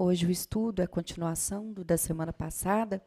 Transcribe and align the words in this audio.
Hoje 0.00 0.26
o 0.26 0.30
estudo 0.30 0.80
é 0.80 0.86
continuação 0.86 1.72
do 1.72 1.82
da 1.82 1.98
semana 1.98 2.32
passada. 2.32 3.02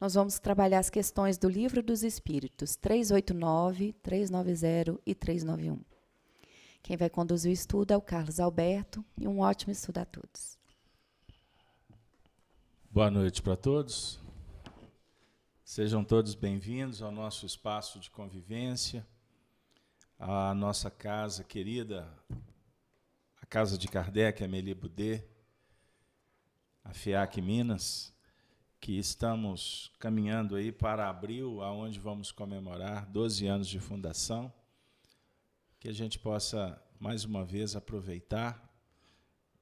Nós 0.00 0.14
vamos 0.14 0.38
trabalhar 0.38 0.78
as 0.78 0.88
questões 0.88 1.36
do 1.36 1.46
Livro 1.46 1.82
dos 1.82 2.02
Espíritos 2.02 2.74
389, 2.74 3.92
390 4.02 4.98
e 5.04 5.14
391. 5.14 5.78
Quem 6.82 6.96
vai 6.96 7.10
conduzir 7.10 7.50
o 7.50 7.52
estudo 7.52 7.90
é 7.90 7.96
o 7.98 8.00
Carlos 8.00 8.40
Alberto 8.40 9.04
e 9.20 9.28
um 9.28 9.40
ótimo 9.40 9.72
estudo 9.72 9.98
a 9.98 10.06
todos. 10.06 10.56
Boa 12.90 13.10
noite 13.10 13.42
para 13.42 13.54
todos. 13.54 14.18
Sejam 15.62 16.02
todos 16.02 16.34
bem-vindos 16.34 17.02
ao 17.02 17.12
nosso 17.12 17.44
espaço 17.44 18.00
de 18.00 18.10
convivência, 18.10 19.06
à 20.18 20.54
nossa 20.54 20.90
casa 20.90 21.44
querida, 21.44 22.08
a 23.36 23.44
Casa 23.44 23.76
de 23.76 23.86
Kardec, 23.86 24.42
Amélie 24.42 24.74
Boudet, 24.74 25.30
a 26.84 26.92
FIAC 26.92 27.40
Minas, 27.40 28.12
que 28.80 28.98
estamos 28.98 29.92
caminhando 29.98 30.56
aí 30.56 30.72
para 30.72 31.08
abril, 31.08 31.62
aonde 31.62 32.00
vamos 32.00 32.32
comemorar 32.32 33.06
12 33.06 33.46
anos 33.46 33.68
de 33.68 33.78
fundação, 33.78 34.52
que 35.78 35.88
a 35.88 35.92
gente 35.92 36.18
possa 36.18 36.82
mais 36.98 37.24
uma 37.24 37.44
vez 37.44 37.76
aproveitar 37.76 38.68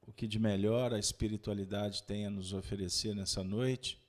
o 0.01 0.11
que 0.11 0.27
de 0.27 0.39
melhor 0.39 0.93
a 0.93 0.99
espiritualidade 0.99 2.03
tem 2.03 2.25
a 2.25 2.29
nos 2.29 2.53
oferecer 2.53 3.15
nessa 3.15 3.43
noite 3.43 3.99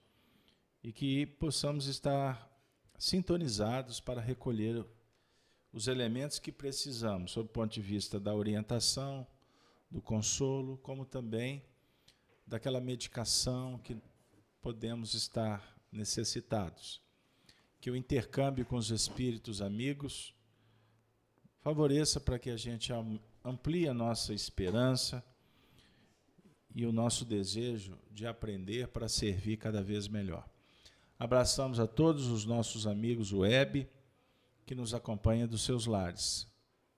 e 0.82 0.92
que 0.92 1.26
possamos 1.26 1.86
estar 1.86 2.50
sintonizados 2.98 4.00
para 4.00 4.20
recolher 4.20 4.84
os 5.72 5.88
elementos 5.88 6.38
que 6.38 6.50
precisamos, 6.50 7.32
sob 7.32 7.46
o 7.46 7.52
ponto 7.52 7.72
de 7.72 7.80
vista 7.80 8.18
da 8.18 8.34
orientação, 8.34 9.26
do 9.90 10.00
consolo, 10.00 10.78
como 10.78 11.04
também 11.04 11.62
daquela 12.52 12.82
medicação 12.82 13.78
que 13.78 13.96
podemos 14.60 15.14
estar 15.14 15.74
necessitados. 15.90 17.00
Que 17.80 17.90
o 17.90 17.96
intercâmbio 17.96 18.66
com 18.66 18.76
os 18.76 18.90
espíritos 18.90 19.62
amigos 19.62 20.34
favoreça 21.62 22.20
para 22.20 22.38
que 22.38 22.50
a 22.50 22.56
gente 22.58 22.92
amplie 23.42 23.88
a 23.88 23.94
nossa 23.94 24.34
esperança 24.34 25.24
e 26.74 26.84
o 26.84 26.92
nosso 26.92 27.24
desejo 27.24 27.98
de 28.10 28.26
aprender 28.26 28.88
para 28.88 29.08
servir 29.08 29.56
cada 29.56 29.82
vez 29.82 30.06
melhor. 30.06 30.46
Abraçamos 31.18 31.80
a 31.80 31.86
todos 31.86 32.26
os 32.26 32.44
nossos 32.44 32.86
amigos 32.86 33.32
web 33.32 33.88
que 34.66 34.74
nos 34.74 34.92
acompanham 34.92 35.48
dos 35.48 35.62
seus 35.62 35.86
lares, 35.86 36.46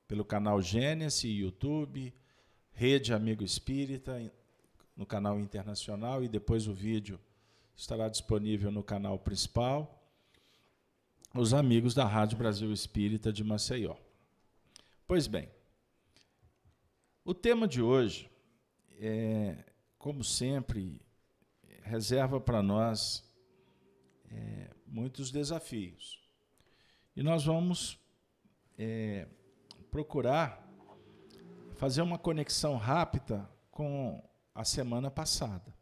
pelo 0.08 0.24
canal 0.24 0.60
Gênesis, 0.60 1.22
YouTube, 1.22 2.12
Rede 2.72 3.14
Amigo 3.14 3.44
Espírita, 3.44 4.20
no 4.96 5.04
canal 5.04 5.38
internacional 5.38 6.22
e 6.22 6.28
depois 6.28 6.66
o 6.66 6.74
vídeo 6.74 7.18
estará 7.76 8.08
disponível 8.08 8.70
no 8.70 8.82
canal 8.82 9.18
principal. 9.18 10.02
Os 11.34 11.52
amigos 11.52 11.94
da 11.94 12.04
Rádio 12.04 12.38
Brasil 12.38 12.72
Espírita 12.72 13.32
de 13.32 13.42
Maceió. 13.42 13.96
Pois 15.06 15.26
bem, 15.26 15.48
o 17.24 17.34
tema 17.34 17.66
de 17.66 17.82
hoje 17.82 18.30
é, 19.00 19.64
como 19.98 20.22
sempre, 20.22 21.00
reserva 21.82 22.40
para 22.40 22.62
nós 22.62 23.24
é, 24.30 24.70
muitos 24.86 25.30
desafios. 25.30 26.22
E 27.16 27.22
nós 27.22 27.44
vamos 27.44 27.98
é, 28.78 29.26
procurar 29.90 30.62
fazer 31.76 32.02
uma 32.02 32.18
conexão 32.18 32.76
rápida 32.76 33.48
com 33.70 34.22
a 34.54 34.64
semana 34.64 35.10
passada. 35.10 35.74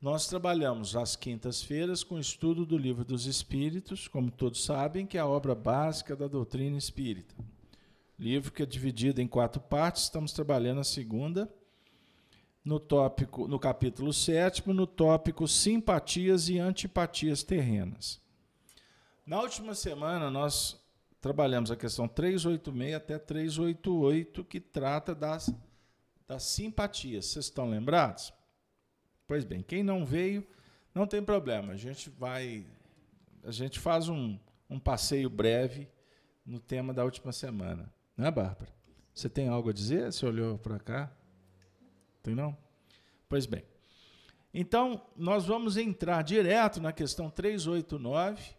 Nós 0.00 0.28
trabalhamos 0.28 0.94
às 0.94 1.16
quintas-feiras 1.16 2.04
com 2.04 2.16
o 2.16 2.20
estudo 2.20 2.64
do 2.64 2.78
Livro 2.78 3.04
dos 3.04 3.26
Espíritos, 3.26 4.06
como 4.06 4.30
todos 4.30 4.64
sabem, 4.64 5.06
que 5.06 5.16
é 5.16 5.20
a 5.20 5.26
obra 5.26 5.54
básica 5.54 6.14
da 6.14 6.28
doutrina 6.28 6.76
espírita. 6.76 7.34
Livro 8.18 8.52
que 8.52 8.62
é 8.62 8.66
dividido 8.66 9.20
em 9.20 9.26
quatro 9.26 9.60
partes, 9.60 10.02
estamos 10.02 10.32
trabalhando 10.32 10.80
a 10.80 10.84
segunda 10.84 11.52
no 12.64 12.78
tópico, 12.78 13.48
no 13.48 13.58
capítulo 13.58 14.12
7, 14.12 14.68
no 14.68 14.86
tópico 14.86 15.48
simpatias 15.48 16.48
e 16.48 16.58
antipatias 16.58 17.42
terrenas. 17.42 18.20
Na 19.24 19.40
última 19.40 19.74
semana 19.74 20.30
nós 20.30 20.78
trabalhamos 21.20 21.70
a 21.70 21.76
questão 21.76 22.06
386 22.06 22.94
até 22.94 23.18
388, 23.18 24.44
que 24.44 24.60
trata 24.60 25.14
das, 25.14 25.52
das 26.28 26.42
simpatias. 26.44 27.26
Vocês 27.26 27.46
estão 27.46 27.68
lembrados? 27.68 28.32
Pois 29.26 29.44
bem, 29.44 29.62
quem 29.62 29.82
não 29.82 30.04
veio, 30.04 30.46
não 30.94 31.06
tem 31.06 31.22
problema. 31.22 31.72
A 31.72 31.76
gente 31.76 32.10
vai. 32.10 32.66
A 33.42 33.50
gente 33.50 33.80
faz 33.80 34.08
um, 34.08 34.38
um 34.68 34.78
passeio 34.78 35.30
breve 35.30 35.88
no 36.44 36.60
tema 36.60 36.92
da 36.92 37.04
última 37.04 37.32
semana. 37.32 37.92
Né, 38.16 38.30
Bárbara? 38.30 38.72
Você 39.14 39.28
tem 39.28 39.48
algo 39.48 39.70
a 39.70 39.72
dizer? 39.72 40.12
Você 40.12 40.26
olhou 40.26 40.58
para 40.58 40.78
cá? 40.78 41.12
Tem 42.22 42.34
não? 42.34 42.56
Pois 43.28 43.46
bem. 43.46 43.64
Então, 44.52 45.04
nós 45.16 45.46
vamos 45.46 45.76
entrar 45.76 46.22
direto 46.22 46.80
na 46.80 46.92
questão 46.92 47.30
389. 47.30 48.54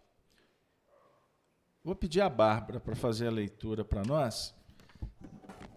Vou 1.84 1.96
pedir 1.96 2.22
a 2.22 2.30
Bárbara 2.30 2.80
para 2.80 2.96
fazer 2.96 3.28
a 3.28 3.32
leitura 3.32 3.84
para 3.84 4.04
nós. 4.04 4.56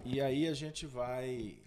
E 0.05 0.21
aí 0.21 0.47
a 0.47 0.55
gente 0.55 0.87
vai. 0.87 1.59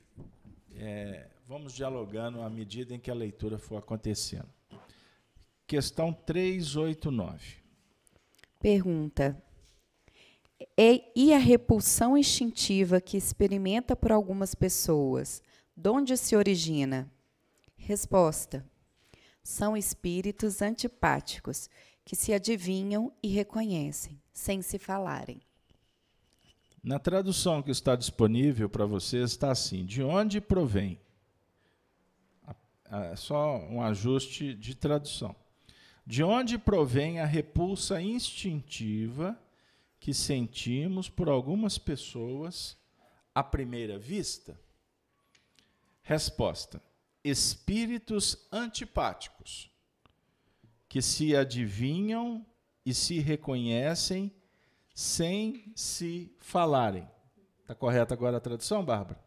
É, 0.77 1.27
vamos 1.47 1.73
dialogando 1.73 2.41
à 2.41 2.49
medida 2.49 2.93
em 2.93 2.99
que 2.99 3.09
a 3.09 3.15
leitura 3.15 3.57
for 3.57 3.77
acontecendo. 3.77 4.49
Questão 5.65 6.11
389. 6.11 7.57
Pergunta: 8.59 9.41
E 10.77 11.33
a 11.33 11.37
repulsão 11.37 12.17
instintiva 12.17 12.99
que 12.99 13.17
experimenta 13.17 13.95
por 13.95 14.11
algumas 14.11 14.53
pessoas 14.53 15.41
de 15.75 15.89
onde 15.89 16.15
se 16.17 16.35
origina? 16.35 17.11
Resposta: 17.75 18.65
São 19.43 19.77
espíritos 19.77 20.61
antipáticos 20.61 21.69
que 22.03 22.15
se 22.15 22.33
adivinham 22.33 23.11
e 23.23 23.27
reconhecem, 23.29 24.21
sem 24.31 24.61
se 24.61 24.77
falarem. 24.77 25.41
Na 26.85 26.99
tradução 26.99 27.63
que 27.63 27.71
está 27.71 27.95
disponível 27.95 28.69
para 28.69 28.85
vocês 28.85 29.31
está 29.31 29.49
assim: 29.49 29.83
de 29.83 30.03
onde 30.03 30.39
provém? 30.39 30.99
É 32.91 33.15
só 33.15 33.57
um 33.57 33.81
ajuste 33.81 34.53
de 34.53 34.75
tradução. 34.75 35.35
De 36.05 36.23
onde 36.23 36.59
provém 36.59 37.19
a 37.19 37.25
repulsa 37.25 37.99
instintiva 37.99 39.35
que 39.99 40.13
sentimos 40.13 41.09
por 41.09 41.27
algumas 41.27 41.79
pessoas 41.79 42.77
à 43.33 43.41
primeira 43.41 43.97
vista? 43.97 44.55
Resposta: 46.03 46.79
espíritos 47.23 48.47
antipáticos 48.51 49.71
que 50.87 51.01
se 51.01 51.35
adivinham 51.35 52.45
e 52.85 52.93
se 52.93 53.17
reconhecem 53.17 54.31
sem 54.95 55.73
se 55.75 56.33
falarem. 56.39 57.05
Está 57.59 57.75
correta 57.75 58.13
agora 58.13 58.37
a 58.37 58.39
tradução, 58.39 58.83
Bárbara? 58.83 59.19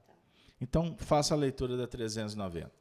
Então, 0.59 0.97
faça 0.97 1.35
a 1.35 1.37
leitura 1.37 1.77
da 1.77 1.87
390. 1.87 2.73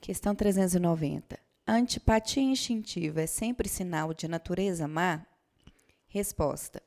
Questão 0.00 0.34
390. 0.34 1.38
A 1.66 1.72
antipatia 1.74 2.42
instintiva 2.42 3.22
é 3.22 3.26
sempre 3.26 3.68
sinal 3.68 4.14
de 4.14 4.28
natureza 4.28 4.86
má? 4.86 5.26
Resposta. 6.06 6.80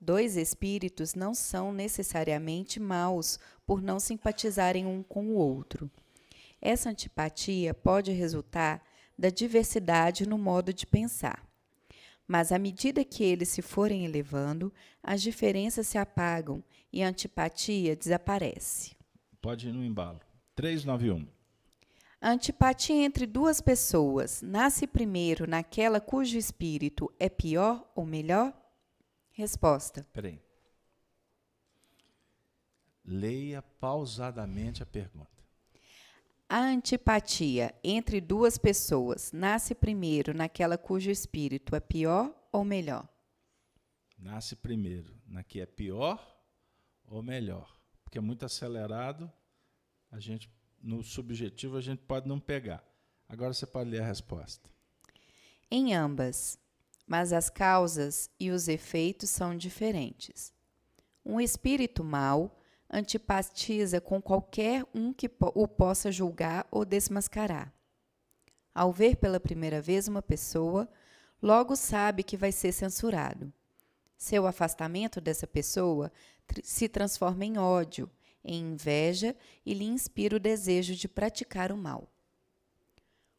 Dois 0.00 0.36
espíritos 0.36 1.14
não 1.14 1.34
são 1.34 1.72
necessariamente 1.72 2.80
maus 2.80 3.38
por 3.66 3.82
não 3.82 4.00
simpatizarem 4.00 4.86
um 4.86 5.02
com 5.02 5.26
o 5.26 5.34
outro. 5.34 5.90
Essa 6.62 6.88
antipatia 6.88 7.74
pode 7.74 8.12
resultar 8.12 8.82
da 9.18 9.28
diversidade 9.28 10.26
no 10.26 10.38
modo 10.38 10.72
de 10.72 10.86
pensar. 10.86 11.49
Mas 12.30 12.52
à 12.52 12.60
medida 12.60 13.04
que 13.04 13.24
eles 13.24 13.48
se 13.48 13.60
forem 13.60 14.04
elevando, 14.04 14.72
as 15.02 15.20
diferenças 15.20 15.88
se 15.88 15.98
apagam 15.98 16.62
e 16.92 17.02
a 17.02 17.08
antipatia 17.08 17.96
desaparece. 17.96 18.96
Pode 19.42 19.68
ir 19.68 19.72
no 19.72 19.84
embalo. 19.84 20.20
391. 20.54 21.26
A 22.20 22.30
antipatia 22.30 23.04
entre 23.04 23.26
duas 23.26 23.60
pessoas 23.60 24.42
nasce 24.42 24.86
primeiro 24.86 25.44
naquela 25.44 26.00
cujo 26.00 26.38
espírito 26.38 27.12
é 27.18 27.28
pior 27.28 27.90
ou 27.96 28.06
melhor? 28.06 28.56
Resposta. 29.32 30.06
Peraí. 30.12 30.40
Leia 33.04 33.60
pausadamente 33.60 34.84
a 34.84 34.86
pergunta. 34.86 35.39
A 36.52 36.58
antipatia 36.58 37.72
entre 37.84 38.20
duas 38.20 38.58
pessoas 38.58 39.30
nasce 39.30 39.72
primeiro 39.72 40.34
naquela 40.34 40.76
cujo 40.76 41.08
espírito 41.08 41.76
é 41.76 41.78
pior 41.78 42.34
ou 42.50 42.64
melhor? 42.64 43.08
Nasce 44.18 44.56
primeiro 44.56 45.14
na 45.28 45.44
que 45.44 45.60
é 45.60 45.66
pior 45.66 46.18
ou 47.06 47.22
melhor. 47.22 47.72
Porque 48.02 48.18
é 48.18 48.20
muito 48.20 48.44
acelerado, 48.44 49.30
a 50.10 50.18
gente 50.18 50.52
no 50.82 51.04
subjetivo 51.04 51.76
a 51.76 51.80
gente 51.80 52.00
pode 52.00 52.26
não 52.26 52.40
pegar. 52.40 52.84
Agora 53.28 53.54
você 53.54 53.64
pode 53.64 53.88
ler 53.88 54.02
a 54.02 54.06
resposta. 54.06 54.68
Em 55.70 55.94
ambas, 55.94 56.58
mas 57.06 57.32
as 57.32 57.48
causas 57.48 58.28
e 58.40 58.50
os 58.50 58.66
efeitos 58.66 59.30
são 59.30 59.56
diferentes. 59.56 60.52
Um 61.24 61.40
espírito 61.40 62.02
mau 62.02 62.59
antipatiza 62.90 64.00
com 64.00 64.20
qualquer 64.20 64.84
um 64.92 65.12
que 65.12 65.30
o 65.54 65.68
possa 65.68 66.10
julgar 66.10 66.66
ou 66.70 66.84
desmascarar. 66.84 67.72
Ao 68.74 68.92
ver 68.92 69.16
pela 69.16 69.38
primeira 69.38 69.80
vez 69.80 70.08
uma 70.08 70.22
pessoa, 70.22 70.88
logo 71.40 71.76
sabe 71.76 72.22
que 72.22 72.36
vai 72.36 72.50
ser 72.50 72.72
censurado. 72.72 73.52
Seu 74.16 74.46
afastamento 74.46 75.20
dessa 75.20 75.46
pessoa 75.46 76.12
se 76.62 76.88
transforma 76.88 77.44
em 77.44 77.58
ódio, 77.58 78.10
em 78.44 78.72
inveja 78.72 79.36
e 79.64 79.72
lhe 79.72 79.84
inspira 79.84 80.36
o 80.36 80.40
desejo 80.40 80.94
de 80.94 81.08
praticar 81.08 81.70
o 81.70 81.76
mal. 81.76 82.08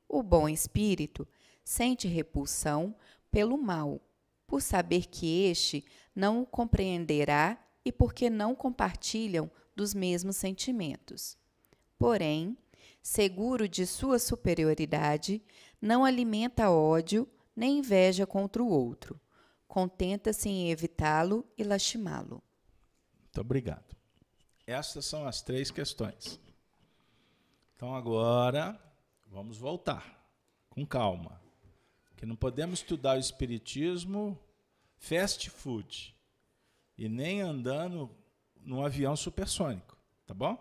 O 0.07 0.24
bom 0.24 0.47
espírito 0.47 1.27
sente 1.63 2.07
repulsão 2.07 2.95
pelo 3.30 3.57
mal, 3.57 4.01
por 4.45 4.62
saber 4.62 5.06
que 5.07 5.45
este 5.45 5.86
não 6.13 6.42
o 6.42 6.45
compreenderá 6.45 7.57
e 7.83 7.92
porque 7.92 8.30
não 8.30 8.56
compartilham 8.56 9.50
dos 9.75 9.94
mesmos 9.94 10.36
sentimentos. 10.36 11.38
Porém, 11.98 12.57
seguro 13.01 13.68
de 13.68 13.86
sua 13.86 14.19
superioridade, 14.19 15.42
não 15.81 16.06
alimenta 16.06 16.69
ódio 16.69 17.28
nem 17.56 17.80
inveja 17.80 18.25
contra 18.25 18.62
o 18.62 18.69
outro. 18.69 19.19
Contenta-se 19.68 20.50
em 20.50 20.69
evitá-lo 20.69 21.45
e 21.57 21.63
lastimá-lo. 21.63 22.44
Muito 23.19 23.42
obrigado. 23.42 23.95
Estas 24.68 25.06
são 25.06 25.28
as 25.28 25.42
três 25.42 25.72
questões. 25.72 26.39
Então 27.75 27.95
agora 27.95 28.80
vamos 29.28 29.57
voltar 29.57 30.22
com 30.69 30.86
calma, 30.86 31.42
que 32.16 32.25
não 32.25 32.36
podemos 32.36 32.80
estudar 32.80 33.18
o 33.18 33.19
espiritismo 33.19 34.38
fast 34.98 35.50
food 35.50 36.16
e 37.01 37.09
nem 37.09 37.42
andando 37.42 38.12
num 38.63 38.86
avião 38.86 39.15
supersônico, 39.15 39.98
tá 40.27 40.36
bom? 40.36 40.56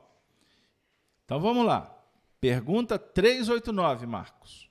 Então 1.23 1.39
vamos 1.39 1.67
lá. 1.67 1.95
Pergunta 2.41 2.99
389, 2.99 4.07
Marcos. 4.07 4.71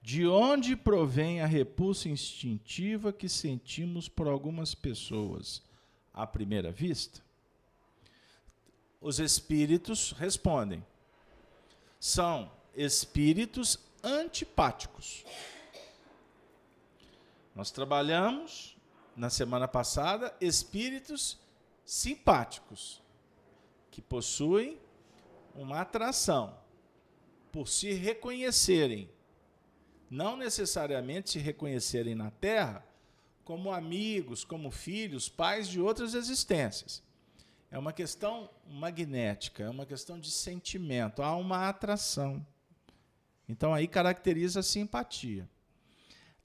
De 0.00 0.26
onde 0.26 0.76
provém 0.76 1.42
a 1.42 1.46
repulsa 1.46 2.08
instintiva 2.08 3.12
que 3.12 3.28
sentimos 3.28 4.08
por 4.08 4.26
algumas 4.28 4.74
pessoas 4.74 5.62
à 6.10 6.26
primeira 6.26 6.72
vista? 6.72 7.22
Os 8.98 9.20
espíritos 9.20 10.12
respondem: 10.12 10.82
são 11.98 12.50
espíritos 12.74 13.78
antipáticos. 14.02 15.22
Nós 17.54 17.70
trabalhamos 17.70 18.79
na 19.20 19.28
semana 19.28 19.68
passada 19.68 20.34
espíritos 20.40 21.38
simpáticos 21.84 23.02
que 23.90 24.00
possuem 24.00 24.80
uma 25.54 25.82
atração 25.82 26.56
por 27.52 27.68
se 27.68 27.92
reconhecerem, 27.92 29.10
não 30.08 30.38
necessariamente 30.38 31.28
se 31.28 31.38
reconhecerem 31.38 32.14
na 32.14 32.30
Terra 32.30 32.82
como 33.44 33.70
amigos, 33.70 34.42
como 34.42 34.70
filhos, 34.70 35.28
pais 35.28 35.68
de 35.68 35.82
outras 35.82 36.14
existências. 36.14 37.02
É 37.70 37.78
uma 37.78 37.92
questão 37.92 38.48
magnética, 38.66 39.64
é 39.64 39.68
uma 39.68 39.84
questão 39.84 40.18
de 40.18 40.30
sentimento, 40.30 41.22
há 41.22 41.36
uma 41.36 41.68
atração. 41.68 42.44
Então 43.46 43.74
aí 43.74 43.86
caracteriza 43.86 44.60
a 44.60 44.62
simpatia. 44.62 45.46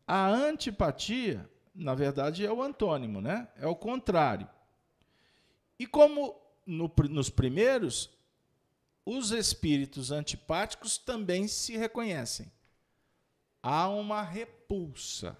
A 0.06 0.27
antipatia, 0.27 1.50
na 1.75 1.94
verdade, 1.94 2.45
é 2.45 2.51
o 2.51 2.62
antônimo, 2.62 3.19
né? 3.19 3.50
É 3.57 3.68
o 3.68 3.75
contrário. 3.75 4.50
E 5.77 5.86
como 5.86 6.39
no, 6.66 6.92
nos 7.10 7.30
primeiros, 7.30 8.10
os 9.06 9.31
espíritos 9.31 10.10
antipáticos 10.10 10.98
também 10.98 11.48
se 11.48 11.75
reconhecem. 11.75 12.51
Há 13.62 13.89
uma 13.89 14.22
repulsa 14.22 15.38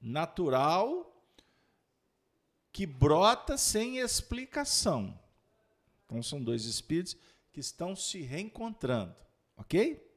natural 0.00 1.08
que 2.70 2.86
brota 2.86 3.56
sem 3.56 3.98
explicação. 3.98 5.18
Então, 6.04 6.22
são 6.22 6.42
dois 6.42 6.64
espíritos 6.64 7.16
que 7.52 7.60
estão 7.60 7.94
se 7.94 8.20
reencontrando, 8.20 9.14
ok? 9.56 10.10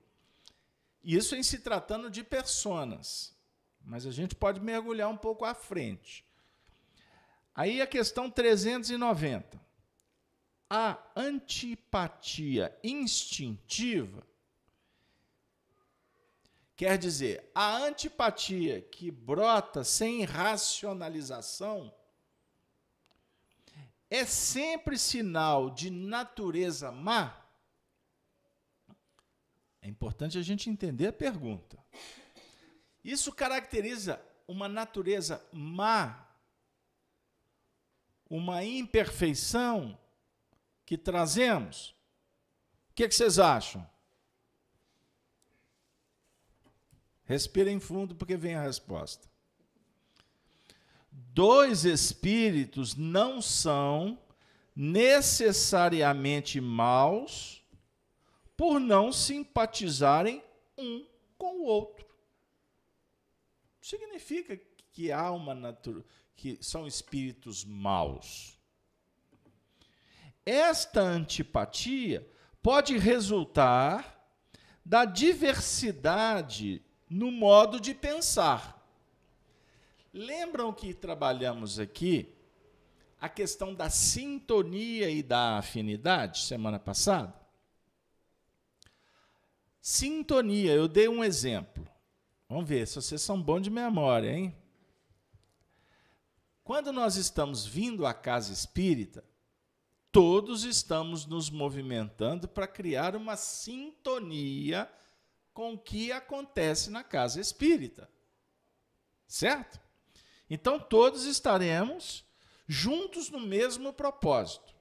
Isso 1.03 1.35
em 1.35 1.43
se 1.43 1.59
tratando 1.59 2.09
de 2.09 2.23
personas, 2.23 3.34
mas 3.85 4.05
a 4.05 4.11
gente 4.11 4.35
pode 4.35 4.59
mergulhar 4.59 5.09
um 5.09 5.17
pouco 5.17 5.45
à 5.45 5.53
frente. 5.53 6.25
Aí 7.53 7.81
a 7.81 7.87
questão 7.87 8.29
390. 8.29 9.63
A 10.69 10.97
antipatia 11.15 12.75
instintiva 12.83 14.25
quer 16.75 16.97
dizer, 16.97 17.49
a 17.55 17.77
antipatia 17.77 18.81
que 18.81 19.09
brota 19.09 19.83
sem 19.83 20.25
racionalização 20.25 21.93
é 24.09 24.25
sempre 24.25 24.97
sinal 24.97 25.69
de 25.69 25.89
natureza 25.89 26.91
má? 26.91 27.41
É 29.81 29.87
importante 29.87 30.37
a 30.37 30.41
gente 30.41 30.69
entender 30.69 31.07
a 31.07 31.13
pergunta. 31.13 31.77
Isso 33.05 33.31
caracteriza 33.31 34.19
uma 34.47 34.67
natureza 34.67 35.41
má 35.53 36.25
uma 38.27 38.63
imperfeição 38.63 39.95
que 40.85 40.97
trazemos? 40.97 41.95
O 42.89 42.95
que, 42.95 43.03
é 43.03 43.07
que 43.07 43.13
vocês 43.13 43.37
acham? 43.37 43.87
Respirem 47.25 47.79
fundo 47.79 48.15
porque 48.15 48.35
vem 48.35 48.55
a 48.55 48.63
resposta. 48.63 49.27
Dois 51.11 51.85
espíritos 51.85 52.95
não 52.95 53.39
são 53.39 54.19
necessariamente 54.75 56.59
maus 56.59 57.63
por 58.57 58.79
não 58.79 59.11
simpatizarem 59.11 60.43
um 60.75 61.05
com 61.37 61.59
o 61.59 61.65
outro. 61.65 62.04
Significa 63.85 64.59
que 64.91 65.11
há 65.11 65.29
uma 65.29 65.53
natureza 65.53 66.07
que 66.35 66.57
são 66.59 66.87
espíritos 66.87 67.63
maus. 67.63 68.57
Esta 70.43 71.01
antipatia 71.01 72.27
pode 72.63 72.97
resultar 72.97 74.27
da 74.83 75.05
diversidade 75.05 76.83
no 77.07 77.29
modo 77.29 77.79
de 77.79 77.93
pensar. 77.93 78.83
Lembram 80.11 80.73
que 80.73 80.91
trabalhamos 80.91 81.77
aqui 81.77 82.33
a 83.21 83.29
questão 83.29 83.71
da 83.71 83.91
sintonia 83.91 85.11
e 85.11 85.21
da 85.21 85.59
afinidade 85.59 86.39
semana 86.39 86.79
passada? 86.79 87.39
Sintonia, 89.79 90.73
eu 90.73 90.87
dei 90.87 91.07
um 91.07 91.23
exemplo. 91.23 91.87
Vamos 92.47 92.69
ver 92.69 92.87
se 92.87 92.95
vocês 92.95 93.21
são 93.21 93.41
bons 93.41 93.61
de 93.61 93.69
memória, 93.69 94.31
hein? 94.31 94.55
Quando 96.63 96.91
nós 96.91 97.15
estamos 97.15 97.65
vindo 97.65 98.05
à 98.05 98.13
casa 98.13 98.51
espírita, 98.51 99.23
todos 100.11 100.63
estamos 100.63 101.25
nos 101.25 101.49
movimentando 101.49 102.47
para 102.47 102.67
criar 102.67 103.15
uma 103.15 103.35
sintonia 103.35 104.91
com 105.53 105.73
o 105.73 105.77
que 105.77 106.11
acontece 106.11 106.89
na 106.89 107.03
casa 107.03 107.39
espírita. 107.39 108.09
Certo? 109.27 109.79
Então 110.49 110.79
todos 110.79 111.25
estaremos 111.25 112.25
juntos 112.67 113.29
no 113.29 113.39
mesmo 113.39 113.91
propósito. 113.93 114.75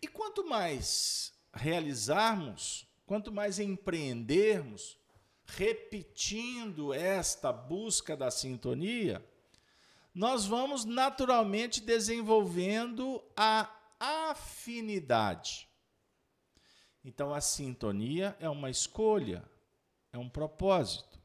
E 0.00 0.08
quanto 0.08 0.44
mais 0.48 1.32
realizarmos, 1.52 2.86
quanto 3.06 3.30
mais 3.30 3.58
empreendermos, 3.58 4.98
repetindo 5.56 6.94
esta 6.94 7.52
busca 7.52 8.16
da 8.16 8.30
sintonia, 8.30 9.24
nós 10.14 10.46
vamos 10.46 10.84
naturalmente 10.84 11.80
desenvolvendo 11.80 13.22
a 13.36 13.70
afinidade. 13.98 15.68
Então, 17.04 17.34
a 17.34 17.40
sintonia 17.40 18.36
é 18.38 18.48
uma 18.48 18.70
escolha, 18.70 19.44
é 20.12 20.18
um 20.18 20.28
propósito, 20.28 21.20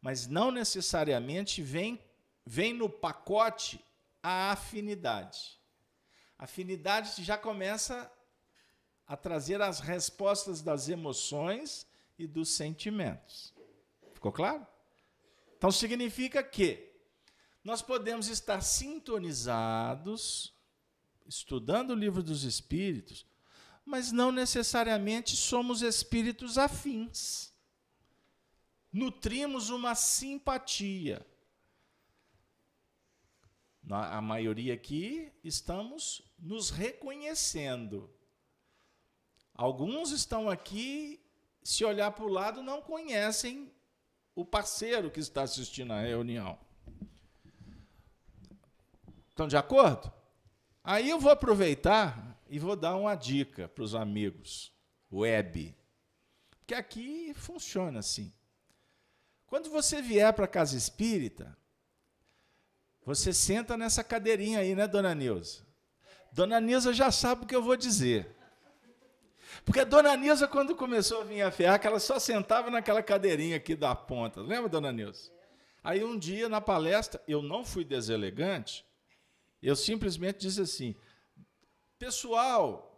mas 0.00 0.26
não 0.26 0.50
necessariamente 0.50 1.62
vem, 1.62 2.02
vem 2.44 2.74
no 2.74 2.88
pacote 2.88 3.84
a 4.22 4.52
afinidade. 4.52 5.58
Afinidade 6.38 7.22
já 7.22 7.38
começa 7.38 8.10
a 9.06 9.16
trazer 9.16 9.60
as 9.60 9.80
respostas 9.80 10.60
das 10.60 10.88
emoções 10.88 11.89
e 12.20 12.26
dos 12.26 12.50
sentimentos. 12.50 13.54
Ficou 14.12 14.30
claro? 14.30 14.66
Então 15.56 15.70
significa 15.70 16.42
que 16.42 16.90
nós 17.64 17.82
podemos 17.82 18.28
estar 18.28 18.60
sintonizados, 18.60 20.54
estudando 21.26 21.90
o 21.90 21.94
livro 21.94 22.22
dos 22.22 22.44
Espíritos, 22.44 23.26
mas 23.84 24.12
não 24.12 24.30
necessariamente 24.30 25.34
somos 25.36 25.82
espíritos 25.82 26.58
afins. 26.58 27.52
Nutrimos 28.92 29.70
uma 29.70 29.94
simpatia. 29.94 31.26
A 33.88 34.20
maioria 34.20 34.74
aqui 34.74 35.32
estamos 35.42 36.22
nos 36.38 36.70
reconhecendo. 36.70 38.10
Alguns 39.54 40.10
estão 40.10 40.48
aqui, 40.48 41.20
se 41.62 41.84
olhar 41.84 42.10
para 42.12 42.24
o 42.24 42.28
lado, 42.28 42.62
não 42.62 42.80
conhecem 42.80 43.72
o 44.34 44.44
parceiro 44.44 45.10
que 45.10 45.20
está 45.20 45.42
assistindo 45.42 45.92
à 45.92 46.00
reunião. 46.00 46.58
Estão 49.28 49.46
de 49.46 49.56
acordo? 49.56 50.12
Aí 50.82 51.08
eu 51.08 51.18
vou 51.20 51.30
aproveitar 51.30 52.38
e 52.48 52.58
vou 52.58 52.74
dar 52.74 52.96
uma 52.96 53.14
dica 53.14 53.68
para 53.68 53.84
os 53.84 53.94
amigos 53.94 54.72
web. 55.10 55.76
Porque 56.58 56.74
aqui 56.74 57.32
funciona 57.34 58.00
assim. 58.00 58.32
Quando 59.46 59.68
você 59.68 60.00
vier 60.00 60.32
para 60.32 60.44
a 60.44 60.48
casa 60.48 60.76
espírita, 60.76 61.56
você 63.04 63.32
senta 63.32 63.76
nessa 63.76 64.04
cadeirinha 64.04 64.60
aí, 64.60 64.74
né, 64.74 64.86
dona 64.86 65.14
Nilza? 65.14 65.66
Dona 66.32 66.60
Nilza 66.60 66.92
já 66.92 67.10
sabe 67.10 67.44
o 67.44 67.46
que 67.46 67.56
eu 67.56 67.62
vou 67.62 67.76
dizer. 67.76 68.36
Porque 69.64 69.80
a 69.80 69.84
dona 69.84 70.16
Nilza, 70.16 70.48
quando 70.48 70.74
começou 70.74 71.20
a 71.20 71.24
vir 71.24 71.42
a 71.42 71.50
FEAC, 71.50 71.86
ela 71.86 72.00
só 72.00 72.18
sentava 72.18 72.70
naquela 72.70 73.02
cadeirinha 73.02 73.56
aqui 73.56 73.74
da 73.74 73.94
ponta. 73.94 74.40
Lembra, 74.40 74.68
dona 74.68 74.92
Nilza? 74.92 75.30
Aí 75.82 76.04
um 76.04 76.18
dia, 76.18 76.48
na 76.48 76.60
palestra, 76.60 77.22
eu 77.26 77.42
não 77.42 77.64
fui 77.64 77.84
deselegante, 77.84 78.84
eu 79.62 79.74
simplesmente 79.74 80.40
disse 80.40 80.60
assim: 80.60 80.94
Pessoal, 81.98 82.90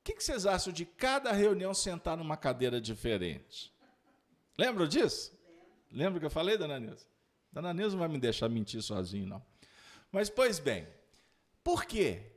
o 0.00 0.04
que, 0.04 0.20
vocês 0.20 0.46
acham 0.46 0.72
de 0.72 0.84
cada 0.84 1.32
reunião 1.32 1.74
sentar 1.74 2.16
numa 2.16 2.36
cadeira 2.36 2.80
diferente? 2.80 3.72
Lembram 4.56 4.86
disso? 4.86 5.32
Lembra 5.90 6.20
que 6.20 6.26
eu 6.26 6.30
falei, 6.30 6.56
dona 6.56 6.78
Nilza? 6.78 7.06
Dona 7.52 7.74
Nilza 7.74 7.92
não 7.92 8.00
vai 8.00 8.08
me 8.08 8.18
deixar 8.18 8.48
mentir 8.48 8.82
sozinho, 8.82 9.26
não. 9.26 9.44
Mas, 10.12 10.30
pois 10.30 10.58
bem, 10.58 10.86
por 11.62 11.84
quê? 11.84 12.29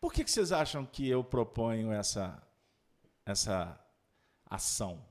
Por 0.00 0.12
que, 0.12 0.24
que 0.24 0.30
vocês 0.30 0.52
acham 0.52 0.86
que 0.86 1.08
eu 1.08 1.24
proponho 1.24 1.92
essa, 1.92 2.40
essa 3.24 3.78
ação? 4.46 5.04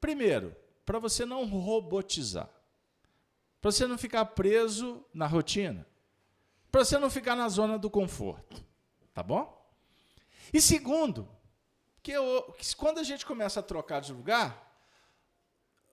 Primeiro, 0.00 0.54
para 0.84 0.98
você 0.98 1.24
não 1.24 1.44
robotizar, 1.46 2.50
para 3.60 3.70
você 3.70 3.86
não 3.86 3.96
ficar 3.96 4.24
preso 4.26 5.04
na 5.12 5.26
rotina, 5.26 5.86
para 6.70 6.84
você 6.84 6.98
não 6.98 7.08
ficar 7.10 7.36
na 7.36 7.48
zona 7.48 7.78
do 7.78 7.88
conforto, 7.88 8.64
tá 9.12 9.22
bom? 9.22 9.64
E 10.52 10.60
segundo, 10.60 11.28
que, 12.02 12.12
eu, 12.12 12.54
que 12.58 12.76
quando 12.76 12.98
a 12.98 13.02
gente 13.02 13.24
começa 13.24 13.60
a 13.60 13.62
trocar 13.62 14.00
de 14.00 14.12
lugar, 14.12 14.64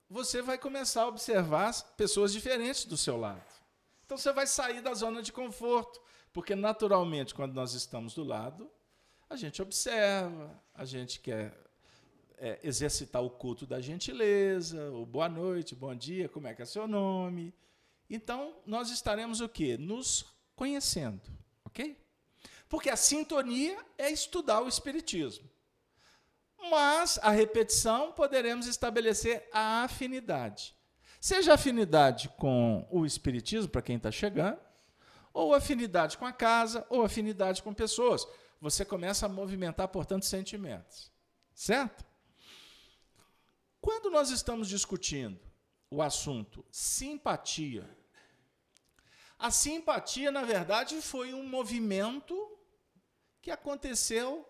você 0.08 0.42
vai 0.42 0.58
começar 0.58 1.02
a 1.02 1.08
observar 1.08 1.72
pessoas 1.96 2.32
diferentes 2.32 2.84
do 2.84 2.98
seu 2.98 3.16
lado. 3.16 3.42
Então 4.04 4.18
você 4.18 4.30
vai 4.30 4.46
sair 4.46 4.82
da 4.82 4.92
zona 4.92 5.22
de 5.22 5.32
conforto, 5.32 6.02
porque 6.32 6.54
naturalmente 6.54 7.34
quando 7.34 7.52
nós 7.52 7.74
estamos 7.74 8.14
do 8.14 8.24
lado, 8.24 8.70
a 9.28 9.36
gente 9.36 9.60
observa, 9.60 10.62
a 10.74 10.84
gente 10.84 11.20
quer 11.20 11.56
é, 12.38 12.58
exercitar 12.62 13.22
o 13.22 13.30
culto 13.30 13.66
da 13.66 13.80
gentileza, 13.80 14.90
o 14.90 15.06
boa 15.06 15.28
noite, 15.28 15.74
bom 15.74 15.94
dia, 15.94 16.28
como 16.28 16.48
é 16.48 16.54
que 16.54 16.62
é 16.62 16.64
seu 16.64 16.86
nome. 16.86 17.54
Então 18.08 18.56
nós 18.66 18.90
estaremos 18.90 19.40
o 19.40 19.48
quê? 19.48 19.76
Nos 19.78 20.26
conhecendo, 20.54 21.22
ok? 21.64 21.96
Porque 22.68 22.90
a 22.90 22.96
sintonia 22.96 23.78
é 23.98 24.10
estudar 24.10 24.62
o 24.62 24.68
espiritismo. 24.68 25.48
Mas 26.70 27.18
a 27.22 27.30
repetição 27.30 28.12
poderemos 28.12 28.66
estabelecer 28.66 29.48
a 29.52 29.82
afinidade. 29.82 30.74
Seja 31.20 31.54
afinidade 31.54 32.28
com 32.30 32.86
o 32.90 33.04
Espiritismo, 33.04 33.68
para 33.68 33.82
quem 33.82 33.96
está 33.96 34.10
chegando, 34.10 34.58
ou 35.32 35.54
afinidade 35.54 36.18
com 36.18 36.26
a 36.26 36.32
casa, 36.32 36.86
ou 36.90 37.02
afinidade 37.02 37.62
com 37.62 37.72
pessoas. 37.72 38.26
Você 38.60 38.84
começa 38.84 39.26
a 39.26 39.28
movimentar, 39.28 39.88
portanto, 39.88 40.24
sentimentos. 40.24 41.10
Certo? 41.54 42.04
Quando 43.80 44.10
nós 44.10 44.30
estamos 44.30 44.68
discutindo 44.68 45.40
o 45.90 46.00
assunto 46.00 46.64
simpatia, 46.70 47.88
a 49.38 49.50
simpatia, 49.50 50.30
na 50.30 50.44
verdade, 50.44 51.00
foi 51.02 51.34
um 51.34 51.46
movimento 51.46 52.34
que 53.40 53.50
aconteceu 53.50 54.48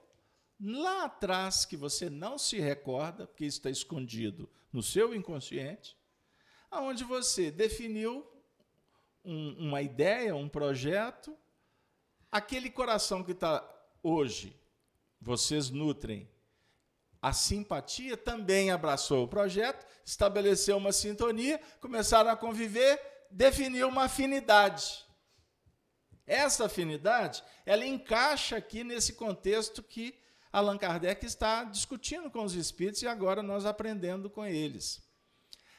lá 0.60 1.04
atrás 1.04 1.64
que 1.64 1.76
você 1.76 2.10
não 2.10 2.36
se 2.36 2.60
recorda, 2.60 3.26
porque 3.26 3.46
está 3.46 3.70
escondido 3.70 4.50
no 4.70 4.82
seu 4.82 5.14
inconsciente, 5.14 5.96
aonde 6.70 7.04
você 7.04 7.50
definiu 7.50 8.30
um, 9.24 9.68
uma 9.68 9.82
ideia, 9.82 10.34
um 10.34 10.48
projeto, 10.48 11.36
aquele 12.30 12.70
coração 12.70 13.22
que 13.22 13.32
está 13.32 13.62
hoje, 14.02 14.56
vocês 15.20 15.70
nutrem 15.70 16.28
a 17.22 17.32
simpatia, 17.32 18.16
também 18.16 18.72
abraçou 18.72 19.24
o 19.24 19.28
projeto, 19.28 19.86
estabeleceu 20.04 20.76
uma 20.76 20.90
sintonia, 20.90 21.60
começaram 21.80 22.28
a 22.28 22.36
conviver, 22.36 23.00
definiu 23.30 23.88
uma 23.88 24.04
afinidade. 24.04 25.06
Essa 26.26 26.66
afinidade, 26.66 27.42
ela 27.64 27.86
encaixa 27.86 28.56
aqui 28.56 28.82
nesse 28.82 29.12
contexto 29.12 29.82
que 29.82 30.18
Allan 30.52 30.76
Kardec 30.76 31.24
está 31.24 31.64
discutindo 31.64 32.30
com 32.30 32.44
os 32.44 32.54
espíritos 32.54 33.02
e 33.02 33.06
agora 33.06 33.42
nós 33.42 33.64
aprendendo 33.64 34.28
com 34.28 34.44
eles. 34.44 35.01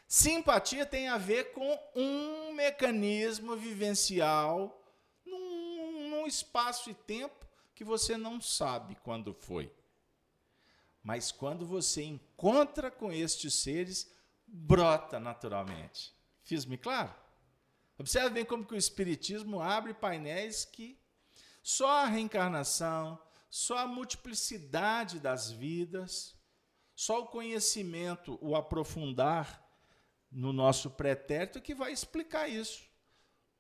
Simpatia 0.08 0.86
tem 0.86 1.08
a 1.08 1.18
ver 1.18 1.54
com 1.54 1.80
um 1.96 2.54
mecanismo 2.54 3.56
vivencial 3.56 4.82
num, 5.26 6.10
num 6.10 6.28
espaço 6.28 6.90
e 6.90 6.94
tempo 6.94 7.46
que 7.74 7.84
você 7.84 8.16
não 8.16 8.40
sabe 8.40 8.96
quando 9.04 9.34
foi. 9.34 9.74
Mas 11.02 11.32
quando 11.32 11.66
você 11.66 12.04
encontra 12.04 12.90
com 12.90 13.12
estes 13.12 13.54
seres, 13.56 14.10
brota 14.48 15.20
naturalmente. 15.20 16.14
Fiz-me 16.44 16.78
claro? 16.78 17.14
Observe 17.98 18.30
bem 18.30 18.46
como 18.46 18.66
que 18.66 18.74
o 18.74 18.78
Espiritismo 18.78 19.62
abre 19.62 19.94
painéis 19.94 20.66
que 20.66 21.00
só 21.62 21.88
a 21.88 22.06
reencarnação, 22.06 23.20
só 23.50 23.78
a 23.78 23.88
multiplicidade 23.88 25.20
das 25.20 25.52
vidas, 25.52 26.36
só 26.96 27.22
o 27.22 27.28
conhecimento, 27.28 28.38
o 28.42 28.56
aprofundar 28.56 29.63
no 30.34 30.52
nosso 30.52 30.90
pretérito 30.90 31.62
que 31.62 31.76
vai 31.76 31.92
explicar 31.92 32.48
isso. 32.48 32.84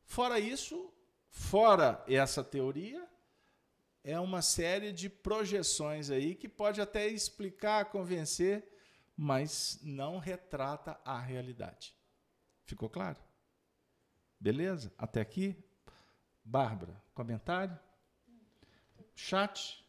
Fora 0.03 0.39
isso, 0.39 0.93
fora 1.29 2.03
essa 2.07 2.43
teoria, 2.43 3.07
é 4.03 4.19
uma 4.19 4.41
série 4.41 4.91
de 4.91 5.09
projeções 5.09 6.09
aí 6.09 6.35
que 6.35 6.49
pode 6.49 6.81
até 6.81 7.07
explicar, 7.07 7.85
convencer, 7.85 8.67
mas 9.15 9.79
não 9.81 10.17
retrata 10.17 10.99
a 11.05 11.19
realidade. 11.19 11.95
Ficou 12.65 12.89
claro? 12.89 13.19
Beleza? 14.39 14.93
Até 14.97 15.21
aqui? 15.21 15.55
Bárbara, 16.43 17.01
comentário? 17.13 17.79
Chat? 19.15 19.85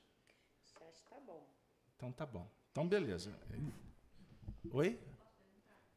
Então 1.96 2.12
tá 2.12 2.26
bom. 2.26 2.48
Então 2.70 2.86
beleza. 2.86 3.32
Oi? 4.70 5.00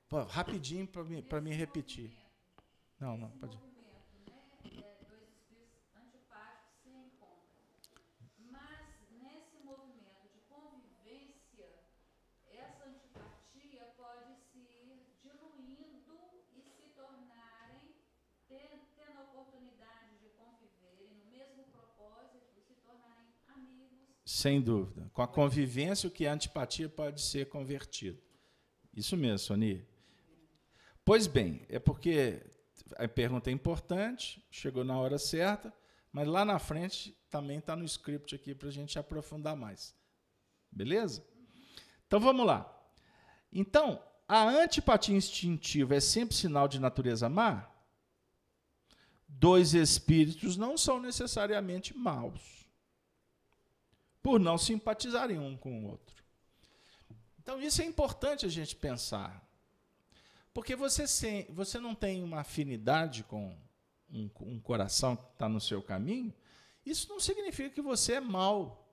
Pô, 0.10 0.24
rapidinho 0.24 0.88
para 0.88 1.04
mim, 1.04 1.24
me 1.42 1.54
repetir. 1.54 2.16
Não, 3.00 3.18
não, 3.18 3.30
pode. 3.32 3.58
Sem 24.28 24.62
dúvida. 24.62 25.10
Com 25.14 25.22
a 25.22 25.28
convivência, 25.28 26.08
o 26.08 26.12
que 26.12 26.26
é 26.26 26.30
antipatia 26.30 26.88
pode 26.88 27.22
ser 27.22 27.48
convertido. 27.48 28.22
Isso 28.94 29.18
mesmo, 29.18 29.40
Sony. 29.40 29.88
Pois 31.08 31.26
bem, 31.26 31.66
é 31.70 31.80
porque 31.80 32.46
a 32.98 33.08
pergunta 33.08 33.50
é 33.50 33.54
importante, 33.54 34.46
chegou 34.52 34.84
na 34.84 35.00
hora 35.00 35.18
certa, 35.18 35.74
Mas 36.12 36.28
lá 36.28 36.44
na 36.44 36.60
frente 36.60 37.18
também 37.30 37.60
está 37.60 37.78
no 37.78 37.86
script 37.86 38.36
aqui 38.36 38.54
para 38.54 38.68
a 38.68 38.72
gente 38.72 39.00
aprofundar 39.00 39.56
mais. 39.56 39.96
Beleza? 40.70 41.26
Então 42.06 42.20
vamos 42.20 42.46
lá. 42.46 42.70
Então, 43.54 44.04
a 44.28 44.50
antipatia 44.50 45.16
instintiva 45.16 45.96
é 45.96 46.02
sempre 46.02 46.36
sinal 46.36 46.68
de 46.68 46.78
natureza 46.78 47.30
má? 47.30 47.72
Dois 49.30 49.74
espíritos 49.74 50.58
não 50.58 50.78
são 50.78 51.00
necessariamente 51.00 51.96
maus, 51.96 52.68
por 54.22 54.42
não 54.42 54.58
simpatizarem 54.58 55.40
um 55.40 55.56
com 55.56 55.86
o 55.86 55.88
outro. 55.88 56.22
Então, 57.40 57.62
isso 57.62 57.82
é 57.82 57.86
importante 57.86 58.46
a 58.46 58.50
gente 58.50 58.76
pensar. 58.76 59.47
Porque 60.58 60.76
você, 60.76 61.06
você 61.52 61.80
não 61.80 61.94
tem 61.94 62.24
uma 62.24 62.40
afinidade 62.40 63.24
com 63.24 63.56
um, 64.10 64.28
um 64.42 64.60
coração 64.60 65.16
que 65.16 65.24
está 65.34 65.48
no 65.48 65.62
seu 65.62 65.84
caminho, 65.84 66.34
isso 66.84 67.08
não 67.10 67.20
significa 67.20 67.70
que 67.70 67.80
você 67.80 68.14
é 68.14 68.20
mau. 68.20 68.92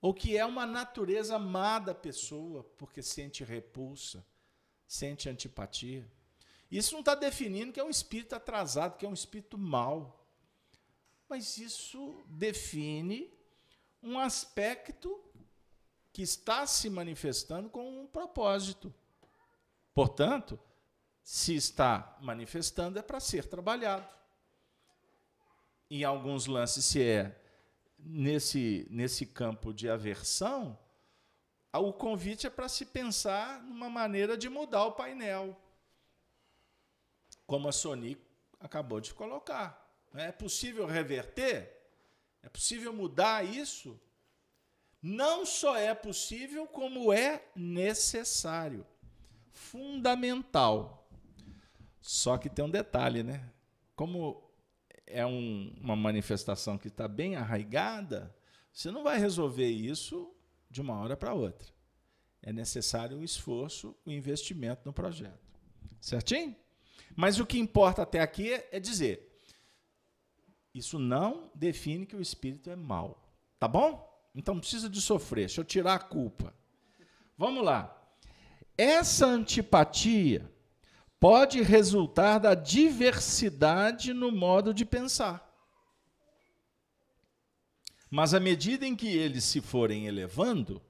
Ou 0.00 0.14
que 0.14 0.36
é 0.36 0.46
uma 0.46 0.64
natureza 0.64 1.40
má 1.40 1.80
da 1.80 1.92
pessoa, 1.92 2.62
porque 2.78 3.02
sente 3.02 3.42
repulsa, 3.42 4.24
sente 4.86 5.28
antipatia. 5.28 6.08
Isso 6.70 6.92
não 6.92 7.00
está 7.00 7.16
definindo 7.16 7.72
que 7.72 7.80
é 7.80 7.84
um 7.84 7.90
espírito 7.90 8.36
atrasado, 8.36 8.96
que 8.96 9.04
é 9.04 9.08
um 9.08 9.12
espírito 9.12 9.58
mau. 9.58 10.24
Mas 11.28 11.58
isso 11.58 12.22
define 12.28 13.28
um 14.00 14.20
aspecto 14.20 15.20
que 16.12 16.22
está 16.22 16.64
se 16.64 16.88
manifestando 16.88 17.68
com 17.68 18.02
um 18.02 18.06
propósito. 18.06 18.94
Portanto, 19.94 20.58
se 21.22 21.54
está 21.54 22.16
manifestando, 22.20 22.98
é 22.98 23.02
para 23.02 23.20
ser 23.20 23.46
trabalhado. 23.46 24.08
Em 25.90 26.04
alguns 26.04 26.46
lances, 26.46 26.84
se 26.84 27.02
é 27.02 27.40
nesse, 27.98 28.86
nesse 28.90 29.26
campo 29.26 29.72
de 29.72 29.88
aversão, 29.88 30.78
o 31.72 31.92
convite 31.92 32.46
é 32.46 32.50
para 32.50 32.68
se 32.68 32.84
pensar 32.84 33.62
numa 33.62 33.88
maneira 33.88 34.36
de 34.36 34.48
mudar 34.48 34.84
o 34.84 34.92
painel, 34.92 35.56
como 37.46 37.68
a 37.68 37.72
Sony 37.72 38.16
acabou 38.58 39.00
de 39.00 39.14
colocar. 39.14 39.88
É 40.14 40.32
possível 40.32 40.86
reverter? 40.86 41.76
É 42.42 42.48
possível 42.48 42.92
mudar 42.92 43.44
isso? 43.44 44.00
Não 45.02 45.46
só 45.46 45.76
é 45.76 45.94
possível, 45.94 46.66
como 46.66 47.12
é 47.12 47.42
necessário, 47.54 48.86
fundamental. 49.52 51.08
Só 52.00 52.38
que 52.38 52.48
tem 52.48 52.64
um 52.64 52.70
detalhe, 52.70 53.22
né? 53.22 53.50
Como 53.94 54.50
é 55.06 55.26
um, 55.26 55.74
uma 55.80 55.96
manifestação 55.96 56.78
que 56.78 56.88
está 56.88 57.06
bem 57.06 57.36
arraigada, 57.36 58.34
você 58.72 58.90
não 58.90 59.02
vai 59.02 59.18
resolver 59.18 59.68
isso 59.68 60.32
de 60.70 60.80
uma 60.80 60.98
hora 60.98 61.16
para 61.16 61.34
outra. 61.34 61.68
É 62.42 62.52
necessário 62.52 63.18
o 63.18 63.24
esforço, 63.24 63.94
o 64.06 64.10
investimento 64.10 64.82
no 64.86 64.92
projeto. 64.92 65.60
Certinho? 66.00 66.56
Mas 67.14 67.38
o 67.38 67.44
que 67.44 67.58
importa 67.58 68.02
até 68.02 68.20
aqui 68.20 68.52
é, 68.52 68.80
dizer: 68.80 69.38
isso 70.72 70.98
não 70.98 71.50
define 71.54 72.06
que 72.06 72.16
o 72.16 72.22
espírito 72.22 72.70
é 72.70 72.76
mau. 72.76 73.22
Tá 73.58 73.68
bom? 73.68 74.08
Então 74.34 74.58
precisa 74.58 74.88
de 74.88 75.00
sofrer. 75.00 75.46
Deixa 75.46 75.60
eu 75.60 75.64
tirar 75.64 75.94
a 75.94 75.98
culpa. 75.98 76.54
Vamos 77.36 77.64
lá. 77.64 77.99
Essa 78.82 79.26
antipatia 79.26 80.50
pode 81.20 81.60
resultar 81.60 82.38
da 82.38 82.54
diversidade 82.54 84.14
no 84.14 84.32
modo 84.32 84.72
de 84.72 84.86
pensar. 84.86 85.46
Mas 88.10 88.32
à 88.32 88.40
medida 88.40 88.86
em 88.86 88.96
que 88.96 89.06
eles 89.06 89.44
se 89.44 89.60
forem 89.60 90.06
elevando, 90.06 90.80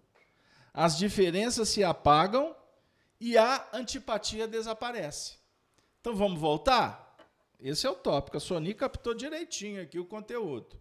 as 0.72 0.96
diferenças 0.96 1.68
se 1.68 1.82
apagam 1.82 2.54
e 3.18 3.36
a 3.36 3.68
antipatia 3.72 4.46
desaparece. 4.46 5.38
Então 6.00 6.14
vamos 6.14 6.38
voltar? 6.38 7.16
Esse 7.58 7.88
é 7.88 7.90
o 7.90 7.96
tópico. 7.96 8.36
A 8.36 8.40
Sony 8.40 8.72
captou 8.72 9.14
direitinho 9.14 9.82
aqui 9.82 9.98
o 9.98 10.06
conteúdo. 10.06 10.80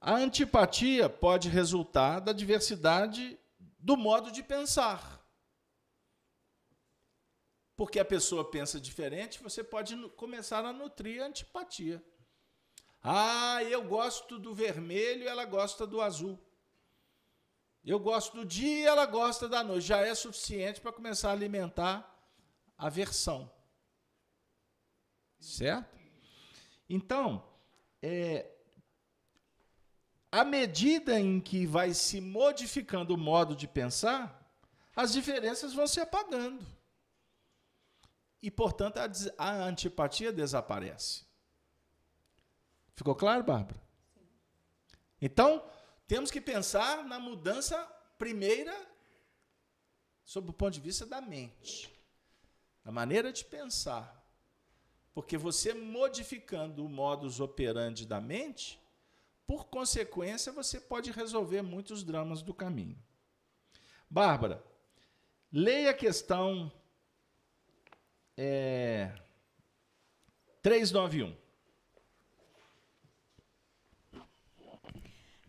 A 0.00 0.14
antipatia 0.14 1.08
pode 1.08 1.48
resultar 1.48 2.20
da 2.20 2.32
diversidade 2.32 3.36
do 3.80 3.96
modo 3.96 4.30
de 4.30 4.44
pensar 4.44 5.15
porque 7.76 8.00
a 8.00 8.04
pessoa 8.04 8.50
pensa 8.50 8.80
diferente, 8.80 9.42
você 9.42 9.62
pode 9.62 9.94
começar 10.10 10.64
a 10.64 10.72
nutrir 10.72 11.22
a 11.22 11.26
antipatia. 11.26 12.02
Ah, 13.02 13.62
eu 13.64 13.84
gosto 13.84 14.38
do 14.38 14.54
vermelho, 14.54 15.28
ela 15.28 15.44
gosta 15.44 15.86
do 15.86 16.00
azul. 16.00 16.38
Eu 17.84 18.00
gosto 18.00 18.38
do 18.38 18.44
dia, 18.44 18.88
ela 18.88 19.04
gosta 19.04 19.48
da 19.48 19.62
noite. 19.62 19.86
Já 19.86 20.00
é 20.00 20.14
suficiente 20.14 20.80
para 20.80 20.90
começar 20.90 21.28
a 21.28 21.32
alimentar 21.32 22.12
a 22.76 22.88
versão. 22.88 23.48
Certo? 25.38 25.96
Então, 26.88 27.46
é, 28.02 28.50
à 30.32 30.42
medida 30.44 31.20
em 31.20 31.38
que 31.40 31.66
vai 31.66 31.92
se 31.92 32.20
modificando 32.20 33.14
o 33.14 33.18
modo 33.18 33.54
de 33.54 33.68
pensar, 33.68 34.50
as 34.96 35.12
diferenças 35.12 35.74
vão 35.74 35.86
se 35.86 36.00
apagando 36.00 36.64
e, 38.46 38.50
portanto, 38.50 38.98
a, 38.98 39.10
a 39.44 39.64
antipatia 39.64 40.32
desaparece. 40.32 41.24
Ficou 42.94 43.12
claro, 43.12 43.42
Bárbara? 43.42 43.82
Então, 45.20 45.68
temos 46.06 46.30
que 46.30 46.40
pensar 46.40 47.04
na 47.04 47.18
mudança 47.18 47.76
primeira 48.16 48.72
sob 50.22 50.50
o 50.50 50.52
ponto 50.52 50.74
de 50.74 50.80
vista 50.80 51.04
da 51.04 51.20
mente, 51.20 51.92
da 52.84 52.92
maneira 52.92 53.32
de 53.32 53.44
pensar. 53.44 54.24
Porque 55.12 55.36
você 55.36 55.74
modificando 55.74 56.86
o 56.86 56.88
modus 56.88 57.40
operandi 57.40 58.06
da 58.06 58.20
mente, 58.20 58.80
por 59.44 59.66
consequência, 59.66 60.52
você 60.52 60.78
pode 60.78 61.10
resolver 61.10 61.62
muitos 61.62 62.04
dramas 62.04 62.42
do 62.42 62.54
caminho. 62.54 63.02
Bárbara, 64.08 64.64
leia 65.50 65.90
a 65.90 65.94
questão 65.94 66.70
é, 68.36 69.12
391. 70.62 71.34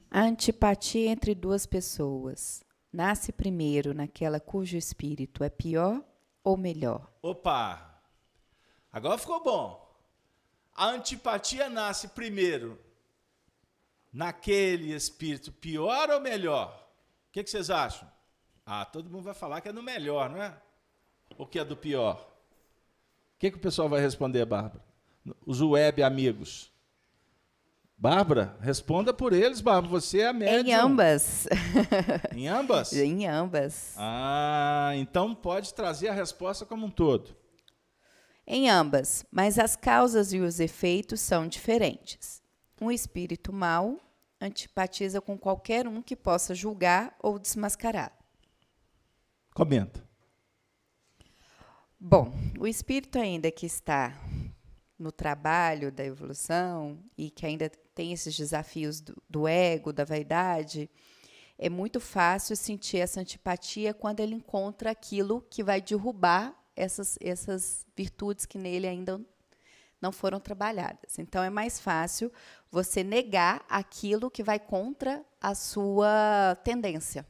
A 0.10 0.22
antipatia 0.22 1.10
entre 1.10 1.36
duas 1.36 1.66
pessoas 1.66 2.64
nasce 2.92 3.32
primeiro 3.32 3.94
naquela 3.94 4.40
cujo 4.40 4.78
espírito 4.78 5.44
é 5.44 5.50
pior 5.50 6.04
ou 6.44 6.56
melhor? 6.56 7.12
Opa! 7.22 8.02
Agora 8.92 9.18
ficou 9.18 9.44
bom. 9.44 9.86
A 10.74 10.88
antipatia 10.88 11.70
nasce 11.70 12.08
primeiro 12.08 12.80
naquele 14.14 14.94
espírito 14.94 15.52
pior 15.52 16.10
ou 16.10 16.22
melhor? 16.22 16.90
O 17.28 17.32
que, 17.32 17.44
que 17.44 17.50
vocês 17.50 17.70
acham? 17.70 18.10
Ah, 18.66 18.86
todo 18.86 19.10
mundo 19.10 19.24
vai 19.24 19.34
falar 19.34 19.62
que 19.62 19.70
é 19.70 19.74
no 19.74 19.84
melhor, 19.84 20.30
não 20.30 20.42
é? 20.42 20.60
Ou 21.38 21.46
que 21.46 21.60
é 21.60 21.66
do 21.66 21.76
pior? 21.76 22.27
O 23.38 23.40
que, 23.40 23.52
que 23.52 23.58
o 23.58 23.62
pessoal 23.62 23.88
vai 23.88 24.02
responder, 24.02 24.44
Bárbara? 24.46 24.84
Os 25.46 25.62
web 25.62 26.02
amigos. 26.02 26.74
Bárbara, 27.96 28.58
responda 28.60 29.14
por 29.14 29.32
eles, 29.32 29.62
Bárbara. 29.62 29.92
Você 29.92 30.22
é 30.22 30.28
a 30.28 30.34
médium. 30.34 30.68
Em 30.68 30.74
ambas. 30.74 31.48
Em 32.36 32.48
ambas? 32.48 32.94
em 32.98 33.28
ambas. 33.28 33.94
Ah, 33.96 34.92
então 34.96 35.36
pode 35.36 35.72
trazer 35.76 36.08
a 36.08 36.14
resposta 36.14 36.66
como 36.66 36.88
um 36.88 36.90
todo. 36.90 37.38
Em 38.48 38.72
ambas, 38.72 39.24
mas 39.32 39.60
as 39.60 39.76
causas 39.76 40.34
e 40.34 40.40
os 40.40 40.60
efeitos 40.60 41.22
são 41.22 41.48
diferentes. 41.48 42.42
Um 42.82 42.90
espírito 42.90 43.54
mau 43.54 44.00
antipatiza 44.42 45.22
com 45.22 45.38
qualquer 45.38 45.88
um 45.88 46.02
que 46.02 46.16
possa 46.16 46.56
julgar 46.56 47.16
ou 47.22 47.38
desmascarar. 47.38 48.12
Comenta. 49.54 50.07
Bom, 52.00 52.32
o 52.60 52.68
espírito 52.68 53.18
ainda 53.18 53.50
que 53.50 53.66
está 53.66 54.16
no 55.00 55.12
trabalho 55.12 55.92
da 55.92 56.06
evolução 56.06 57.04
e 57.18 57.32
que 57.32 57.44
ainda 57.44 57.72
tem 57.96 58.14
esses 58.14 58.38
desafios 58.38 59.02
do, 59.02 59.20
do, 59.28 59.48
ego, 59.48 59.92
da 59.92 60.06
vaidade, 60.06 60.88
é 61.58 61.70
muito 61.70 62.00
fácil 62.00 62.56
sentir 62.56 62.98
essa 62.98 63.20
antipatia 63.20 63.96
quando 63.96 64.20
ele 64.20 64.36
encontra 64.36 64.92
aquilo 64.92 65.42
que 65.50 65.64
vai 65.64 65.82
derrubar 65.82 66.56
essas, 66.76 67.18
essas 67.20 67.84
virtudes 67.96 68.46
que 68.46 68.60
nele 68.60 68.88
ainda 68.88 69.20
não 70.00 70.12
foram 70.12 70.40
trabalhadas. 70.40 71.18
Então 71.18 71.44
é 71.44 71.50
mais 71.50 71.80
fácil 71.80 72.32
você 72.70 73.04
negar 73.04 73.66
aquilo 73.68 74.30
que 74.30 74.44
vai 74.44 74.60
contra 74.60 75.26
a 75.42 75.56
sua 75.56 76.56
tendência. 76.64 77.26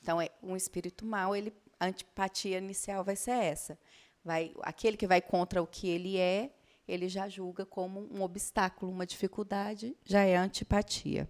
Então 0.00 0.18
é 0.18 0.30
um 0.42 0.56
espírito 0.56 1.04
mau, 1.04 1.36
ele 1.36 1.52
a 1.84 1.88
antipatia 1.88 2.58
inicial 2.58 3.04
vai 3.04 3.16
ser 3.16 3.32
essa. 3.32 3.78
Vai, 4.24 4.52
aquele 4.62 4.96
que 4.96 5.06
vai 5.06 5.20
contra 5.20 5.62
o 5.62 5.66
que 5.66 5.88
ele 5.88 6.16
é, 6.18 6.50
ele 6.88 7.08
já 7.08 7.28
julga 7.28 7.64
como 7.64 8.08
um 8.12 8.22
obstáculo, 8.22 8.90
uma 8.90 9.06
dificuldade, 9.06 9.96
já 10.04 10.22
é 10.22 10.36
antipatia. 10.36 11.28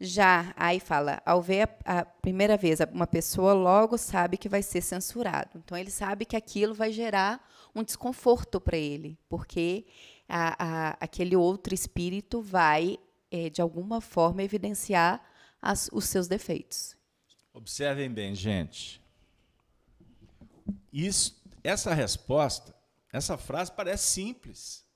Já, 0.00 0.52
aí 0.56 0.80
fala, 0.80 1.22
ao 1.24 1.40
ver 1.40 1.68
a, 1.84 2.00
a, 2.00 2.04
primeira 2.04 2.56
vez 2.56 2.80
uma 2.92 3.06
pessoa, 3.06 3.52
logo 3.52 3.96
sabe 3.96 4.36
que 4.36 4.48
vai 4.48 4.60
ser 4.60 4.80
censurado. 4.80 5.50
Então, 5.56 5.78
ele 5.78 5.92
sabe 5.92 6.24
que 6.24 6.34
aquilo 6.34 6.74
vai 6.74 6.90
gerar 6.90 7.48
um 7.72 7.84
desconforto 7.84 8.60
para 8.60 8.76
ele, 8.76 9.16
porque 9.28 9.86
a, 10.28 10.56
a, 10.58 10.96
aquele 11.00 11.36
outro 11.36 11.72
espírito 11.72 12.42
vai, 12.42 12.98
é, 13.30 13.48
de 13.48 13.62
alguma 13.62 14.00
forma, 14.00 14.42
evidenciar 14.42 15.22
as, 15.60 15.88
os 15.92 16.06
seus 16.06 16.26
defeitos. 16.26 16.96
Observem 17.52 18.10
bem, 18.10 18.34
gente. 18.34 19.00
Isso, 20.92 21.42
essa 21.62 21.94
resposta, 21.94 22.74
essa 23.12 23.36
frase 23.36 23.72
parece 23.72 24.10
simples, 24.10 24.86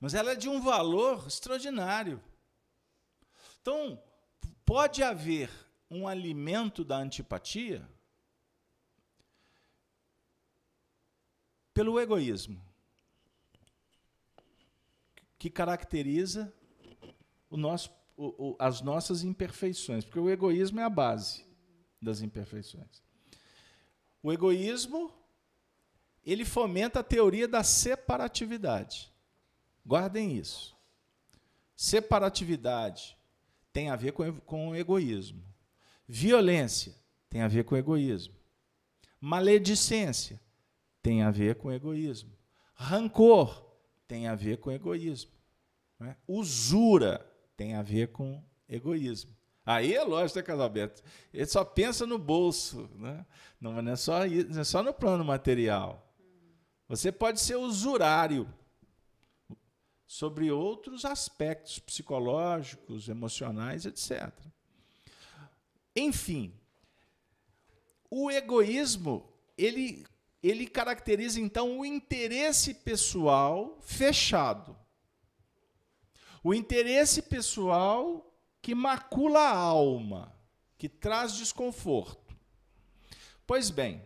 mas 0.00 0.14
ela 0.14 0.32
é 0.32 0.34
de 0.34 0.48
um 0.48 0.60
valor 0.60 1.26
extraordinário. 1.26 2.22
Então, 3.60 4.02
pode 4.64 5.02
haver 5.02 5.50
um 5.90 6.06
alimento 6.06 6.84
da 6.84 6.96
antipatia 6.96 7.88
pelo 11.74 12.00
egoísmo, 12.00 12.60
que 15.38 15.50
caracteriza 15.50 16.52
o 17.48 17.56
nosso, 17.56 17.90
o, 18.20 18.50
o, 18.50 18.56
as 18.58 18.82
nossas 18.82 19.24
imperfeições, 19.24 20.04
porque 20.04 20.18
o 20.18 20.28
egoísmo 20.28 20.78
é 20.78 20.82
a 20.82 20.90
base 20.90 21.46
das 22.02 22.20
imperfeições. 22.20 23.02
O 24.22 24.30
egoísmo 24.30 25.10
ele 26.22 26.44
fomenta 26.44 27.00
a 27.00 27.02
teoria 27.02 27.48
da 27.48 27.64
separatividade. 27.64 29.10
Guardem 29.86 30.36
isso. 30.36 30.76
Separatividade 31.74 33.16
tem 33.72 33.88
a 33.88 33.96
ver 33.96 34.12
com, 34.12 34.30
com 34.40 34.68
o 34.68 34.76
egoísmo. 34.76 35.42
Violência 36.06 36.94
tem 37.30 37.40
a 37.40 37.48
ver 37.48 37.64
com 37.64 37.74
egoísmo. 37.74 38.34
Maledicência 39.18 40.38
tem 41.02 41.22
a 41.22 41.30
ver 41.30 41.54
com 41.54 41.72
egoísmo. 41.72 42.36
Rancor 42.74 43.64
tem 44.06 44.26
a 44.26 44.34
ver 44.34 44.58
com 44.58 44.70
egoísmo. 44.70 45.32
Né? 45.98 46.14
Usura 46.28 47.29
tem 47.60 47.74
a 47.74 47.82
ver 47.82 48.08
com 48.08 48.42
egoísmo. 48.66 49.36
Aí 49.66 49.92
é 49.94 50.02
lógico, 50.02 50.38
né, 50.38 50.42
Casalberto? 50.42 51.02
Ele 51.30 51.44
só 51.44 51.62
pensa 51.62 52.06
no 52.06 52.16
bolso, 52.16 52.88
né? 52.94 53.26
não, 53.60 53.78
é 53.86 53.96
só, 53.96 54.20
não 54.48 54.60
é 54.62 54.64
só 54.64 54.82
no 54.82 54.94
plano 54.94 55.22
material. 55.22 56.10
Você 56.88 57.12
pode 57.12 57.38
ser 57.38 57.56
usurário 57.56 58.48
sobre 60.06 60.50
outros 60.50 61.04
aspectos 61.04 61.78
psicológicos, 61.78 63.10
emocionais, 63.10 63.84
etc. 63.84 64.32
Enfim, 65.94 66.58
o 68.10 68.30
egoísmo, 68.30 69.30
ele, 69.58 70.06
ele 70.42 70.66
caracteriza 70.66 71.38
então 71.38 71.78
o 71.78 71.84
interesse 71.84 72.72
pessoal 72.72 73.76
fechado. 73.82 74.79
O 76.42 76.54
interesse 76.54 77.22
pessoal 77.22 78.26
que 78.62 78.74
macula 78.74 79.40
a 79.40 79.56
alma, 79.56 80.34
que 80.78 80.88
traz 80.88 81.34
desconforto. 81.34 82.36
Pois 83.46 83.70
bem, 83.70 84.02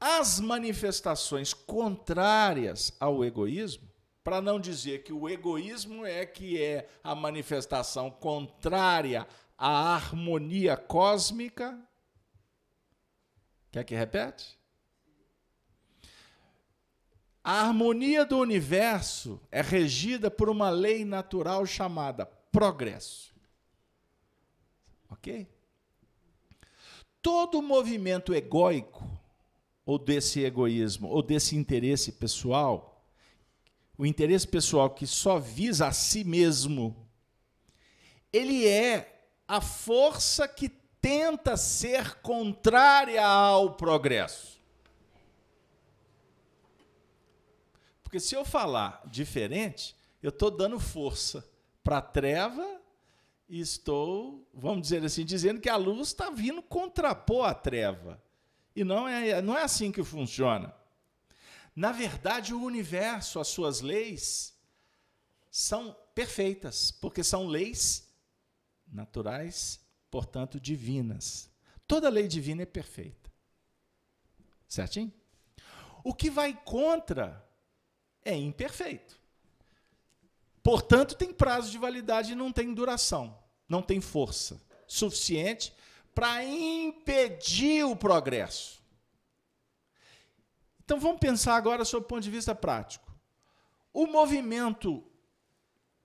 as 0.00 0.40
manifestações 0.40 1.54
contrárias 1.54 2.92
ao 3.00 3.24
egoísmo 3.24 3.88
para 4.22 4.40
não 4.40 4.58
dizer 4.58 5.02
que 5.02 5.12
o 5.12 5.28
egoísmo 5.28 6.04
é 6.04 6.24
que 6.24 6.60
é 6.60 6.88
a 7.02 7.14
manifestação 7.14 8.10
contrária 8.10 9.28
à 9.56 9.94
harmonia 9.94 10.76
cósmica. 10.76 11.78
Quer 13.70 13.84
que 13.84 13.94
repete? 13.94 14.58
A 17.44 17.60
harmonia 17.60 18.24
do 18.24 18.38
universo 18.38 19.38
é 19.52 19.60
regida 19.60 20.30
por 20.30 20.48
uma 20.48 20.70
lei 20.70 21.04
natural 21.04 21.66
chamada 21.66 22.24
progresso. 22.50 23.34
Ok? 25.10 25.46
Todo 27.20 27.60
movimento 27.60 28.32
egóico, 28.32 29.06
ou 29.84 29.98
desse 29.98 30.42
egoísmo, 30.42 31.08
ou 31.08 31.22
desse 31.22 31.54
interesse 31.54 32.12
pessoal, 32.12 33.06
o 33.98 34.06
interesse 34.06 34.48
pessoal 34.48 34.88
que 34.88 35.06
só 35.06 35.38
visa 35.38 35.88
a 35.88 35.92
si 35.92 36.24
mesmo, 36.24 36.96
ele 38.32 38.66
é 38.66 39.26
a 39.46 39.60
força 39.60 40.48
que 40.48 40.70
tenta 40.98 41.58
ser 41.58 42.14
contrária 42.22 43.22
ao 43.22 43.74
progresso. 43.74 44.53
Porque 48.14 48.24
se 48.24 48.36
eu 48.36 48.44
falar 48.44 49.02
diferente, 49.06 49.96
eu 50.22 50.28
estou 50.28 50.48
dando 50.48 50.78
força 50.78 51.44
para 51.82 51.98
a 51.98 52.00
treva 52.00 52.80
e 53.48 53.58
estou, 53.58 54.48
vamos 54.54 54.82
dizer 54.82 55.04
assim, 55.04 55.24
dizendo 55.24 55.60
que 55.60 55.68
a 55.68 55.74
luz 55.74 56.06
está 56.06 56.30
vindo 56.30 56.62
contrapor 56.62 57.44
a 57.44 57.52
treva. 57.52 58.22
E 58.76 58.84
não 58.84 59.08
é, 59.08 59.42
não 59.42 59.58
é 59.58 59.64
assim 59.64 59.90
que 59.90 60.04
funciona. 60.04 60.72
Na 61.74 61.90
verdade, 61.90 62.54
o 62.54 62.62
universo, 62.62 63.40
as 63.40 63.48
suas 63.48 63.80
leis, 63.80 64.56
são 65.50 65.96
perfeitas, 66.14 66.92
porque 66.92 67.24
são 67.24 67.48
leis 67.48 68.08
naturais, 68.86 69.80
portanto, 70.08 70.60
divinas. 70.60 71.50
Toda 71.84 72.08
lei 72.08 72.28
divina 72.28 72.62
é 72.62 72.66
perfeita. 72.66 73.28
Certinho? 74.68 75.12
O 76.04 76.14
que 76.14 76.30
vai 76.30 76.54
contra 76.64 77.43
é 78.24 78.34
imperfeito. 78.34 79.20
Portanto, 80.62 81.14
tem 81.14 81.32
prazo 81.32 81.70
de 81.70 81.78
validade 81.78 82.32
e 82.32 82.34
não 82.34 82.50
tem 82.50 82.72
duração, 82.72 83.38
não 83.68 83.82
tem 83.82 84.00
força 84.00 84.60
suficiente 84.86 85.74
para 86.14 86.44
impedir 86.44 87.84
o 87.84 87.96
progresso. 87.96 88.82
Então 90.84 91.00
vamos 91.00 91.18
pensar 91.18 91.56
agora 91.56 91.84
sob 91.84 92.04
o 92.04 92.08
ponto 92.08 92.22
de 92.22 92.30
vista 92.30 92.54
prático. 92.54 93.12
O 93.92 94.06
movimento 94.06 95.04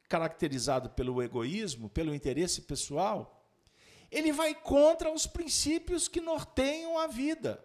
caracterizado 0.08 0.90
pelo 0.90 1.22
egoísmo, 1.22 1.90
pelo 1.90 2.16
interesse 2.16 2.62
pessoal, 2.62 3.48
ele 4.10 4.32
vai 4.32 4.56
contra 4.56 5.12
os 5.12 5.28
princípios 5.28 6.08
que 6.08 6.20
norteiam 6.20 6.98
a 6.98 7.08
vida. 7.08 7.64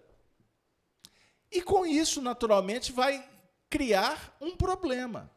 E 1.51 1.63
com 1.63 1.87
isso, 1.87 2.21
naturalmente, 2.21 2.93
vai 2.93 3.27
criar 3.75 4.37
um 4.41 4.57
problema, 4.57 5.29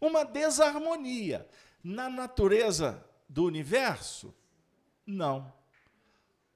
uma 0.00 0.24
desarmonia. 0.24 1.46
Na 1.84 2.08
natureza 2.08 3.06
do 3.28 3.44
universo? 3.44 4.34
Não. 5.06 5.52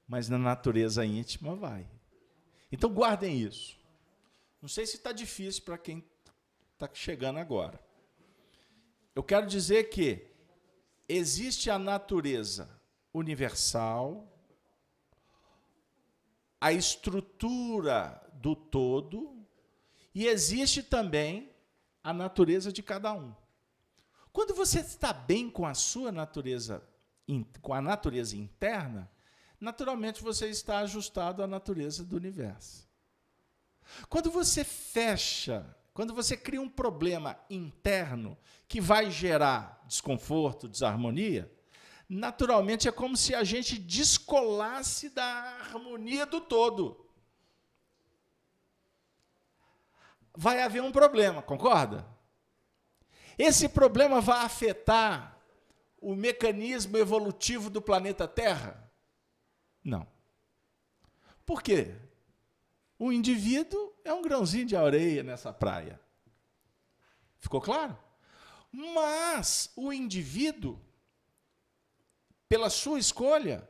Mas 0.07 0.27
na 0.27 0.39
natureza 0.39 1.05
íntima 1.05 1.55
vai. 1.55 1.87
Então 2.71 2.91
guardem 2.91 3.39
isso. 3.39 3.77
Não 4.59 4.67
sei 4.67 4.87
se 4.87 4.97
está 4.97 5.11
difícil 5.11 5.61
para 5.61 5.77
quem 5.77 6.03
está 6.73 6.89
chegando 6.91 7.37
agora. 7.37 7.79
Eu 9.13 9.21
quero 9.21 9.45
dizer 9.45 9.91
que 9.91 10.27
existe 11.07 11.69
a 11.69 11.77
natureza 11.77 12.67
universal, 13.13 14.27
a 16.59 16.73
estrutura 16.73 18.19
do 18.33 18.55
todo, 18.55 19.42
e 20.13 20.27
existe 20.27 20.83
também 20.83 21.51
a 22.03 22.13
natureza 22.13 22.71
de 22.71 22.83
cada 22.83 23.13
um. 23.13 23.33
Quando 24.31 24.53
você 24.53 24.79
está 24.79 25.13
bem 25.13 25.49
com 25.49 25.65
a 25.65 25.73
sua 25.73 26.11
natureza, 26.11 26.83
com 27.61 27.73
a 27.73 27.81
natureza 27.81 28.35
interna, 28.35 29.09
naturalmente 29.59 30.21
você 30.21 30.49
está 30.49 30.79
ajustado 30.79 31.43
à 31.43 31.47
natureza 31.47 32.03
do 32.03 32.17
universo. 32.17 32.87
Quando 34.09 34.31
você 34.31 34.63
fecha, 34.63 35.65
quando 35.93 36.13
você 36.13 36.35
cria 36.35 36.61
um 36.61 36.69
problema 36.69 37.37
interno 37.49 38.37
que 38.67 38.81
vai 38.81 39.11
gerar 39.11 39.83
desconforto, 39.87 40.67
desarmonia, 40.67 41.51
naturalmente 42.09 42.87
é 42.87 42.91
como 42.91 43.15
se 43.15 43.35
a 43.35 43.43
gente 43.43 43.77
descolasse 43.77 45.09
da 45.09 45.25
harmonia 45.25 46.25
do 46.25 46.41
todo. 46.41 47.02
Vai 50.35 50.61
haver 50.61 50.81
um 50.81 50.91
problema, 50.91 51.41
concorda? 51.41 52.05
Esse 53.37 53.69
problema 53.69 54.21
vai 54.21 54.45
afetar 54.45 55.37
o 56.01 56.15
mecanismo 56.15 56.97
evolutivo 56.97 57.69
do 57.69 57.81
planeta 57.81 58.27
Terra? 58.27 58.91
Não. 59.83 60.07
Por 61.45 61.61
quê? 61.61 61.95
O 62.97 63.11
indivíduo 63.11 63.93
é 64.03 64.13
um 64.13 64.21
grãozinho 64.21 64.65
de 64.65 64.75
areia 64.75 65.23
nessa 65.23 65.51
praia. 65.51 65.99
Ficou 67.39 67.61
claro? 67.61 67.97
Mas 68.71 69.71
o 69.75 69.91
indivíduo, 69.91 70.79
pela 72.47 72.69
sua 72.69 72.97
escolha, 72.97 73.67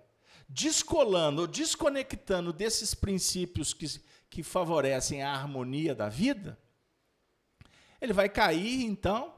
descolando 0.47 1.41
ou 1.41 1.47
desconectando 1.47 2.54
desses 2.54 2.93
princípios 2.93 3.73
que, 3.73 3.86
que 4.33 4.41
favorecem 4.41 5.21
a 5.21 5.31
harmonia 5.31 5.93
da 5.93 6.09
vida, 6.09 6.57
ele 8.01 8.11
vai 8.11 8.27
cair, 8.27 8.83
então, 8.83 9.31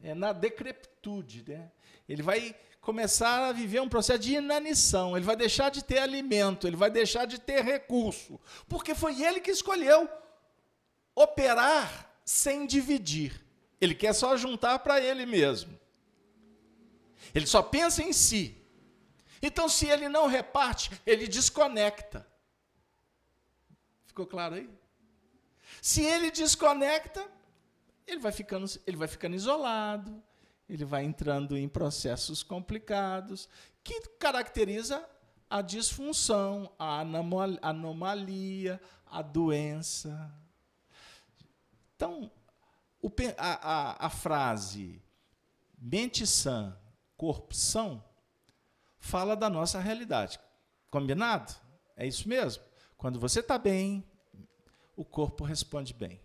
é, 0.00 0.14
na 0.14 0.32
decrepitude. 0.32 1.44
Né? 1.48 1.72
Ele 2.08 2.22
vai 2.22 2.54
começar 2.80 3.48
a 3.48 3.52
viver 3.52 3.80
um 3.80 3.88
processo 3.88 4.20
de 4.20 4.34
inanição, 4.34 5.16
ele 5.16 5.26
vai 5.26 5.34
deixar 5.34 5.68
de 5.68 5.82
ter 5.82 5.98
alimento, 5.98 6.68
ele 6.68 6.76
vai 6.76 6.92
deixar 6.92 7.24
de 7.24 7.40
ter 7.40 7.64
recurso, 7.64 8.40
porque 8.68 8.94
foi 8.94 9.20
ele 9.20 9.40
que 9.40 9.50
escolheu 9.50 10.08
operar 11.12 12.08
sem 12.24 12.68
dividir. 12.68 13.44
Ele 13.80 13.96
quer 13.96 14.12
só 14.12 14.36
juntar 14.36 14.78
para 14.78 15.00
ele 15.00 15.26
mesmo. 15.26 15.76
Ele 17.34 17.48
só 17.48 17.62
pensa 17.64 18.00
em 18.00 18.12
si. 18.12 18.56
Então, 19.42 19.68
se 19.68 19.86
ele 19.86 20.08
não 20.08 20.28
reparte, 20.28 20.92
ele 21.04 21.26
desconecta. 21.26 22.29
Ficou 24.10 24.26
claro 24.26 24.56
aí? 24.56 24.68
Se 25.80 26.02
ele 26.02 26.32
desconecta, 26.32 27.24
ele 28.04 28.18
vai 28.18 28.32
ficando, 28.32 28.66
ele 28.84 28.96
vai 28.96 29.06
ficando 29.06 29.36
isolado, 29.36 30.20
ele 30.68 30.84
vai 30.84 31.04
entrando 31.04 31.56
em 31.56 31.68
processos 31.68 32.42
complicados 32.42 33.48
que 33.84 34.00
caracteriza 34.18 35.08
a 35.48 35.62
disfunção, 35.62 36.72
a 36.76 36.98
anomalia, 37.62 38.80
a 39.06 39.22
doença. 39.22 40.34
Então, 41.94 42.32
o, 43.00 43.08
a, 43.38 43.70
a, 43.70 44.06
a 44.06 44.10
frase 44.10 45.00
mente 45.78 46.26
sã, 46.26 46.76
corpo 47.16 47.54
são, 47.54 48.04
fala 48.98 49.36
da 49.36 49.48
nossa 49.48 49.78
realidade. 49.78 50.40
Combinado? 50.90 51.54
É 51.96 52.04
isso 52.08 52.28
mesmo? 52.28 52.69
Quando 53.00 53.18
você 53.18 53.40
está 53.40 53.56
bem, 53.56 54.04
o 54.94 55.06
corpo 55.06 55.42
responde 55.42 55.94
bem. 55.94 56.20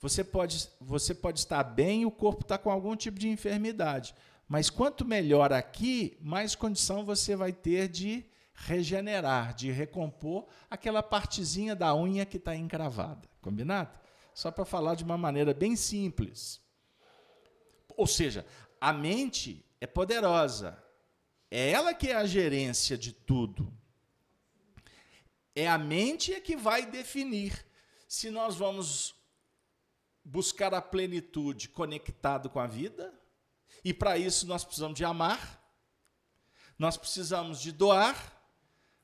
Você 0.00 0.24
pode, 0.24 0.68
você 0.80 1.14
pode 1.14 1.38
estar 1.38 1.62
bem 1.62 2.02
e 2.02 2.06
o 2.06 2.10
corpo 2.10 2.42
está 2.42 2.58
com 2.58 2.72
algum 2.72 2.96
tipo 2.96 3.16
de 3.16 3.28
enfermidade. 3.28 4.16
Mas 4.48 4.68
quanto 4.68 5.04
melhor 5.04 5.52
aqui, 5.52 6.18
mais 6.20 6.56
condição 6.56 7.04
você 7.04 7.36
vai 7.36 7.52
ter 7.52 7.86
de 7.86 8.26
regenerar, 8.52 9.54
de 9.54 9.70
recompor 9.70 10.48
aquela 10.68 11.04
partezinha 11.04 11.76
da 11.76 11.94
unha 11.94 12.26
que 12.26 12.38
está 12.38 12.56
encravada. 12.56 13.28
Combinado? 13.40 13.96
Só 14.34 14.50
para 14.50 14.64
falar 14.64 14.96
de 14.96 15.04
uma 15.04 15.16
maneira 15.16 15.54
bem 15.54 15.76
simples. 15.76 16.60
Ou 17.96 18.08
seja, 18.08 18.44
a 18.80 18.92
mente 18.92 19.64
é 19.80 19.86
poderosa. 19.86 20.76
É 21.48 21.70
ela 21.70 21.94
que 21.94 22.08
é 22.08 22.16
a 22.16 22.26
gerência 22.26 22.98
de 22.98 23.12
tudo. 23.12 23.72
É 25.58 25.66
a 25.66 25.78
mente 25.78 26.38
que 26.42 26.54
vai 26.54 26.84
definir 26.84 27.66
se 28.06 28.30
nós 28.30 28.56
vamos 28.56 29.14
buscar 30.22 30.74
a 30.74 30.82
plenitude 30.82 31.70
conectado 31.70 32.50
com 32.50 32.60
a 32.60 32.66
vida, 32.66 33.12
e 33.82 33.94
para 33.94 34.18
isso 34.18 34.46
nós 34.46 34.64
precisamos 34.64 34.98
de 34.98 35.04
amar, 35.04 35.62
nós 36.78 36.98
precisamos 36.98 37.58
de 37.58 37.72
doar, 37.72 38.38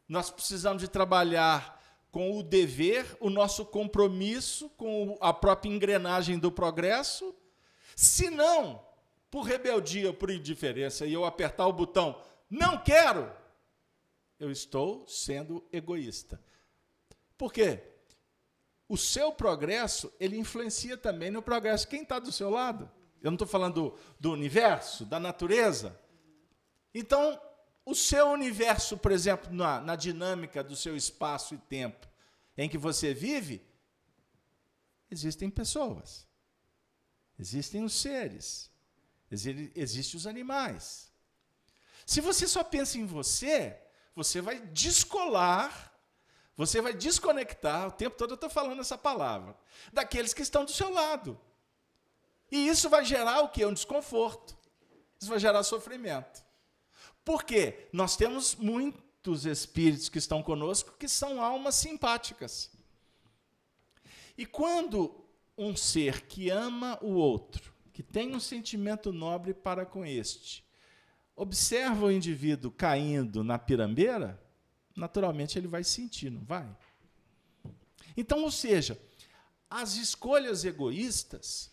nós 0.06 0.28
precisamos 0.28 0.82
de 0.82 0.88
trabalhar 0.88 1.80
com 2.10 2.38
o 2.38 2.42
dever, 2.42 3.16
o 3.18 3.30
nosso 3.30 3.64
compromisso 3.64 4.68
com 4.70 5.16
a 5.22 5.32
própria 5.32 5.70
engrenagem 5.70 6.38
do 6.38 6.52
progresso. 6.52 7.34
Se 7.96 8.28
não, 8.28 8.84
por 9.30 9.44
rebeldia 9.44 10.12
por 10.12 10.30
indiferença, 10.30 11.06
e 11.06 11.14
eu 11.14 11.24
apertar 11.24 11.66
o 11.66 11.72
botão 11.72 12.20
não 12.50 12.76
quero, 12.76 13.32
eu 14.42 14.50
estou 14.50 15.06
sendo 15.08 15.64
egoísta. 15.72 16.38
Por 17.38 17.52
quê? 17.52 17.92
o 18.92 18.96
seu 18.98 19.32
progresso, 19.32 20.12
ele 20.20 20.36
influencia 20.36 20.98
também 20.98 21.30
no 21.30 21.40
progresso. 21.40 21.88
Quem 21.88 22.02
está 22.02 22.18
do 22.18 22.30
seu 22.30 22.50
lado? 22.50 22.90
Eu 23.22 23.30
não 23.30 23.36
estou 23.36 23.48
falando 23.48 23.98
do, 24.20 24.32
universo, 24.32 25.06
da 25.06 25.18
natureza. 25.18 25.98
Então, 26.92 27.40
o 27.86 27.94
seu 27.94 28.26
universo, 28.28 28.98
por 28.98 29.10
exemplo, 29.10 29.50
na, 29.50 29.80
na 29.80 29.96
dinâmica 29.96 30.62
do 30.62 30.76
seu 30.76 30.94
espaço 30.94 31.54
e 31.54 31.58
tempo 31.58 32.06
em 32.54 32.68
que 32.68 32.76
você 32.76 33.14
vive, 33.14 33.66
existem 35.10 35.48
pessoas, 35.48 36.28
existem 37.38 37.82
os 37.84 37.94
seres, 37.94 38.70
existem 39.30 40.18
os 40.18 40.26
animais. 40.26 41.10
Se 42.04 42.20
você 42.20 42.46
só 42.46 42.62
pensa 42.62 42.98
em 42.98 43.06
você, 43.06 43.81
você 44.14 44.40
vai 44.40 44.58
descolar 44.58 45.92
você 46.56 46.80
vai 46.80 46.92
desconectar, 46.92 47.88
o 47.88 47.92
tempo 47.92 48.16
todo 48.16 48.32
eu 48.32 48.34
estou 48.34 48.50
falando 48.50 48.80
essa 48.80 48.98
palavra, 48.98 49.56
daqueles 49.92 50.34
que 50.34 50.42
estão 50.42 50.64
do 50.64 50.70
seu 50.70 50.90
lado. 50.90 51.40
E 52.50 52.68
isso 52.68 52.90
vai 52.90 53.04
gerar 53.04 53.40
o 53.40 53.48
quê? 53.48 53.64
Um 53.64 53.72
desconforto. 53.72 54.56
Isso 55.18 55.30
vai 55.30 55.38
gerar 55.38 55.62
sofrimento. 55.62 56.44
Por 57.24 57.44
quê? 57.44 57.88
Nós 57.92 58.16
temos 58.16 58.54
muitos 58.56 59.46
espíritos 59.46 60.08
que 60.08 60.18
estão 60.18 60.42
conosco 60.42 60.94
que 60.98 61.08
são 61.08 61.42
almas 61.42 61.76
simpáticas. 61.76 62.70
E 64.36 64.44
quando 64.44 65.24
um 65.56 65.74
ser 65.74 66.26
que 66.26 66.50
ama 66.50 66.98
o 67.00 67.12
outro, 67.12 67.72
que 67.92 68.02
tem 68.02 68.34
um 68.34 68.40
sentimento 68.40 69.12
nobre 69.12 69.54
para 69.54 69.86
com 69.86 70.04
este, 70.04 70.64
observa 71.36 72.06
o 72.06 72.12
indivíduo 72.12 72.70
caindo 72.70 73.42
na 73.42 73.58
pirambeira, 73.58 74.40
naturalmente 74.94 75.58
ele 75.58 75.68
vai 75.68 75.84
sentir, 75.84 76.30
não 76.30 76.44
vai? 76.44 76.68
Então, 78.16 78.42
ou 78.42 78.50
seja, 78.50 79.00
as 79.68 79.96
escolhas 79.96 80.64
egoístas, 80.64 81.72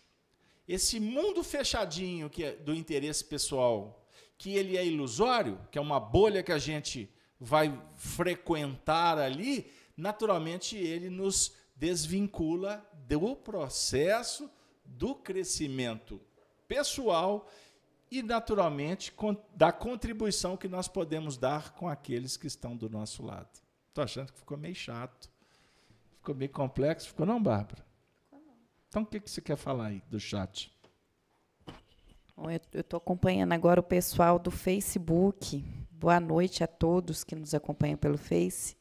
esse 0.68 1.00
mundo 1.00 1.44
fechadinho 1.44 2.30
que 2.30 2.44
é 2.44 2.56
do 2.56 2.74
interesse 2.74 3.24
pessoal, 3.24 4.08
que 4.38 4.52
ele 4.52 4.78
é 4.78 4.86
ilusório, 4.86 5.60
que 5.70 5.78
é 5.78 5.82
uma 5.82 6.00
bolha 6.00 6.42
que 6.42 6.52
a 6.52 6.60
gente 6.60 7.12
vai 7.40 7.78
frequentar 7.98 9.18
ali, 9.18 9.70
naturalmente 9.98 10.78
ele 10.78 11.10
nos 11.10 11.54
desvincula 11.76 12.86
do 13.08 13.36
processo 13.36 14.50
do 14.86 15.16
crescimento 15.16 16.22
pessoal 16.68 17.50
e, 18.12 18.24
naturalmente, 18.24 19.14
da 19.56 19.72
contribuição 19.72 20.58
que 20.58 20.68
nós 20.68 20.88
podemos 20.88 21.38
dar 21.38 21.74
com 21.74 21.88
aqueles 21.88 22.38
que 22.38 22.48
estão 22.48 22.76
do 22.76 22.90
nosso 22.90 23.24
lado. 23.24 23.50
Estou 23.90 24.04
achando 24.04 24.32
que 24.32 24.40
ficou 24.40 24.58
meio 24.58 24.76
chato. 24.76 25.30
Ficou 26.16 26.34
meio 26.34 26.52
complexo. 26.52 27.10
Ficou 27.10 27.26
não, 27.26 27.42
Bárbara? 27.42 27.86
Então, 28.88 29.04
o 29.04 29.06
que, 29.06 29.20
que 29.20 29.30
você 29.30 29.42
quer 29.42 29.56
falar 29.56 29.88
aí 29.88 30.02
do 30.10 30.20
chat? 30.20 30.74
Bom, 32.36 32.50
eu 32.50 32.82
estou 32.82 32.98
acompanhando 32.98 33.54
agora 33.54 33.80
o 33.80 33.84
pessoal 33.84 34.40
do 34.40 34.50
Facebook. 34.50 35.64
Boa 35.92 36.20
noite 36.20 36.64
a 36.64 36.68
todos 36.68 37.24
que 37.24 37.36
nos 37.36 37.54
acompanham 37.54 37.98
pelo 37.98 38.18
Face. 38.18 38.76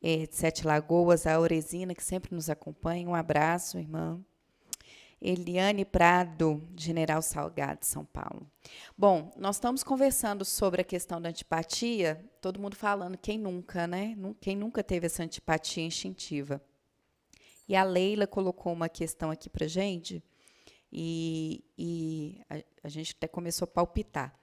É, 0.00 0.26
de 0.26 0.34
Sete 0.34 0.66
Lagoas, 0.66 1.26
a 1.26 1.34
Auresina, 1.34 1.94
que 1.94 2.02
sempre 2.02 2.34
nos 2.34 2.48
acompanha. 2.48 3.06
Um 3.06 3.14
abraço, 3.14 3.78
irmã. 3.78 4.18
Eliane 5.20 5.84
Prado, 5.84 6.66
General 6.74 7.20
Salgado, 7.20 7.84
São 7.84 8.04
Paulo. 8.04 8.50
Bom, 8.96 9.30
nós 9.36 9.56
estamos 9.56 9.82
conversando 9.82 10.44
sobre 10.44 10.80
a 10.80 10.84
questão 10.84 11.20
da 11.20 11.28
antipatia, 11.28 12.24
todo 12.40 12.58
mundo 12.58 12.74
falando, 12.74 13.18
quem 13.18 13.38
nunca, 13.38 13.86
né? 13.86 14.16
Quem 14.40 14.56
nunca 14.56 14.82
teve 14.82 15.06
essa 15.06 15.22
antipatia 15.22 15.84
instintiva? 15.84 16.60
E 17.68 17.76
a 17.76 17.84
Leila 17.84 18.26
colocou 18.26 18.72
uma 18.72 18.88
questão 18.88 19.30
aqui 19.30 19.50
para 19.50 19.68
gente, 19.68 20.22
e, 20.90 21.62
e 21.76 22.40
a, 22.48 22.62
a 22.84 22.88
gente 22.88 23.14
até 23.16 23.28
começou 23.28 23.66
a 23.66 23.68
palpitar. 23.68 24.34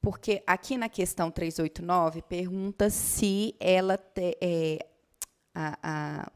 Porque 0.00 0.42
aqui 0.44 0.76
na 0.76 0.88
questão 0.88 1.30
389 1.30 2.22
pergunta 2.22 2.90
se 2.90 3.54
ela 3.60 3.96
te, 3.96 4.36
é, 4.40 4.84
a, 5.54 5.78
a, 5.80 6.32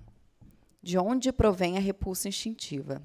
de 0.80 0.96
onde 0.96 1.32
provém 1.32 1.76
a 1.76 1.80
repulsa 1.80 2.28
instintiva 2.28 3.02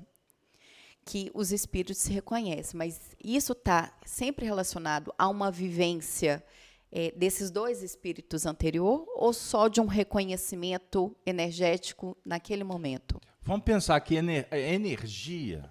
que 1.06 1.32
os 1.34 1.52
espíritos 1.52 1.98
se 1.98 2.12
reconhecem, 2.12 2.78
mas 2.78 3.16
isso 3.24 3.54
está 3.54 3.94
sempre 4.06 4.46
relacionado 4.46 5.14
a 5.18 5.28
uma 5.28 5.52
vivência 5.52 6.44
é, 6.92 7.12
desses 7.12 7.50
dois 7.50 7.82
espíritos 7.82 8.46
anterior 8.46 9.06
ou 9.16 9.32
só 9.34 9.68
de 9.68 9.80
um 9.80 9.86
reconhecimento 9.86 11.16
energético 11.26 12.18
naquele 12.26 12.64
momento? 12.64 13.20
Vamos 13.42 13.64
pensar 13.64 14.00
que 14.02 14.16
energia. 14.16 15.70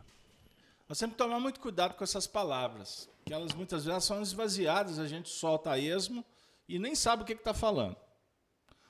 Nós 0.88 0.98
temos 0.98 1.14
que 1.14 1.18
tomar 1.18 1.38
muito 1.38 1.60
cuidado 1.60 1.94
com 1.94 2.02
essas 2.02 2.26
palavras, 2.26 3.08
que 3.24 3.32
elas 3.32 3.54
muitas 3.54 3.84
vezes 3.84 4.04
são 4.04 4.20
esvaziadas, 4.20 4.98
a 4.98 5.06
gente 5.06 5.28
solta 5.28 5.70
a 5.70 5.78
esmo 5.78 6.24
e 6.68 6.78
nem 6.78 6.94
sabe 6.94 7.22
o 7.22 7.26
que 7.26 7.32
está 7.32 7.54
falando. 7.54 7.96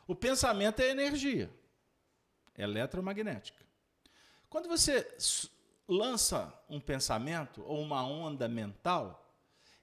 O 0.07 0.15
pensamento 0.15 0.81
é 0.81 0.89
energia, 0.89 1.51
é 2.57 2.63
eletromagnética. 2.63 3.61
Quando 4.49 4.69
você 4.69 5.07
lança 5.91 6.55
um 6.69 6.81
pensamento 6.81 7.63
ou 7.67 7.83
uma 7.83 8.07
onda 8.07 8.49
mental, 8.49 9.29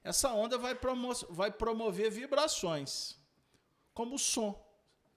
essa 0.02 0.32
onda 0.32 0.56
vai, 0.56 0.74
promo 0.74 1.12
vai 1.28 1.50
promover 1.50 2.10
vibrações, 2.10 3.18
como 3.92 4.14
o 4.14 4.18
som. 4.18 4.58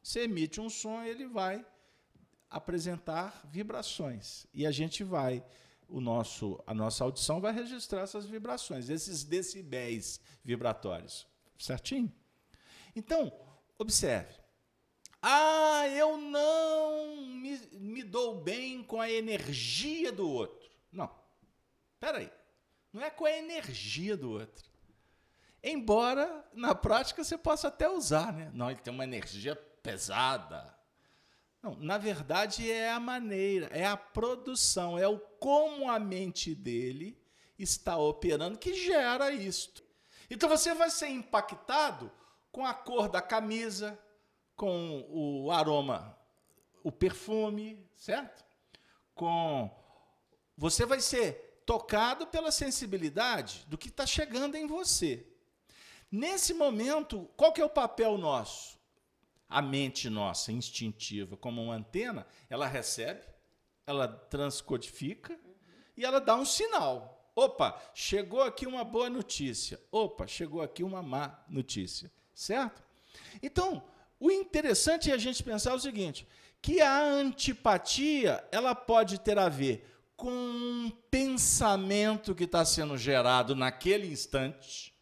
Você 0.04 0.24
emite 0.24 0.60
um 0.60 0.70
som, 0.70 1.02
ele 1.02 1.26
vai 1.26 1.66
apresentar 2.50 3.42
vibrações. 3.46 4.46
E 4.54 4.68
a 4.68 4.72
gente 4.72 5.02
vai, 5.04 5.42
o 5.88 6.02
nosso, 6.02 6.62
a 6.68 6.74
nossa 6.74 7.06
audição 7.06 7.40
vai 7.40 7.54
registrar 7.54 8.02
essas 8.02 8.26
vibrações, 8.26 8.90
esses 8.90 9.24
decibéis 9.24 10.20
vibratórios. 10.44 11.26
Certinho? 11.58 12.12
Então, 12.94 13.32
observe. 13.78 14.42
Ah, 15.22 15.88
eu 15.88 16.18
não 16.18 17.16
me, 17.28 17.58
me 17.74 18.04
dou 18.04 18.42
bem 18.42 18.84
com 18.84 19.00
a 19.00 19.10
energia 19.10 20.12
do 20.12 20.28
outro. 20.28 20.61
Não. 20.92 21.10
Espera 21.94 22.18
aí. 22.18 22.32
Não 22.92 23.02
é 23.02 23.10
com 23.10 23.26
a 23.26 23.32
energia 23.32 24.18
do 24.18 24.32
outro. 24.32 24.70
Embora, 25.64 26.44
na 26.54 26.74
prática, 26.74 27.24
você 27.24 27.38
possa 27.38 27.68
até 27.68 27.88
usar, 27.88 28.34
né? 28.34 28.52
Não, 28.54 28.70
ele 28.70 28.80
tem 28.80 28.94
uma 28.94 29.04
energia 29.04 29.56
pesada. 29.56 30.76
Não, 31.62 31.76
na 31.76 31.98
verdade, 31.98 32.70
é 32.70 32.92
a 32.92 33.00
maneira, 33.00 33.68
é 33.68 33.86
a 33.86 33.96
produção, 33.96 34.98
é 34.98 35.08
o 35.08 35.20
como 35.20 35.90
a 35.90 36.00
mente 36.00 36.56
dele 36.56 37.22
está 37.58 37.96
operando 37.98 38.58
que 38.58 38.74
gera 38.74 39.32
isto. 39.32 39.84
Então 40.30 40.50
você 40.50 40.74
vai 40.74 40.90
ser 40.90 41.10
impactado 41.10 42.12
com 42.52 42.66
a 42.66 42.74
cor 42.74 43.08
da 43.08 43.22
camisa, 43.22 44.00
com 44.56 45.06
o 45.10 45.52
aroma, 45.52 46.18
o 46.84 46.92
perfume, 46.92 47.88
certo? 47.96 48.44
Com 49.14 49.70
você 50.62 50.86
vai 50.86 51.00
ser 51.00 51.64
tocado 51.66 52.28
pela 52.28 52.52
sensibilidade 52.52 53.66
do 53.68 53.80
que 53.80 53.88
está 53.88 54.06
chegando 54.06 54.54
em 54.54 54.68
você. 54.68 55.26
Nesse 56.12 56.54
momento, 56.54 57.28
qual 57.36 57.52
que 57.52 57.60
é 57.60 57.66
o 57.66 57.70
papel 57.70 58.16
nosso? 58.16 58.78
A 59.50 59.60
mente 59.60 60.08
nossa, 60.08 60.52
instintiva, 60.52 61.36
como 61.36 61.64
uma 61.64 61.74
antena, 61.74 62.28
ela 62.48 62.68
recebe, 62.68 63.24
ela 63.88 64.08
transcodifica 64.08 65.34
uhum. 65.34 65.56
e 65.98 66.06
ela 66.06 66.22
dá 66.22 66.36
um 66.36 66.46
sinal. 66.46 67.32
Opa, 67.36 67.82
chegou 67.96 68.44
aqui 68.44 68.68
uma 68.68 68.84
boa 68.84 69.10
notícia. 69.10 69.82
Opa, 69.92 70.28
chegou 70.28 70.62
aqui 70.62 70.84
uma 70.84 71.02
má 71.02 71.44
notícia. 71.50 72.12
Certo? 72.36 72.84
Então, 73.42 73.84
o 74.20 74.30
interessante 74.30 75.10
é 75.10 75.16
a 75.16 75.18
gente 75.18 75.42
pensar 75.42 75.74
o 75.74 75.80
seguinte, 75.80 76.28
que 76.62 76.80
a 76.82 77.02
antipatia, 77.04 78.48
ela 78.52 78.76
pode 78.76 79.20
ter 79.20 79.40
a 79.40 79.50
ver 79.50 79.91
com 80.22 80.30
um 80.30 80.92
pensamento 81.10 82.36
que 82.36 82.44
está 82.44 82.64
sendo 82.64 82.96
gerado 82.96 83.56
naquele 83.56 84.06
instante, 84.06 84.96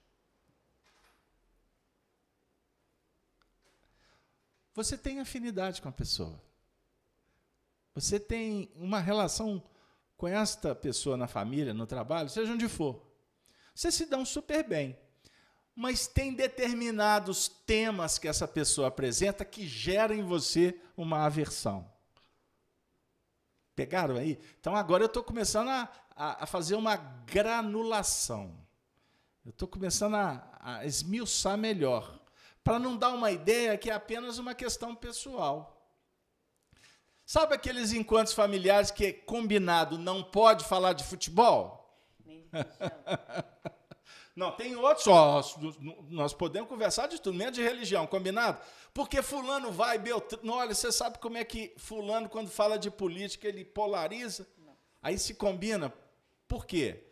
você 4.73 4.97
tem 4.97 5.19
afinidade 5.19 5.81
com 5.81 5.89
a 5.89 5.91
pessoa. 5.91 6.41
Você 7.93 8.17
tem 8.17 8.71
uma 8.75 9.01
relação 9.01 9.61
com 10.15 10.25
esta 10.25 10.73
pessoa 10.73 11.17
na 11.17 11.27
família, 11.27 11.73
no 11.73 11.85
trabalho, 11.85 12.29
seja 12.29 12.53
onde 12.53 12.69
for. 12.69 13.05
Você 13.75 13.91
se 13.91 14.05
dão 14.05 14.23
super 14.23 14.65
bem. 14.65 14.97
Mas 15.75 16.07
tem 16.07 16.33
determinados 16.33 17.49
temas 17.49 18.17
que 18.17 18.27
essa 18.29 18.47
pessoa 18.47 18.87
apresenta 18.87 19.43
que 19.43 19.67
geram 19.67 20.15
em 20.15 20.23
você 20.23 20.79
uma 20.95 21.25
aversão. 21.25 21.98
Pegaram 23.79 24.17
aí? 24.17 24.37
Então 24.59 24.75
agora 24.75 25.03
eu 25.03 25.07
estou 25.07 25.23
começando 25.23 25.69
a, 25.69 25.89
a, 26.13 26.43
a, 26.43 26.45
fazer 26.45 26.75
uma 26.75 26.97
granulação. 26.97 28.53
Eu 29.45 29.51
estou 29.51 29.69
começando 29.69 30.15
a, 30.15 30.43
a 30.59 30.85
esmiuçar 30.85 31.57
melhor 31.57 32.19
para 32.61 32.77
não 32.77 32.97
dar 32.97 33.13
uma 33.13 33.31
ideia 33.31 33.77
que 33.77 33.89
é 33.89 33.93
apenas 33.93 34.37
uma 34.37 34.53
questão 34.53 34.93
pessoal. 34.93 35.81
Sabe 37.25 37.55
aqueles 37.55 37.93
encontros 37.93 38.33
familiares 38.33 38.91
que 38.91 39.05
é 39.05 39.13
combinado 39.13 39.97
não 39.97 40.21
pode 40.21 40.65
falar 40.65 40.91
de 40.91 41.05
futebol? 41.05 41.97
Não, 44.39 44.53
tem 44.53 44.73
outros, 44.73 45.05
ó, 45.07 45.43
nós 46.07 46.33
podemos 46.33 46.69
conversar 46.69 47.07
de 47.07 47.19
tudo, 47.19 47.37
menos 47.37 47.55
de 47.55 47.61
religião, 47.61 48.07
combinado? 48.07 48.57
Porque 48.93 49.21
fulano 49.21 49.69
vai, 49.69 49.97
Beltrano, 49.97 50.53
olha, 50.53 50.73
você 50.73 50.93
sabe 50.93 51.19
como 51.19 51.37
é 51.37 51.43
que 51.43 51.73
fulano, 51.75 52.29
quando 52.29 52.49
fala 52.49 52.79
de 52.79 52.89
política, 52.89 53.49
ele 53.49 53.65
polariza? 53.65 54.47
Não. 54.57 54.77
Aí 55.01 55.19
se 55.19 55.33
combina. 55.33 55.93
Por 56.47 56.65
quê? 56.65 57.03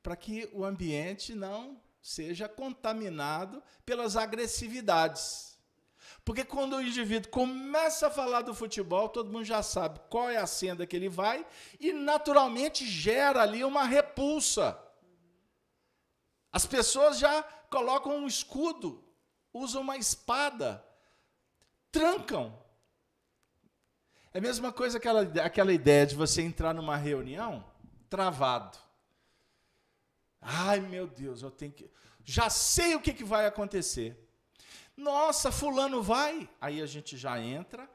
Para 0.00 0.14
que 0.14 0.48
o 0.52 0.64
ambiente 0.64 1.34
não 1.34 1.76
seja 2.00 2.48
contaminado 2.48 3.60
pelas 3.84 4.16
agressividades. 4.16 5.58
Porque 6.24 6.44
quando 6.44 6.76
o 6.76 6.82
indivíduo 6.82 7.32
começa 7.32 8.06
a 8.06 8.10
falar 8.10 8.42
do 8.42 8.54
futebol, 8.54 9.08
todo 9.08 9.32
mundo 9.32 9.44
já 9.44 9.60
sabe 9.60 9.98
qual 10.08 10.30
é 10.30 10.36
a 10.36 10.46
senda 10.46 10.86
que 10.86 10.94
ele 10.94 11.08
vai 11.08 11.44
e 11.80 11.92
naturalmente 11.92 12.86
gera 12.86 13.42
ali 13.42 13.64
uma 13.64 13.82
repulsa. 13.82 14.85
As 16.56 16.64
pessoas 16.64 17.18
já 17.18 17.42
colocam 17.68 18.16
um 18.16 18.26
escudo, 18.26 19.04
usam 19.52 19.82
uma 19.82 19.98
espada, 19.98 20.82
trancam. 21.92 22.58
É 24.32 24.38
a 24.38 24.40
mesma 24.40 24.72
coisa 24.72 24.96
aquela, 24.96 25.20
aquela 25.44 25.70
ideia 25.70 26.06
de 26.06 26.14
você 26.14 26.40
entrar 26.40 26.72
numa 26.72 26.96
reunião 26.96 27.62
travado. 28.08 28.78
Ai, 30.40 30.80
meu 30.80 31.06
Deus, 31.06 31.42
eu 31.42 31.50
tenho 31.50 31.72
que. 31.72 31.90
Já 32.24 32.48
sei 32.48 32.94
o 32.94 33.02
que, 33.02 33.12
que 33.12 33.22
vai 33.22 33.44
acontecer. 33.44 34.18
Nossa, 34.96 35.52
Fulano 35.52 36.02
vai. 36.02 36.48
Aí 36.58 36.80
a 36.80 36.86
gente 36.86 37.18
já 37.18 37.38
entra 37.38 37.86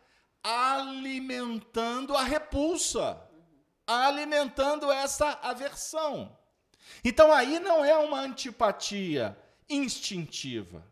alimentando 0.43 2.15
a 2.15 2.21
repulsa, 2.21 3.19
alimentando 3.87 4.91
essa 4.91 5.31
aversão. 5.41 6.37
Então 7.03 7.31
aí 7.31 7.59
não 7.59 7.83
é 7.83 7.97
uma 7.97 8.19
antipatia 8.19 9.37
instintiva, 9.69 10.85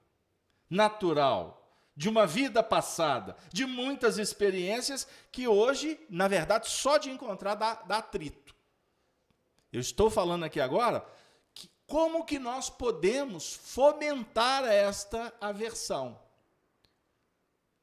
natural, 0.70 1.56
de 1.96 2.08
uma 2.08 2.26
vida 2.26 2.64
passada, 2.64 3.36
de 3.52 3.66
muitas 3.66 4.18
experiências 4.18 5.08
que 5.32 5.48
hoje, 5.48 6.00
na 6.10 6.28
verdade, 6.28 6.70
só 6.70 6.98
de 6.98 7.10
encontrar 7.10 7.56
dá, 7.56 7.76
dá 7.76 7.98
atrito. 7.98 8.56
Eu 9.72 9.82
estou 9.82 10.10
falando 10.10 10.46
aqui 10.46 10.60
agora 10.60 11.06
como 11.90 12.24
que 12.24 12.38
nós 12.38 12.70
podemos 12.70 13.56
fomentar 13.56 14.64
esta 14.64 15.34
aversão? 15.42 16.20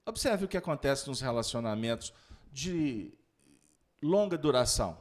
Observe 0.07 0.45
o 0.45 0.49
que 0.49 0.57
acontece 0.57 1.09
nos 1.09 1.21
relacionamentos 1.21 2.15
de 2.53 3.13
longa 4.01 4.39
duração. 4.39 4.97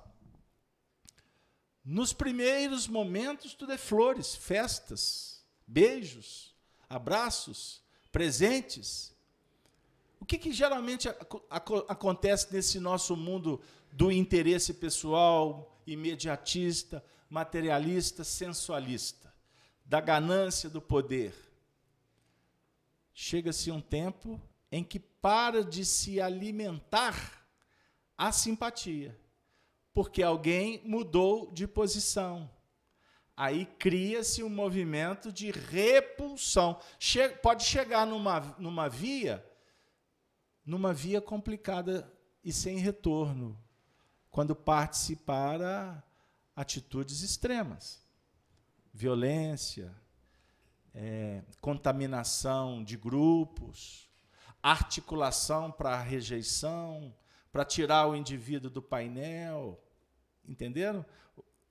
Nos 1.86 2.12
primeiros 2.12 2.88
momentos, 2.88 3.54
tudo 3.54 3.72
é 3.72 3.78
flores, 3.78 4.34
festas, 4.34 5.46
beijos, 5.68 6.56
abraços, 6.90 7.80
presentes. 8.12 9.14
O 10.20 10.26
que, 10.26 10.40
que 10.40 10.52
geralmente 10.52 11.08
acontece 11.88 12.52
nesse 12.52 12.80
nosso 12.80 13.16
mundo 13.16 13.62
do 13.92 14.12
interesse 14.12 14.74
pessoal, 14.74 15.80
imediatista, 15.86 17.06
materialista, 17.30 18.24
sensualista, 18.24 19.32
da 19.86 20.02
ganância 20.02 20.68
do 20.70 20.82
poder. 20.82 21.36
Chega-se 23.14 23.70
um 23.70 23.80
tempo 23.80 24.42
em 24.72 24.84
que 24.84 25.00
para 25.00 25.64
de 25.64 25.86
se 25.86 26.20
alimentar 26.20 27.46
a 28.18 28.32
simpatia, 28.32 29.16
porque 29.96 30.22
alguém 30.22 30.82
mudou 30.84 31.50
de 31.54 31.66
posição. 31.66 32.52
Aí 33.36 33.66
cria-se 33.66 34.44
um 34.44 34.50
movimento 34.50 35.32
de 35.32 35.52
repulsão. 35.52 36.78
Che 37.00 37.30
pode 37.30 37.64
chegar 37.64 38.06
numa, 38.06 38.42
numa 38.60 38.90
via, 38.90 39.44
numa 40.66 40.94
via 40.94 41.22
complicada 41.22 42.12
e 42.44 42.52
sem 42.52 42.78
retorno, 42.78 43.58
quando 44.30 44.54
parte-se 44.54 45.16
para 45.16 46.04
atitudes 46.54 47.22
extremas. 47.22 48.06
Violência, 48.94 49.96
é, 50.94 51.42
contaminação 51.62 52.84
de 52.84 52.98
grupos, 52.98 54.10
articulação 54.62 55.72
para 55.72 56.02
rejeição, 56.02 57.16
para 57.50 57.64
tirar 57.64 58.10
o 58.10 58.16
indivíduo 58.18 58.70
do 58.70 58.82
painel. 58.82 59.82
Entenderam? 60.48 61.06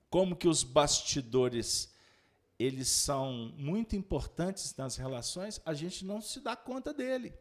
Como 0.09 0.35
que 0.35 0.47
os 0.47 0.63
bastidores 0.63 1.93
eles 2.57 2.87
são 2.87 3.53
muito 3.57 3.97
importantes 3.97 4.73
nas 4.77 4.95
relações, 4.95 5.59
a 5.65 5.73
gente 5.73 6.05
não 6.05 6.21
se 6.21 6.39
dá 6.39 6.55
conta 6.55 6.93
dele. 6.93 7.33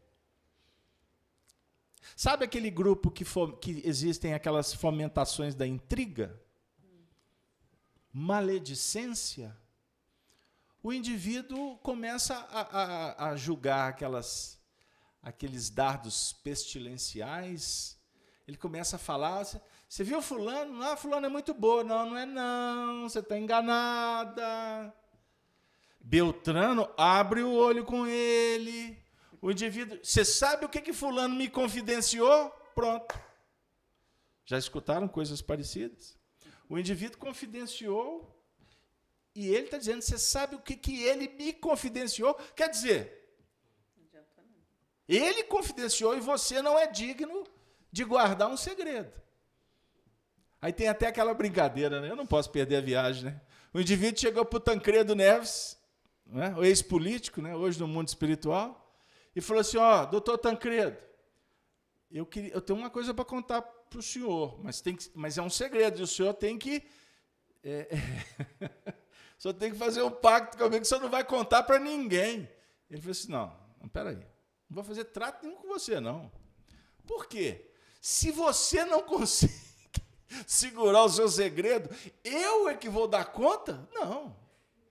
Sabe 2.17 2.45
aquele 2.45 2.69
grupo 2.69 3.11
que, 3.13 3.25
que 3.61 3.81
existem 3.85 4.35
aquelas 4.35 4.75
fomentações 4.75 5.55
da 5.55 5.67
intriga? 5.67 6.41
maledicência, 8.15 9.59
o 10.81 10.93
indivíduo 10.93 11.77
começa 11.79 12.37
a, 12.37 12.61
a, 12.61 13.31
a 13.31 13.37
julgar 13.37 13.89
aquelas, 13.89 14.57
aqueles 15.21 15.69
dardos 15.69 16.33
pestilenciais, 16.33 17.99
ele 18.47 18.57
começa 18.57 18.95
a 18.95 19.01
falar, 19.01 19.45
você 19.95 20.03
viu 20.03 20.21
fulano? 20.21 20.83
Ah, 20.83 20.97
fulano 20.97 21.27
é 21.27 21.29
muito 21.29 21.55
boa. 21.55 21.85
Não, 21.85 22.11
não 22.11 22.17
é 22.17 22.27
não, 22.27 23.09
você 23.09 23.21
está 23.21 23.39
enganada. 23.39 24.93
Beltrano 26.01 26.93
abre 26.97 27.45
o 27.45 27.53
olho 27.53 27.85
com 27.85 28.05
ele. 28.05 29.01
O 29.41 29.53
indivíduo, 29.53 29.97
você 30.03 30.25
sabe 30.25 30.65
o 30.65 30.69
que 30.69 30.81
que 30.81 30.93
fulano 30.93 31.37
me 31.37 31.49
confidenciou? 31.49 32.51
Pronto. 32.75 33.15
Já 34.45 34.59
escutaram 34.59 35.07
coisas 35.07 35.41
parecidas? 35.41 36.19
O 36.69 36.77
indivíduo 36.77 37.17
confidenciou 37.17 38.37
e 39.33 39.47
ele 39.47 39.67
está 39.67 39.79
dizendo, 39.79 40.03
você 40.03 40.19
sabe 40.19 40.57
o 40.57 40.61
que, 40.61 40.75
que 40.75 41.05
ele 41.05 41.29
me 41.29 41.53
confidenciou? 41.53 42.35
Quer 42.57 42.69
dizer, 42.69 43.33
ele 45.07 45.45
confidenciou 45.45 46.17
e 46.17 46.21
você 46.21 46.61
não 46.61 46.77
é 46.77 46.89
digno 46.89 47.45
de 47.93 48.03
guardar 48.03 48.49
um 48.49 48.57
segredo. 48.57 49.23
Aí 50.65 50.73
tem 50.73 50.89
até 50.89 51.09
aquela 51.09 51.35
brincadeira, 51.35 52.01
né? 52.01 52.09
Eu 52.09 52.17
não 52.17 52.25
posso 52.25 52.51
perder 52.51 52.77
a 52.77 52.81
viagem, 52.81 53.25
né? 53.25 53.39
O 53.71 53.79
indivíduo 53.79 54.19
chegou 54.19 54.47
para 54.47 54.57
o 54.57 54.61
Tancredo 54.61 55.15
Neves, 55.15 55.79
né? 56.25 56.55
o 56.57 56.65
ex-político, 56.65 57.43
né? 57.43 57.55
hoje 57.55 57.79
no 57.79 57.87
mundo 57.87 58.09
espiritual, 58.09 58.99
e 59.37 59.43
falou 59.43 59.61
assim: 59.61 59.77
Ó, 59.77 60.07
doutor 60.07 60.39
Tancredo, 60.39 60.97
eu, 62.11 62.25
queria, 62.25 62.51
eu 62.51 62.63
tenho 62.63 62.79
uma 62.79 62.89
coisa 62.89 63.13
para 63.13 63.27
contar 63.27 63.61
para 63.61 63.99
o 63.99 64.03
senhor, 64.03 64.59
mas, 64.65 64.81
tem 64.81 64.97
que, 64.97 65.11
mas 65.15 65.37
é 65.37 65.43
um 65.43 65.51
segredo, 65.51 66.01
e 66.01 66.03
o 66.03 66.07
senhor 66.07 66.33
tem 66.33 66.57
que. 66.57 66.83
É, 67.63 67.99
é, 68.61 68.95
senhor 69.39 69.53
tem 69.53 69.71
que 69.71 69.77
fazer 69.77 70.01
um 70.01 70.11
pacto 70.11 70.57
comigo 70.57 70.77
que 70.77 70.87
o 70.87 70.87
senhor 70.87 71.03
não 71.03 71.11
vai 71.11 71.25
contar 71.25 71.65
para 71.65 71.79
ninguém. 71.79 72.49
Ele 72.89 73.03
falou 73.03 73.13
assim: 73.13 73.31
não, 73.31 73.55
não, 73.83 73.89
peraí, 73.91 74.17
não 74.17 74.77
vou 74.77 74.83
fazer 74.83 75.05
trato 75.05 75.45
nenhum 75.45 75.59
com 75.59 75.69
você, 75.69 76.01
não. 76.01 76.33
Por 77.07 77.27
quê? 77.27 77.71
Se 78.01 78.31
você 78.31 78.83
não 78.87 79.03
consegue 79.03 79.53
segurar 80.47 81.05
o 81.05 81.09
seu 81.09 81.29
segredo, 81.29 81.89
eu 82.23 82.69
é 82.69 82.75
que 82.75 82.89
vou 82.89 83.07
dar 83.07 83.27
conta? 83.27 83.89
Não. 83.93 84.37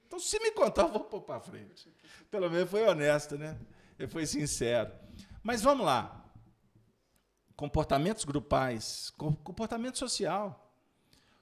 Então, 0.07 0.19
se 0.19 0.39
me 0.39 0.51
contar, 0.51 0.83
eu 0.83 0.91
vou 0.91 1.03
pôr 1.05 1.21
para 1.21 1.39
frente. 1.39 1.91
Pelo 2.29 2.49
menos 2.49 2.69
foi 2.69 2.83
honesto, 2.87 3.37
né? 3.37 3.57
Ele 3.97 4.07
foi 4.07 4.25
sincero. 4.25 4.91
Mas 5.43 5.61
vamos 5.61 5.85
lá 5.85 6.23
comportamentos 7.55 8.25
grupais, 8.25 9.11
comportamento 9.43 9.97
social. 9.97 10.75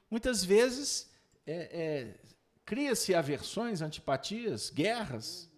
Muitas 0.09 0.43
vezes 0.43 1.09
é, 1.47 1.53
é, 1.53 2.19
cria-se 2.65 3.15
aversões, 3.15 3.81
antipatias, 3.81 4.69
guerras, 4.69 5.49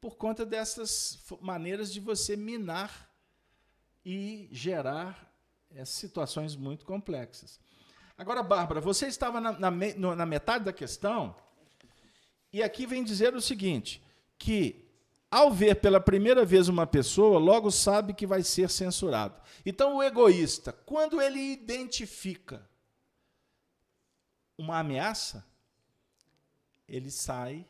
por 0.00 0.16
conta 0.16 0.46
dessas 0.46 1.22
maneiras 1.40 1.92
de 1.92 2.00
você 2.00 2.34
minar 2.36 3.10
e 4.04 4.48
gerar 4.50 5.32
é, 5.70 5.84
situações 5.84 6.56
muito 6.56 6.86
complexas. 6.86 7.60
Agora, 8.20 8.42
Bárbara, 8.42 8.82
você 8.82 9.06
estava 9.06 9.40
na, 9.40 9.52
na, 9.58 9.70
na 9.70 10.26
metade 10.26 10.66
da 10.66 10.74
questão, 10.74 11.34
e 12.52 12.62
aqui 12.62 12.84
vem 12.84 13.02
dizer 13.02 13.34
o 13.34 13.40
seguinte: 13.40 14.02
que 14.38 14.86
ao 15.30 15.50
ver 15.50 15.80
pela 15.80 15.98
primeira 15.98 16.44
vez 16.44 16.68
uma 16.68 16.86
pessoa, 16.86 17.38
logo 17.38 17.70
sabe 17.70 18.12
que 18.12 18.26
vai 18.26 18.42
ser 18.42 18.68
censurado. 18.68 19.40
Então, 19.64 19.96
o 19.96 20.02
egoísta, 20.02 20.70
quando 20.70 21.18
ele 21.18 21.40
identifica 21.40 22.68
uma 24.58 24.80
ameaça, 24.80 25.42
ele 26.86 27.10
sai 27.10 27.66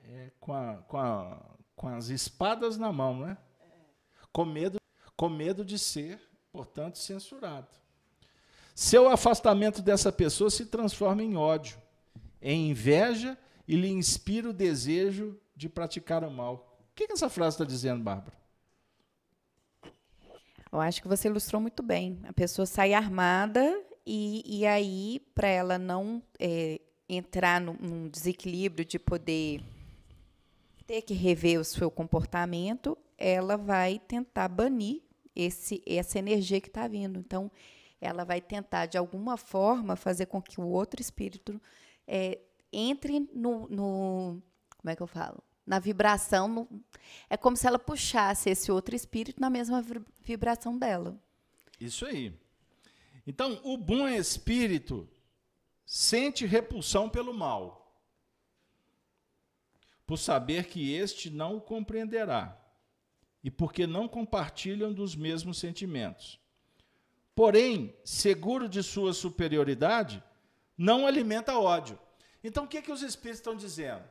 é, 0.00 0.32
com, 0.40 0.52
a, 0.52 0.78
com, 0.78 0.98
a, 0.98 1.40
com 1.76 1.88
as 1.90 2.08
espadas 2.08 2.76
na 2.76 2.92
mão, 2.92 3.18
não 3.18 3.28
é? 3.28 3.38
Com 4.32 4.44
medo, 4.44 4.80
com 5.16 5.28
medo 5.28 5.64
de 5.64 5.78
ser, 5.78 6.20
portanto, 6.50 6.98
censurado. 6.98 7.85
Seu 8.76 9.08
afastamento 9.08 9.82
dessa 9.82 10.12
pessoa 10.12 10.50
se 10.50 10.66
transforma 10.66 11.24
em 11.24 11.36
ódio, 11.36 11.76
em 12.40 12.70
inveja 12.70 13.36
e 13.66 13.74
lhe 13.74 13.88
inspira 13.88 14.50
o 14.50 14.52
desejo 14.52 15.36
de 15.56 15.68
praticar 15.68 16.22
o 16.22 16.30
mal 16.30 16.76
que, 16.96 17.06
que 17.06 17.12
essa 17.12 17.28
frase 17.28 17.54
está 17.54 17.64
dizendo, 17.64 18.02
Bárbara? 18.02 18.34
Eu 20.72 20.80
acho 20.80 21.00
que 21.00 21.06
você 21.06 21.28
ilustrou 21.28 21.60
muito 21.60 21.82
bem. 21.82 22.18
A 22.26 22.32
pessoa 22.32 22.64
sai 22.64 22.94
armada 22.94 23.62
e, 24.04 24.42
e 24.46 24.66
aí, 24.66 25.20
para 25.34 25.46
ela 25.46 25.78
não 25.78 26.22
é, 26.40 26.80
entrar 27.08 27.60
num, 27.60 27.74
num 27.74 28.08
desequilíbrio 28.08 28.84
de 28.84 28.98
poder 28.98 29.62
ter 30.86 31.02
que 31.02 31.12
rever 31.12 31.60
o 31.60 31.64
seu 31.64 31.90
comportamento, 31.90 32.96
ela 33.18 33.56
vai 33.56 33.98
tentar 33.98 34.48
banir 34.48 35.02
esse, 35.34 35.82
essa 35.86 36.18
energia 36.18 36.60
que 36.60 36.68
está 36.68 36.88
vindo. 36.88 37.18
Então, 37.18 37.50
ela 38.00 38.24
vai 38.24 38.40
tentar, 38.40 38.86
de 38.86 38.98
alguma 38.98 39.36
forma, 39.36 39.96
fazer 39.96 40.26
com 40.26 40.40
que 40.40 40.60
o 40.60 40.66
outro 40.66 41.00
espírito 41.00 41.60
é, 42.06 42.40
entre 42.72 43.20
no, 43.32 43.68
no. 43.68 44.42
Como 44.76 44.90
é 44.90 44.96
que 44.96 45.02
eu 45.02 45.06
falo? 45.06 45.42
na 45.66 45.78
vibração. 45.78 46.46
No, 46.46 46.68
é 47.28 47.36
como 47.36 47.56
se 47.56 47.66
ela 47.66 47.78
puxasse 47.78 48.48
esse 48.48 48.70
outro 48.70 48.94
espírito 48.94 49.40
na 49.40 49.50
mesma 49.50 49.84
vibração 50.22 50.78
dela. 50.78 51.20
Isso 51.80 52.06
aí. 52.06 52.32
Então, 53.26 53.60
o 53.64 53.76
bom 53.76 54.08
espírito 54.08 55.08
sente 55.84 56.46
repulsão 56.46 57.08
pelo 57.08 57.34
mal, 57.34 58.00
por 60.06 60.16
saber 60.16 60.66
que 60.66 60.92
este 60.92 61.28
não 61.28 61.56
o 61.56 61.60
compreenderá 61.60 62.56
e 63.42 63.50
porque 63.50 63.86
não 63.86 64.08
compartilham 64.08 64.92
dos 64.92 65.16
mesmos 65.16 65.58
sentimentos. 65.58 66.40
Porém, 67.36 67.96
seguro 68.04 68.68
de 68.68 68.82
sua 68.82 69.14
superioridade, 69.14 70.20
não 70.76 71.06
alimenta 71.06 71.56
ódio. 71.56 71.96
Então, 72.42 72.64
o 72.64 72.68
que, 72.68 72.82
que 72.82 72.90
os 72.90 73.02
espíritos 73.02 73.38
estão 73.38 73.54
dizendo? 73.54 74.02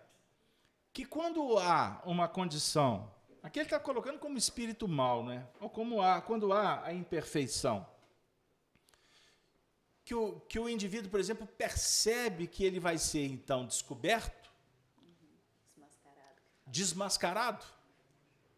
que 0.95 1.03
quando 1.03 1.57
há 1.57 2.01
uma 2.05 2.25
condição, 2.25 3.13
aqui 3.43 3.59
ele 3.59 3.65
está 3.65 3.77
colocando 3.77 4.17
como 4.17 4.37
espírito 4.37 4.87
mal, 4.87 5.25
né? 5.25 5.45
ou 5.59 5.69
como 5.69 6.01
há, 6.01 6.21
quando 6.21 6.53
há 6.53 6.85
a 6.85 6.93
imperfeição, 6.93 7.85
que 10.05 10.15
o, 10.15 10.39
que 10.47 10.57
o 10.57 10.69
indivíduo, 10.69 11.11
por 11.11 11.19
exemplo, 11.19 11.45
percebe 11.45 12.47
que 12.47 12.63
ele 12.63 12.79
vai 12.79 12.97
ser 12.97 13.25
então 13.25 13.65
descoberto, 13.65 14.49
desmascarado. 15.75 16.41
desmascarado, 16.65 17.65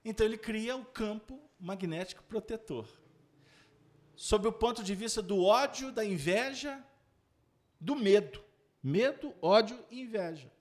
então 0.05 0.24
ele 0.24 0.38
cria 0.38 0.78
o 0.78 0.86
campo 0.86 1.41
magnético 1.59 2.22
protetor. 2.26 2.88
Sob 4.18 4.47
o 4.47 4.51
ponto 4.51 4.84
de 4.84 4.95
vista 4.95 5.22
do 5.22 5.45
ódio, 5.45 5.91
da 5.91 6.03
inveja, 6.03 6.84
do 7.80 7.95
medo. 7.95 8.43
Medo, 8.82 9.32
ódio 9.39 9.80
e 9.91 10.01
inveja. 10.01 10.51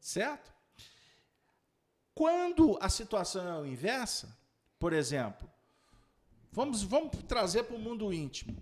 Certo? 0.00 0.52
Quando 2.12 2.76
a 2.80 2.88
situação 2.88 3.64
é 3.64 3.68
inversa, 3.68 4.36
por 4.80 4.92
exemplo, 4.92 5.48
vamos, 6.50 6.82
vamos 6.82 7.16
trazer 7.28 7.62
para 7.62 7.76
o 7.76 7.78
mundo 7.78 8.12
íntimo. 8.12 8.60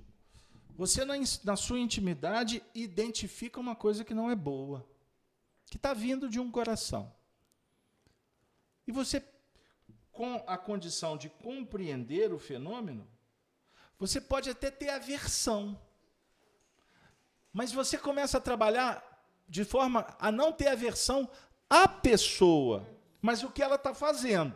Você, 0.77 1.07
na, 1.07 1.15
na 1.43 1.57
sua 1.57 1.79
intimidade, 1.79 2.63
identifica 2.75 3.59
uma 3.59 3.75
coisa 3.75 4.05
que 4.05 4.13
não 4.13 4.31
é 4.31 4.37
boa, 4.37 4.87
que 5.65 5.79
está 5.79 5.95
vindo 5.95 6.29
de 6.29 6.39
um 6.39 6.51
coração. 6.51 7.11
E 8.87 8.93
você, 8.93 9.27
com 10.13 10.45
a 10.47 10.59
condição 10.59 11.17
de 11.17 11.31
compreender 11.31 12.35
o 12.35 12.39
fenômeno, 12.39 13.16
você 13.99 14.21
pode 14.21 14.51
até 14.51 14.71
ter 14.71 14.91
aversão. 14.91 15.81
Mas 17.53 17.73
você 17.73 17.97
começa 17.97 18.39
a 18.39 18.41
trabalhar 18.41 19.03
de 19.49 19.65
forma 19.65 20.15
a 20.19 20.31
não 20.31 20.53
ter 20.53 20.69
aversão 20.69 21.29
à 21.71 21.89
pessoa, 21.89 22.87
mas 23.21 23.43
o 23.43 23.51
que 23.51 23.63
ela 23.63 23.77
está 23.77 23.95
fazendo. 23.95 24.55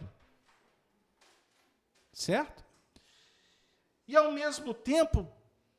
Certo? 2.13 2.65
E 4.07 4.17
ao 4.17 4.33
mesmo 4.33 4.75
tempo, 4.75 5.31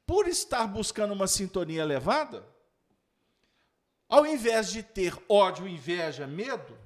por 0.06 0.28
estar 0.28 0.66
buscando 0.66 1.14
uma 1.14 1.28
sintonia 1.28 1.82
elevada, 1.82 2.46
ao 4.08 4.26
invés 4.26 4.72
de 4.72 4.82
ter 4.82 5.18
ódio, 5.30 5.68
inveja, 5.68 6.26
medo, 6.26 6.78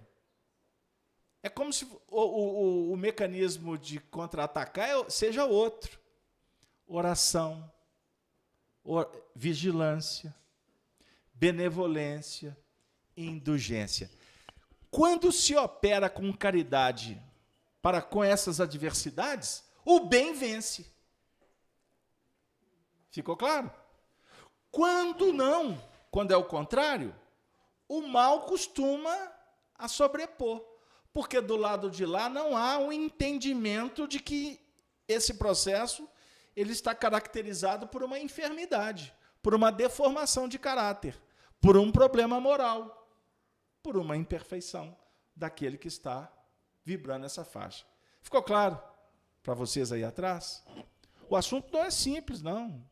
é 1.42 1.50
como 1.50 1.72
se 1.72 1.86
o, 1.86 2.22
o, 2.22 2.92
o 2.92 2.98
mecanismo 2.98 3.78
de 3.78 4.00
contra-atacar 4.00 4.90
é 4.90 5.10
seja 5.10 5.46
outro. 5.46 6.00
Oração, 6.88 7.72
or, 8.84 9.10
vigilância, 9.36 10.36
benevolência 11.34 12.58
e 13.16 13.26
indulgência. 13.26 14.10
Quando 14.90 15.32
se 15.32 15.56
opera 15.56 16.10
com 16.10 16.32
caridade 16.32 17.22
para 17.82 18.02
com 18.02 18.24
essas 18.24 18.62
adversidades, 18.62 19.64
o 19.84 20.02
bem 20.02 20.34
vence. 20.34 20.92
Ficou 23.12 23.38
claro? 23.38 23.72
Quando 24.72 25.32
não, 25.32 25.82
quando 26.12 26.32
é 26.32 26.38
o 26.38 26.46
contrário, 26.46 27.16
o 27.88 28.02
mal 28.02 28.42
costuma 28.42 29.16
a 29.78 29.88
sobrepor, 29.88 30.66
porque 31.14 31.40
do 31.40 31.56
lado 31.56 31.90
de 31.90 32.06
lá 32.06 32.28
não 32.28 32.58
há 32.58 32.78
um 32.78 32.92
entendimento 32.92 34.08
de 34.08 34.20
que 34.20 34.60
esse 35.08 35.36
processo 35.36 36.10
ele 36.56 36.72
está 36.72 36.96
caracterizado 36.96 37.88
por 37.88 38.04
uma 38.04 38.20
enfermidade, 38.20 39.14
por 39.42 39.54
uma 39.54 39.72
deformação 39.72 40.48
de 40.48 40.58
caráter, 40.58 41.22
por 41.60 41.78
um 41.78 41.92
problema 41.92 42.40
moral, 42.40 43.10
por 43.84 43.98
uma 43.98 44.16
imperfeição 44.16 44.98
daquele 45.36 45.78
que 45.78 45.88
está 45.88 46.32
vibrando 46.84 47.26
essa 47.26 47.44
faixa. 47.44 47.86
Ficou 48.22 48.42
claro 48.42 48.82
para 49.44 49.54
vocês 49.54 49.92
aí 49.92 50.04
atrás? 50.04 50.64
O 51.30 51.36
assunto 51.36 51.72
não 51.72 51.84
é 51.84 51.92
simples, 51.92 52.42
não. 52.42 52.84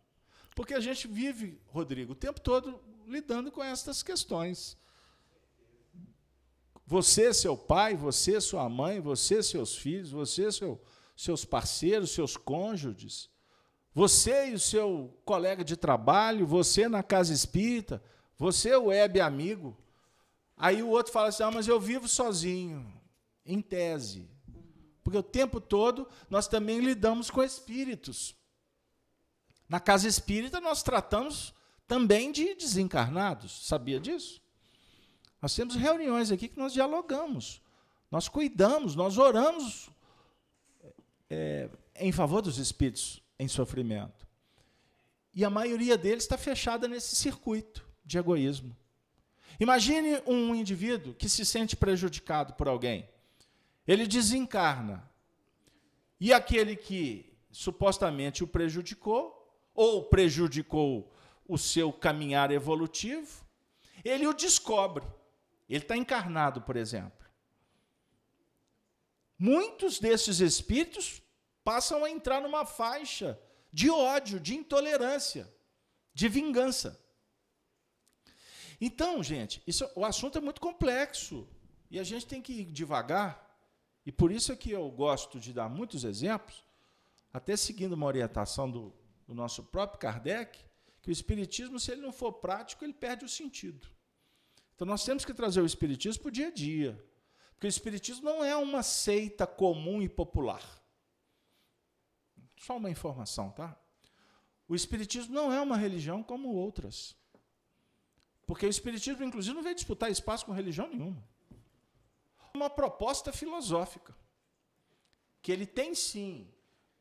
Porque 0.55 0.73
a 0.73 0.79
gente 0.79 1.07
vive, 1.07 1.59
Rodrigo, 1.67 2.13
o 2.13 2.15
tempo 2.15 2.39
todo 2.39 2.79
lidando 3.07 3.51
com 3.51 3.63
essas 3.63 4.03
questões. 4.03 4.77
Você, 6.85 7.33
seu 7.33 7.57
pai, 7.57 7.95
você, 7.95 8.39
sua 8.41 8.67
mãe, 8.69 8.99
você, 8.99 9.41
seus 9.41 9.75
filhos, 9.75 10.11
você, 10.11 10.51
seu, 10.51 10.81
seus 11.15 11.45
parceiros, 11.45 12.11
seus 12.11 12.35
cônjuges, 12.35 13.29
você 13.93 14.49
e 14.49 14.53
o 14.53 14.59
seu 14.59 15.15
colega 15.23 15.63
de 15.63 15.77
trabalho, 15.77 16.47
você 16.47 16.89
na 16.89 17.03
casa 17.03 17.31
espírita, 17.31 18.03
você, 18.37 18.75
o 18.75 18.85
web 18.85 19.21
amigo. 19.21 19.77
Aí 20.57 20.81
o 20.81 20.89
outro 20.89 21.13
fala 21.13 21.27
assim: 21.27 21.43
ah, 21.43 21.51
mas 21.51 21.67
eu 21.67 21.79
vivo 21.79 22.07
sozinho, 22.07 22.91
em 23.45 23.61
tese. 23.61 24.27
Porque 25.03 25.17
o 25.17 25.23
tempo 25.23 25.61
todo 25.61 26.07
nós 26.29 26.47
também 26.47 26.79
lidamos 26.79 27.29
com 27.29 27.43
espíritos. 27.43 28.35
Na 29.69 29.79
casa 29.79 30.07
espírita 30.07 30.59
nós 30.59 30.81
tratamos 30.81 31.53
também 31.87 32.31
de 32.31 32.55
desencarnados. 32.55 33.67
Sabia 33.67 33.99
disso? 33.99 34.41
Nós 35.41 35.53
temos 35.55 35.75
reuniões 35.75 36.31
aqui 36.31 36.47
que 36.47 36.57
nós 36.57 36.73
dialogamos, 36.73 37.61
nós 38.09 38.29
cuidamos, 38.29 38.95
nós 38.95 39.17
oramos 39.17 39.89
é, 41.29 41.69
em 41.95 42.11
favor 42.11 42.41
dos 42.41 42.57
espíritos 42.57 43.22
em 43.43 43.47
sofrimento. 43.47 44.27
E 45.33 45.43
a 45.43 45.49
maioria 45.49 45.97
deles 45.97 46.23
está 46.23 46.37
fechada 46.37 46.87
nesse 46.87 47.15
circuito 47.15 47.85
de 48.05 48.17
egoísmo. 48.17 48.75
Imagine 49.59 50.21
um 50.25 50.53
indivíduo 50.53 51.13
que 51.13 51.29
se 51.29 51.45
sente 51.45 51.75
prejudicado 51.75 52.53
por 52.53 52.67
alguém. 52.67 53.07
Ele 53.87 54.07
desencarna. 54.07 55.09
E 56.19 56.31
aquele 56.31 56.75
que 56.75 57.33
supostamente 57.51 58.43
o 58.43 58.47
prejudicou, 58.47 59.39
ou 59.73 60.03
prejudicou 60.03 61.11
o 61.47 61.57
seu 61.57 61.91
caminhar 61.91 62.51
evolutivo, 62.51 63.45
ele 64.03 64.27
o 64.27 64.33
descobre. 64.33 65.05
Ele 65.67 65.83
está 65.83 65.97
encarnado, 65.97 66.61
por 66.61 66.75
exemplo. 66.75 67.25
Muitos 69.37 69.99
desses 69.99 70.39
espíritos 70.39 71.22
passam 71.63 72.03
a 72.03 72.09
entrar 72.09 72.41
numa 72.41 72.65
faixa 72.65 73.39
de 73.71 73.89
ódio, 73.89 74.39
de 74.39 74.55
intolerância, 74.55 75.51
de 76.13 76.27
vingança. 76.27 76.99
Então, 78.79 79.23
gente, 79.23 79.63
isso, 79.65 79.89
o 79.95 80.05
assunto 80.05 80.37
é 80.37 80.41
muito 80.41 80.59
complexo 80.59 81.47
e 81.89 81.99
a 81.99 82.03
gente 82.03 82.25
tem 82.25 82.41
que 82.41 82.53
ir 82.53 82.65
devagar. 82.65 83.41
E 84.05 84.11
por 84.11 84.31
isso 84.31 84.51
é 84.51 84.55
que 84.55 84.71
eu 84.71 84.89
gosto 84.91 85.39
de 85.39 85.53
dar 85.53 85.69
muitos 85.69 86.03
exemplos, 86.03 86.63
até 87.31 87.55
seguindo 87.55 87.93
uma 87.93 88.05
orientação 88.05 88.69
do, 88.69 88.93
do 89.25 89.33
nosso 89.33 89.63
próprio 89.63 89.99
Kardec, 89.99 90.59
que 91.01 91.09
o 91.09 91.11
Espiritismo, 91.11 91.79
se 91.79 91.91
ele 91.91 92.01
não 92.01 92.11
for 92.11 92.33
prático, 92.33 92.83
ele 92.83 92.93
perde 92.93 93.25
o 93.25 93.29
sentido. 93.29 93.87
Então 94.75 94.85
nós 94.85 95.03
temos 95.03 95.23
que 95.23 95.33
trazer 95.33 95.61
o 95.61 95.65
Espiritismo 95.65 96.21
para 96.21 96.29
o 96.29 96.31
dia 96.31 96.47
a 96.47 96.51
dia. 96.51 97.03
Porque 97.53 97.67
o 97.67 97.69
Espiritismo 97.69 98.25
não 98.25 98.43
é 98.43 98.55
uma 98.55 98.83
seita 98.83 99.47
comum 99.47 100.01
e 100.01 100.09
popular. 100.09 100.82
Só 102.63 102.77
uma 102.77 102.89
informação, 102.89 103.51
tá? 103.51 103.77
O 104.69 104.73
Espiritismo 104.73 105.35
não 105.35 105.51
é 105.51 105.59
uma 105.59 105.75
religião 105.75 106.23
como 106.23 106.47
outras. 106.55 107.13
Porque 108.47 108.65
o 108.65 108.69
Espiritismo, 108.69 109.21
inclusive, 109.21 109.53
não 109.53 109.61
veio 109.61 109.75
disputar 109.75 110.09
espaço 110.09 110.45
com 110.45 110.53
religião 110.53 110.87
nenhuma. 110.87 111.21
Uma 112.53 112.69
proposta 112.69 113.33
filosófica. 113.33 114.15
Que 115.41 115.51
ele 115.51 115.65
tem 115.65 115.93
sim 115.93 116.47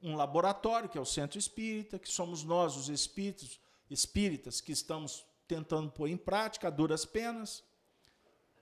um 0.03 0.17
laboratório, 0.17 0.89
que 0.89 0.99
é 0.99 1.01
o 1.01 1.07
Centro 1.07 1.39
Espírita, 1.39 1.97
que 1.97 2.09
somos 2.09 2.43
nós, 2.43 2.77
os 2.77 2.89
espíritos, 2.89 3.61
espíritas, 3.89 4.61
que 4.61 4.73
estamos 4.73 5.25
tentando 5.47 5.93
pôr 5.93 6.09
em 6.09 6.17
prática 6.17 6.67
a 6.67 6.71
duras 6.71 7.05
penas. 7.05 7.63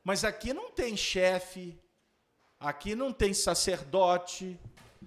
Mas 0.04 0.22
aqui 0.22 0.52
não 0.52 0.70
tem 0.70 0.94
chefe, 0.98 1.80
aqui 2.58 2.94
não 2.94 3.10
tem 3.10 3.32
sacerdote, 3.32 4.60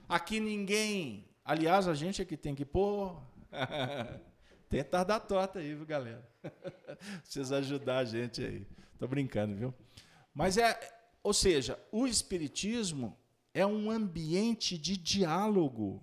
aqui 0.09 0.39
ninguém. 0.39 1.31
Aliás, 1.45 1.87
a 1.87 1.93
gente 1.93 2.21
é 2.21 2.25
que 2.25 2.37
tem 2.37 2.55
que 2.55 2.65
pôr. 2.65 3.21
Dar 5.05 5.19
torta 5.19 5.59
aí, 5.59 5.75
viu, 5.75 5.85
galera? 5.85 6.27
Precisa 7.21 7.57
ajudar 7.57 7.99
a 7.99 8.05
gente 8.05 8.43
aí. 8.43 8.65
Tô 8.97 9.07
brincando, 9.07 9.55
viu? 9.55 9.73
Mas 10.33 10.57
é, 10.57 10.79
ou 11.21 11.33
seja, 11.33 11.77
o 11.91 12.07
espiritismo 12.07 13.15
é 13.53 13.65
um 13.65 13.91
ambiente 13.91 14.77
de 14.77 14.97
diálogo. 14.97 16.01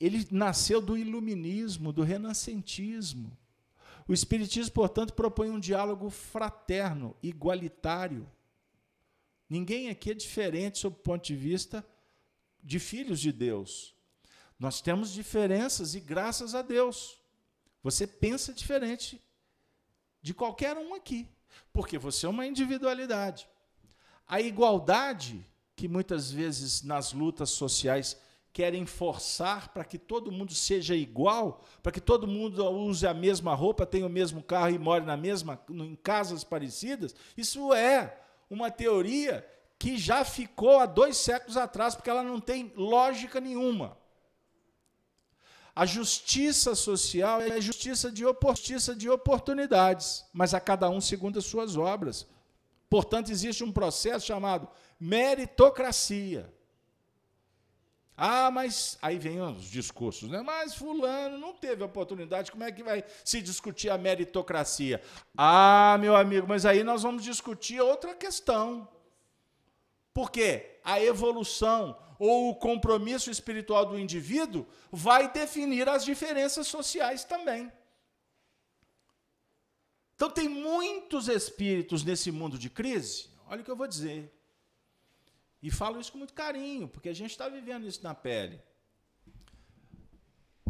Ele 0.00 0.26
nasceu 0.30 0.80
do 0.80 0.96
iluminismo, 0.96 1.92
do 1.92 2.02
renascentismo. 2.02 3.36
O 4.08 4.14
Espiritismo, 4.14 4.72
portanto, 4.72 5.12
propõe 5.12 5.50
um 5.50 5.60
diálogo 5.60 6.08
fraterno, 6.08 7.14
igualitário. 7.22 8.26
Ninguém 9.50 9.90
aqui 9.90 10.12
é 10.12 10.14
diferente 10.14 10.78
sob 10.78 10.96
o 10.96 11.00
ponto 11.00 11.26
de 11.26 11.36
vista 11.36 11.86
de 12.68 12.78
filhos 12.78 13.18
de 13.18 13.32
Deus. 13.32 13.94
Nós 14.58 14.82
temos 14.82 15.10
diferenças 15.10 15.94
e 15.94 16.00
graças 16.00 16.54
a 16.54 16.60
Deus. 16.60 17.18
Você 17.82 18.06
pensa 18.06 18.52
diferente 18.52 19.24
de 20.20 20.34
qualquer 20.34 20.76
um 20.76 20.94
aqui, 20.94 21.26
porque 21.72 21.96
você 21.96 22.26
é 22.26 22.28
uma 22.28 22.44
individualidade. 22.44 23.48
A 24.26 24.42
igualdade, 24.42 25.46
que 25.74 25.88
muitas 25.88 26.30
vezes 26.30 26.82
nas 26.82 27.14
lutas 27.14 27.48
sociais 27.48 28.20
querem 28.52 28.84
forçar 28.84 29.72
para 29.72 29.84
que 29.84 29.96
todo 29.96 30.30
mundo 30.30 30.52
seja 30.52 30.94
igual, 30.94 31.64
para 31.82 31.92
que 31.92 32.02
todo 32.02 32.26
mundo 32.26 32.62
use 32.68 33.06
a 33.06 33.14
mesma 33.14 33.54
roupa, 33.54 33.86
tenha 33.86 34.04
o 34.04 34.10
mesmo 34.10 34.42
carro 34.42 34.74
e 34.74 34.78
more 34.78 35.06
na 35.06 35.16
mesma 35.16 35.58
em 35.70 35.96
casas 35.96 36.44
parecidas, 36.44 37.14
isso 37.34 37.72
é 37.72 38.20
uma 38.50 38.70
teoria 38.70 39.46
que 39.78 39.96
já 39.96 40.24
ficou 40.24 40.80
há 40.80 40.86
dois 40.86 41.16
séculos 41.16 41.56
atrás, 41.56 41.94
porque 41.94 42.10
ela 42.10 42.22
não 42.22 42.40
tem 42.40 42.72
lógica 42.74 43.40
nenhuma. 43.40 43.96
A 45.74 45.86
justiça 45.86 46.74
social 46.74 47.40
é 47.40 47.52
a 47.52 47.60
justiça 47.60 48.10
de, 48.10 48.24
justiça 48.24 48.96
de 48.96 49.08
oportunidades, 49.08 50.24
mas 50.32 50.52
a 50.52 50.58
cada 50.58 50.90
um 50.90 51.00
segundo 51.00 51.38
as 51.38 51.44
suas 51.44 51.76
obras. 51.76 52.26
Portanto, 52.90 53.30
existe 53.30 53.62
um 53.62 53.70
processo 53.70 54.26
chamado 54.26 54.68
meritocracia. 54.98 56.52
Ah, 58.16 58.50
mas 58.50 58.98
aí 59.00 59.16
vem 59.16 59.40
os 59.40 59.66
discursos, 59.66 60.28
né? 60.28 60.42
Mas 60.42 60.74
fulano 60.74 61.38
não 61.38 61.54
teve 61.54 61.84
oportunidade, 61.84 62.50
como 62.50 62.64
é 62.64 62.72
que 62.72 62.82
vai 62.82 63.04
se 63.24 63.40
discutir 63.40 63.90
a 63.90 63.96
meritocracia? 63.96 65.00
Ah, 65.36 65.96
meu 66.00 66.16
amigo, 66.16 66.48
mas 66.48 66.66
aí 66.66 66.82
nós 66.82 67.04
vamos 67.04 67.22
discutir 67.22 67.80
outra 67.80 68.16
questão. 68.16 68.88
Porque 70.18 70.80
a 70.82 71.00
evolução 71.00 71.96
ou 72.18 72.50
o 72.50 72.56
compromisso 72.56 73.30
espiritual 73.30 73.86
do 73.86 73.96
indivíduo 73.96 74.66
vai 74.90 75.32
definir 75.32 75.88
as 75.88 76.04
diferenças 76.04 76.66
sociais 76.66 77.22
também. 77.22 77.70
Então 80.16 80.28
tem 80.28 80.48
muitos 80.48 81.28
espíritos 81.28 82.02
nesse 82.02 82.32
mundo 82.32 82.58
de 82.58 82.68
crise. 82.68 83.30
Olha 83.46 83.60
o 83.60 83.64
que 83.64 83.70
eu 83.70 83.76
vou 83.76 83.86
dizer. 83.86 84.28
E 85.62 85.70
falo 85.70 86.00
isso 86.00 86.10
com 86.10 86.18
muito 86.18 86.34
carinho, 86.34 86.88
porque 86.88 87.10
a 87.10 87.14
gente 87.14 87.30
está 87.30 87.48
vivendo 87.48 87.86
isso 87.86 88.02
na 88.02 88.12
pele. 88.12 88.60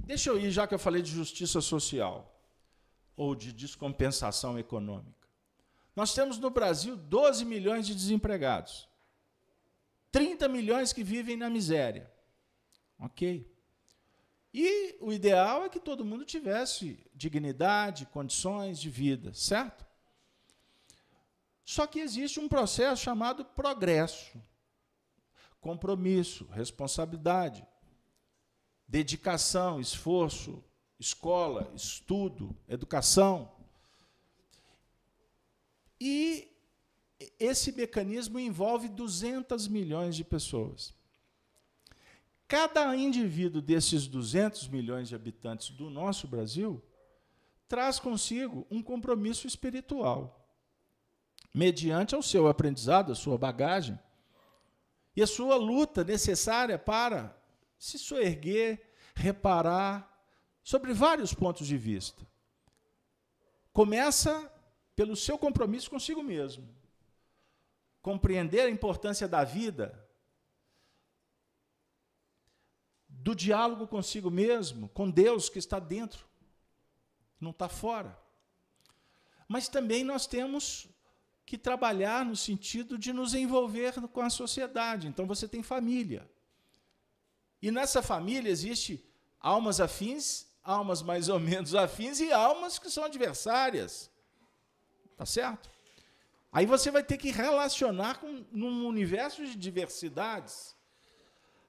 Deixa 0.04 0.28
eu 0.28 0.38
ir, 0.38 0.50
já 0.50 0.66
que 0.66 0.74
eu 0.74 0.78
falei 0.78 1.00
de 1.00 1.10
justiça 1.10 1.62
social 1.62 2.38
ou 3.16 3.34
de 3.34 3.50
descompensação 3.50 4.58
econômica. 4.58 5.26
Nós 5.96 6.12
temos 6.12 6.36
no 6.36 6.50
Brasil 6.50 6.94
12 6.94 7.46
milhões 7.46 7.86
de 7.86 7.94
desempregados. 7.94 8.87
30 10.10 10.48
milhões 10.48 10.92
que 10.92 11.02
vivem 11.02 11.36
na 11.36 11.48
miséria. 11.50 12.10
Ok. 12.98 13.50
E 14.52 14.96
o 15.00 15.12
ideal 15.12 15.64
é 15.64 15.68
que 15.68 15.78
todo 15.78 16.04
mundo 16.04 16.24
tivesse 16.24 16.98
dignidade, 17.14 18.06
condições 18.06 18.80
de 18.80 18.88
vida, 18.88 19.32
certo? 19.34 19.86
Só 21.64 21.86
que 21.86 22.00
existe 22.00 22.40
um 22.40 22.48
processo 22.48 23.02
chamado 23.02 23.44
progresso 23.44 24.40
compromisso, 25.60 26.46
responsabilidade, 26.46 27.66
dedicação, 28.86 29.80
esforço, 29.80 30.64
escola, 30.98 31.70
estudo, 31.74 32.56
educação. 32.68 33.52
E 36.00 36.56
esse 37.38 37.72
mecanismo 37.72 38.38
envolve 38.38 38.88
200 38.88 39.66
milhões 39.68 40.14
de 40.14 40.24
pessoas. 40.24 40.94
Cada 42.46 42.96
indivíduo 42.96 43.60
desses 43.60 44.06
200 44.06 44.68
milhões 44.68 45.08
de 45.08 45.14
habitantes 45.14 45.70
do 45.70 45.90
nosso 45.90 46.26
Brasil 46.26 46.82
traz 47.68 47.98
consigo 47.98 48.66
um 48.70 48.82
compromisso 48.82 49.46
espiritual, 49.46 50.48
mediante 51.54 52.16
o 52.16 52.22
seu 52.22 52.48
aprendizado, 52.48 53.12
a 53.12 53.14
sua 53.14 53.36
bagagem 53.36 53.98
e 55.14 55.22
a 55.22 55.26
sua 55.26 55.56
luta 55.56 56.02
necessária 56.04 56.78
para 56.78 57.36
se 57.78 57.98
soerguer, 57.98 58.80
reparar, 59.14 60.06
sobre 60.62 60.92
vários 60.92 61.32
pontos 61.32 61.66
de 61.66 61.76
vista. 61.76 62.26
Começa 63.72 64.52
pelo 64.94 65.16
seu 65.16 65.38
compromisso 65.38 65.88
consigo 65.88 66.22
mesmo, 66.22 66.68
compreender 68.02 68.60
a 68.60 68.70
importância 68.70 69.28
da 69.28 69.44
vida, 69.44 70.08
do 73.08 73.34
diálogo 73.34 73.86
consigo 73.86 74.30
mesmo, 74.30 74.88
com 74.90 75.10
Deus 75.10 75.48
que 75.48 75.58
está 75.58 75.78
dentro, 75.78 76.26
não 77.40 77.50
está 77.50 77.68
fora. 77.68 78.18
Mas 79.46 79.68
também 79.68 80.04
nós 80.04 80.26
temos 80.26 80.88
que 81.44 81.56
trabalhar 81.56 82.24
no 82.24 82.36
sentido 82.36 82.98
de 82.98 83.12
nos 83.12 83.34
envolver 83.34 83.94
com 84.08 84.20
a 84.20 84.28
sociedade. 84.28 85.08
Então 85.08 85.26
você 85.26 85.48
tem 85.48 85.62
família. 85.62 86.30
E 87.60 87.70
nessa 87.70 88.02
família 88.02 88.50
existe 88.50 89.02
almas 89.40 89.80
afins, 89.80 90.46
almas 90.62 91.02
mais 91.02 91.28
ou 91.28 91.40
menos 91.40 91.74
afins 91.74 92.20
e 92.20 92.30
almas 92.30 92.78
que 92.78 92.90
são 92.90 93.04
adversárias. 93.04 94.10
Tá 95.16 95.24
certo? 95.24 95.70
Aí 96.50 96.64
você 96.64 96.90
vai 96.90 97.02
ter 97.02 97.18
que 97.18 97.30
relacionar 97.30 98.18
com 98.18 98.44
num 98.50 98.86
universo 98.86 99.44
de 99.44 99.54
diversidades. 99.54 100.74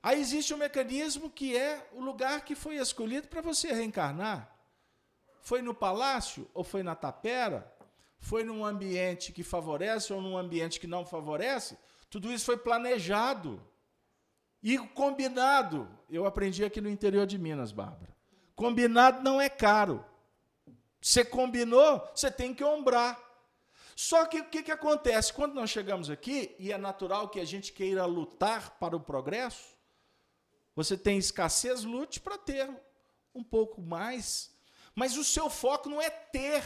Aí 0.02 0.20
existe 0.20 0.54
um 0.54 0.58
mecanismo 0.58 1.30
que 1.30 1.58
é 1.58 1.90
o 1.92 2.02
lugar 2.02 2.46
que 2.46 2.56
foi 2.56 2.78
escolhido 2.78 3.28
para 3.28 3.42
você 3.42 3.74
reencarnar. 3.74 4.50
Foi 5.42 5.62
no 5.62 5.74
palácio 5.74 6.50
ou 6.54 6.64
foi 6.64 6.84
na 6.84 6.96
tapera? 6.96 7.74
Foi 8.20 8.44
num 8.44 8.66
ambiente 8.66 9.32
que 9.32 9.44
favorece 9.44 10.14
ou 10.14 10.22
num 10.22 10.38
ambiente 10.38 10.80
que 10.80 10.88
não 10.88 11.06
favorece? 11.06 11.78
Tudo 12.10 12.32
isso 12.32 12.46
foi 12.46 12.58
planejado 12.58 13.62
e 14.64 14.78
combinado. 14.78 15.90
Eu 16.10 16.26
aprendi 16.26 16.64
aqui 16.64 16.82
no 16.82 16.90
interior 16.90 17.26
de 17.26 17.38
Minas, 17.38 17.72
Bárbara. 17.72 18.16
Combinado 18.56 19.22
não 19.22 19.40
é 19.40 19.50
caro. 19.50 20.04
Você 21.02 21.24
combinou, 21.24 22.06
você 22.14 22.30
tem 22.32 22.54
que 22.54 22.64
ombrar. 22.64 23.18
Só 24.02 24.26
que 24.26 24.40
o 24.40 24.46
que, 24.46 24.64
que 24.64 24.72
acontece? 24.72 25.34
Quando 25.34 25.56
nós 25.56 25.70
chegamos 25.70 26.10
aqui, 26.10 26.56
e 26.58 26.72
é 26.72 26.78
natural 26.78 27.28
que 27.28 27.38
a 27.38 27.44
gente 27.44 27.74
queira 27.74 28.06
lutar 28.06 28.80
para 28.80 28.96
o 28.96 29.00
progresso, 29.02 29.76
você 30.74 30.98
tem 30.98 31.18
escassez, 31.18 31.84
lute 31.84 32.18
para 32.22 32.38
ter 32.38 32.70
um 33.36 33.44
pouco 33.44 33.82
mais. 33.82 34.56
Mas 34.96 35.18
o 35.18 35.24
seu 35.26 35.50
foco 35.50 35.90
não 35.90 36.02
é 36.02 36.10
ter. 36.10 36.64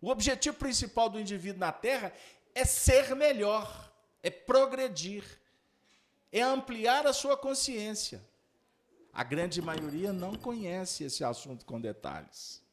O 0.00 0.08
objetivo 0.08 0.56
principal 0.56 1.10
do 1.10 1.20
indivíduo 1.20 1.60
na 1.60 1.72
Terra 1.72 2.10
é 2.54 2.64
ser 2.64 3.14
melhor, 3.14 3.92
é 4.22 4.30
progredir, 4.30 5.22
é 6.32 6.40
ampliar 6.40 7.06
a 7.06 7.12
sua 7.12 7.36
consciência. 7.36 8.18
A 9.12 9.22
grande 9.22 9.60
maioria 9.60 10.10
não 10.10 10.34
conhece 10.34 11.04
esse 11.04 11.22
assunto 11.22 11.66
com 11.66 11.78
detalhes. 11.78 12.66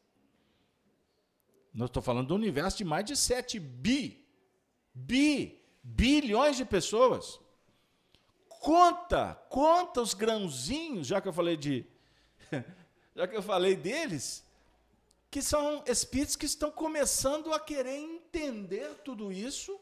Nós 1.75 1.89
estou 1.89 2.01
falando 2.01 2.29
do 2.29 2.35
universo 2.35 2.77
de 2.77 2.85
mais 2.85 3.03
de 3.03 3.17
7 3.17 3.59
bi, 3.59 4.25
bi, 4.93 5.61
bilhões 5.83 6.55
de 6.55 6.63
pessoas. 6.63 7.37
Conta, 8.47 9.35
conta 9.49 10.01
os 10.01 10.13
grãozinhos, 10.13 11.05
já 11.05 11.19
que 11.19 11.27
eu 11.27 11.33
falei 11.33 11.57
de 11.57 11.85
já 13.13 13.27
que 13.27 13.35
eu 13.35 13.43
falei 13.43 13.75
deles, 13.75 14.45
que 15.29 15.41
são 15.41 15.83
espíritos 15.85 16.37
que 16.37 16.45
estão 16.45 16.71
começando 16.71 17.53
a 17.53 17.59
querer 17.59 17.97
entender 17.97 18.95
tudo 19.03 19.29
isso. 19.29 19.77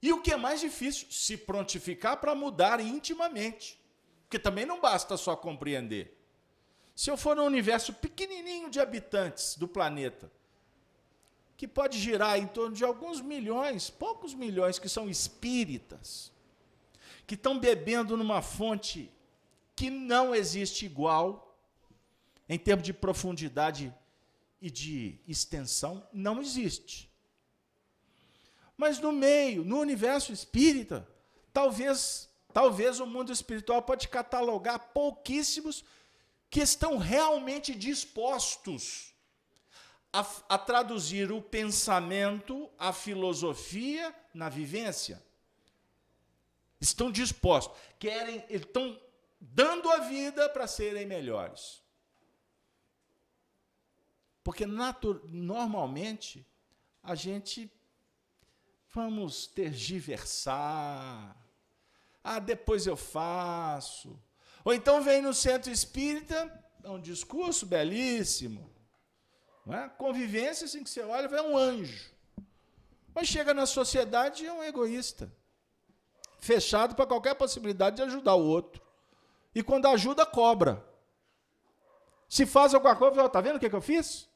E 0.00 0.12
o 0.12 0.22
que 0.22 0.32
é 0.32 0.36
mais 0.36 0.60
difícil, 0.60 1.08
se 1.10 1.36
prontificar 1.36 2.18
para 2.18 2.36
mudar 2.36 2.78
intimamente. 2.78 3.80
Porque 4.22 4.38
também 4.38 4.64
não 4.64 4.80
basta 4.80 5.16
só 5.16 5.34
compreender. 5.34 6.16
Se 6.94 7.10
eu 7.10 7.16
for 7.16 7.34
num 7.34 7.46
universo 7.46 7.92
pequenininho 7.92 8.70
de 8.70 8.78
habitantes 8.78 9.56
do 9.56 9.66
planeta, 9.66 10.30
que 11.56 11.68
pode 11.68 11.98
girar 11.98 12.38
em 12.38 12.46
torno 12.46 12.74
de 12.74 12.84
alguns 12.84 13.20
milhões, 13.20 13.88
poucos 13.88 14.34
milhões 14.34 14.78
que 14.78 14.88
são 14.88 15.08
espíritas, 15.08 16.32
que 17.26 17.34
estão 17.34 17.58
bebendo 17.58 18.16
numa 18.16 18.42
fonte 18.42 19.10
que 19.76 19.88
não 19.90 20.34
existe 20.34 20.84
igual, 20.84 21.56
em 22.48 22.58
termos 22.58 22.84
de 22.84 22.92
profundidade 22.92 23.94
e 24.60 24.70
de 24.70 25.18
extensão, 25.26 26.06
não 26.12 26.40
existe. 26.40 27.10
Mas 28.76 28.98
no 28.98 29.12
meio, 29.12 29.64
no 29.64 29.78
universo 29.78 30.32
espírita, 30.32 31.08
talvez, 31.52 32.28
talvez 32.52 32.98
o 32.98 33.06
mundo 33.06 33.32
espiritual 33.32 33.80
pode 33.82 34.08
catalogar 34.08 34.92
pouquíssimos 34.92 35.84
que 36.50 36.60
estão 36.60 36.98
realmente 36.98 37.74
dispostos 37.74 39.13
a, 40.14 40.24
a 40.48 40.56
traduzir 40.56 41.32
o 41.32 41.42
pensamento, 41.42 42.70
a 42.78 42.92
filosofia 42.92 44.14
na 44.32 44.48
vivência 44.48 45.20
estão 46.80 47.10
dispostos, 47.10 47.76
querem, 47.98 48.44
estão 48.48 48.96
dando 49.40 49.90
a 49.90 49.98
vida 50.00 50.48
para 50.48 50.68
serem 50.68 51.04
melhores. 51.04 51.82
Porque 54.44 54.64
normalmente 54.66 56.46
a 57.02 57.16
gente 57.16 57.68
vamos 58.92 59.48
tergiversar. 59.48 61.36
Ah, 62.22 62.38
depois 62.38 62.86
eu 62.86 62.96
faço. 62.96 64.16
Ou 64.64 64.72
então 64.72 65.02
vem 65.02 65.20
no 65.20 65.34
centro 65.34 65.72
espírita, 65.72 66.64
é 66.84 66.88
um 66.88 67.00
discurso 67.00 67.66
belíssimo. 67.66 68.73
Não 69.64 69.74
é? 69.76 69.88
Convivência, 69.88 70.66
assim 70.66 70.82
que 70.82 70.90
você 70.90 71.00
olha, 71.02 71.26
é 71.26 71.42
um 71.42 71.56
anjo. 71.56 72.12
Mas 73.14 73.28
chega 73.28 73.54
na 73.54 73.66
sociedade 73.66 74.44
e 74.44 74.46
é 74.46 74.52
um 74.52 74.62
egoísta 74.62 75.32
fechado 76.44 76.94
para 76.94 77.06
qualquer 77.06 77.34
possibilidade 77.34 77.96
de 77.96 78.02
ajudar 78.02 78.34
o 78.34 78.44
outro. 78.44 78.82
E 79.54 79.62
quando 79.62 79.86
ajuda, 79.86 80.26
cobra. 80.26 80.84
Se 82.28 82.44
faz 82.44 82.74
alguma 82.74 82.94
coisa, 82.94 83.24
está 83.24 83.40
vendo 83.40 83.56
o 83.56 83.60
que, 83.60 83.70
que 83.70 83.76
eu 83.76 83.80
fiz? 83.80 84.28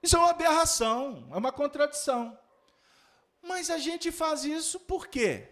Isso 0.00 0.16
é 0.16 0.18
uma 0.18 0.30
aberração, 0.30 1.28
é 1.32 1.36
uma 1.36 1.50
contradição. 1.50 2.38
Mas 3.42 3.70
a 3.70 3.78
gente 3.78 4.12
faz 4.12 4.44
isso 4.44 4.78
por 4.78 5.08
quê? 5.08 5.48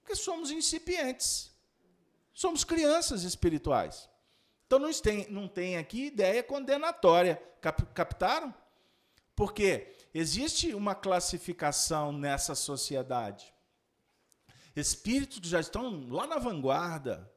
Porque 0.00 0.14
somos 0.14 0.50
incipientes. 0.50 1.52
Somos 2.32 2.62
crianças 2.62 3.24
espirituais. 3.24 4.08
Então 4.66 4.78
não 4.78 4.92
tem, 4.92 5.30
não 5.30 5.48
tem 5.48 5.76
aqui 5.76 6.06
ideia 6.06 6.42
condenatória. 6.42 7.42
Cap, 7.60 7.84
captaram? 7.94 8.54
Porque 9.34 9.94
existe 10.12 10.74
uma 10.74 10.94
classificação 10.94 12.12
nessa 12.12 12.54
sociedade 12.54 13.54
espíritos 14.76 15.38
que 15.38 15.48
já 15.48 15.58
estão 15.58 16.06
lá 16.10 16.26
na 16.26 16.38
vanguarda, 16.38 17.32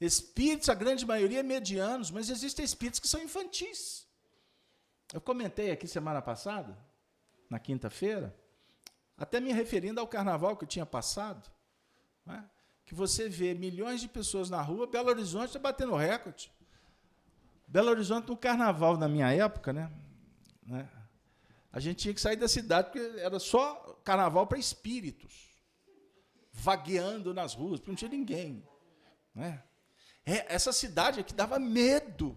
espíritos, 0.00 0.68
a 0.68 0.74
grande 0.74 1.04
maioria, 1.04 1.42
medianos, 1.42 2.10
mas 2.10 2.30
existem 2.30 2.64
espíritos 2.64 3.00
que 3.00 3.08
são 3.08 3.20
infantis. 3.20 4.06
Eu 5.12 5.20
comentei 5.20 5.72
aqui 5.72 5.88
semana 5.88 6.22
passada, 6.22 6.78
na 7.50 7.58
quinta-feira, 7.58 8.34
até 9.16 9.40
me 9.40 9.52
referindo 9.52 10.00
ao 10.00 10.06
carnaval 10.06 10.56
que 10.56 10.64
tinha 10.64 10.86
passado, 10.86 11.50
né, 12.24 12.48
que 12.90 12.94
você 12.96 13.28
vê 13.28 13.54
milhões 13.54 14.00
de 14.00 14.08
pessoas 14.08 14.50
na 14.50 14.60
rua, 14.60 14.84
Belo 14.84 15.10
Horizonte 15.10 15.50
está 15.50 15.60
batendo 15.60 15.94
recorde. 15.94 16.50
Belo 17.64 17.88
Horizonte 17.88 18.26
no 18.26 18.36
carnaval, 18.36 18.96
na 18.96 19.06
minha 19.06 19.32
época, 19.32 19.72
né, 19.72 19.88
né, 20.66 20.88
a 21.72 21.78
gente 21.78 21.98
tinha 21.98 22.12
que 22.12 22.20
sair 22.20 22.34
da 22.34 22.48
cidade 22.48 22.90
porque 22.90 23.20
era 23.20 23.38
só 23.38 23.96
carnaval 24.02 24.44
para 24.44 24.58
espíritos 24.58 25.50
vagueando 26.52 27.32
nas 27.32 27.54
ruas, 27.54 27.78
porque 27.78 27.92
não 27.92 27.96
tinha 27.96 28.10
ninguém. 28.10 28.68
Né? 29.32 29.62
É, 30.26 30.52
essa 30.52 30.72
cidade 30.72 31.20
aqui 31.20 31.32
dava 31.32 31.60
medo. 31.60 32.36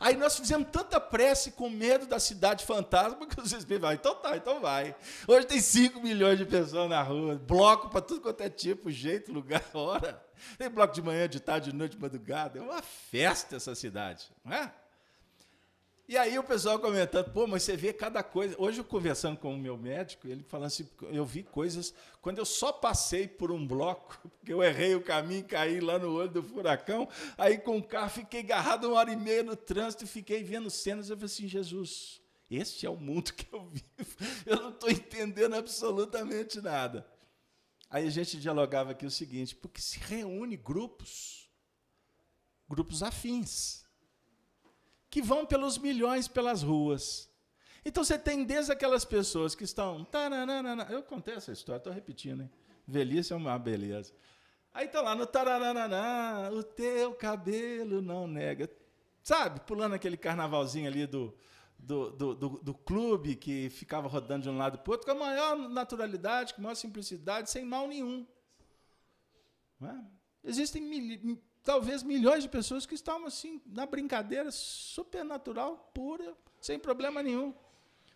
Aí 0.00 0.16
nós 0.16 0.38
fizemos 0.38 0.68
tanta 0.70 1.00
prece 1.00 1.50
com 1.50 1.68
medo 1.68 2.06
da 2.06 2.20
cidade 2.20 2.64
fantasma 2.64 3.26
que 3.26 3.40
os 3.40 3.52
espíritos 3.52 3.80
falaram, 3.80 3.98
então 3.98 4.14
tá, 4.14 4.36
então 4.36 4.60
vai. 4.60 4.94
Hoje 5.26 5.46
tem 5.46 5.60
5 5.60 6.00
milhões 6.00 6.38
de 6.38 6.46
pessoas 6.46 6.88
na 6.88 7.02
rua, 7.02 7.34
bloco 7.34 7.88
para 7.88 8.00
tudo 8.00 8.20
quanto 8.20 8.40
é 8.40 8.48
tipo, 8.48 8.90
jeito, 8.92 9.32
lugar, 9.32 9.64
hora. 9.74 10.24
Tem 10.56 10.70
bloco 10.70 10.94
de 10.94 11.02
manhã, 11.02 11.28
de 11.28 11.40
tarde, 11.40 11.72
de 11.72 11.76
noite, 11.76 11.96
de 11.96 12.00
madrugada. 12.00 12.60
É 12.60 12.62
uma 12.62 12.80
festa 12.80 13.56
essa 13.56 13.74
cidade, 13.74 14.30
não 14.44 14.52
é? 14.52 14.72
E 16.08 16.16
aí 16.16 16.38
o 16.38 16.42
pessoal 16.42 16.78
comentando, 16.78 17.30
pô, 17.32 17.46
mas 17.46 17.62
você 17.62 17.76
vê 17.76 17.92
cada 17.92 18.22
coisa. 18.22 18.56
Hoje 18.58 18.80
eu 18.80 18.84
conversando 18.84 19.36
com 19.36 19.54
o 19.54 19.58
meu 19.58 19.76
médico, 19.76 20.26
ele 20.26 20.42
falando 20.42 20.68
assim, 20.68 20.88
eu 21.02 21.22
vi 21.22 21.42
coisas 21.42 21.92
quando 22.22 22.38
eu 22.38 22.46
só 22.46 22.72
passei 22.72 23.28
por 23.28 23.52
um 23.52 23.66
bloco, 23.66 24.18
que 24.42 24.50
eu 24.50 24.62
errei 24.62 24.94
o 24.94 25.02
caminho, 25.02 25.44
caí 25.44 25.80
lá 25.80 25.98
no 25.98 26.10
olho 26.14 26.30
do 26.30 26.42
furacão, 26.42 27.06
aí 27.36 27.58
com 27.58 27.76
o 27.76 27.82
carro 27.82 28.08
fiquei 28.08 28.40
agarrado 28.40 28.88
uma 28.88 28.96
hora 28.96 29.12
e 29.12 29.16
meia 29.16 29.42
no 29.42 29.54
trânsito 29.54 30.06
fiquei 30.06 30.42
vendo 30.42 30.70
cenas, 30.70 31.10
eu 31.10 31.16
falei 31.16 31.26
assim, 31.26 31.46
Jesus, 31.46 32.22
este 32.50 32.86
é 32.86 32.90
o 32.90 32.96
mundo 32.96 33.30
que 33.36 33.46
eu 33.54 33.66
vivo. 33.66 34.16
Eu 34.46 34.56
não 34.62 34.70
estou 34.70 34.90
entendendo 34.90 35.56
absolutamente 35.56 36.58
nada. 36.62 37.06
Aí 37.90 38.06
a 38.06 38.10
gente 38.10 38.40
dialogava 38.40 38.92
aqui 38.92 39.04
o 39.04 39.10
seguinte, 39.10 39.54
porque 39.54 39.82
se 39.82 39.98
reúne 39.98 40.56
grupos, 40.56 41.50
grupos 42.66 43.02
afins 43.02 43.86
que 45.10 45.22
vão 45.22 45.46
pelos 45.46 45.78
milhões 45.78 46.28
pelas 46.28 46.62
ruas. 46.62 47.28
Então 47.84 48.04
você 48.04 48.18
tem 48.18 48.44
desde 48.44 48.72
aquelas 48.72 49.04
pessoas 49.04 49.54
que 49.54 49.64
estão. 49.64 50.04
Taranana, 50.04 50.86
eu 50.90 51.02
contei 51.02 51.34
essa 51.34 51.52
história, 51.52 51.78
estou 51.78 51.92
repetindo, 51.92 52.42
hein? 52.42 52.50
Velhice 52.86 53.32
é 53.32 53.36
uma 53.36 53.58
beleza. 53.58 54.12
Aí 54.72 54.86
está 54.86 55.00
lá 55.00 55.14
no 55.14 55.26
taranana, 55.26 56.50
o 56.52 56.62
teu 56.62 57.14
cabelo 57.14 58.00
não 58.00 58.26
nega. 58.26 58.70
Sabe, 59.22 59.60
pulando 59.60 59.94
aquele 59.94 60.16
carnavalzinho 60.16 60.88
ali 60.88 61.06
do, 61.06 61.36
do, 61.78 62.10
do, 62.10 62.34
do, 62.34 62.48
do 62.62 62.74
clube 62.74 63.36
que 63.36 63.68
ficava 63.70 64.08
rodando 64.08 64.44
de 64.44 64.48
um 64.48 64.56
lado 64.56 64.78
para 64.78 64.90
o 64.90 64.92
outro, 64.92 65.06
com 65.06 65.12
a 65.12 65.26
maior 65.26 65.56
naturalidade, 65.68 66.54
com 66.54 66.60
a 66.60 66.64
maior 66.64 66.74
simplicidade, 66.74 67.50
sem 67.50 67.64
mal 67.64 67.86
nenhum. 67.86 68.26
É? 69.82 69.94
Existem 70.44 70.82
talvez 71.68 72.02
milhões 72.02 72.42
de 72.42 72.48
pessoas 72.48 72.86
que 72.86 72.94
estavam 72.94 73.26
assim, 73.26 73.60
na 73.66 73.84
brincadeira 73.84 74.50
supernatural, 74.50 75.90
pura, 75.92 76.34
sem 76.58 76.78
problema 76.78 77.22
nenhum. 77.22 77.54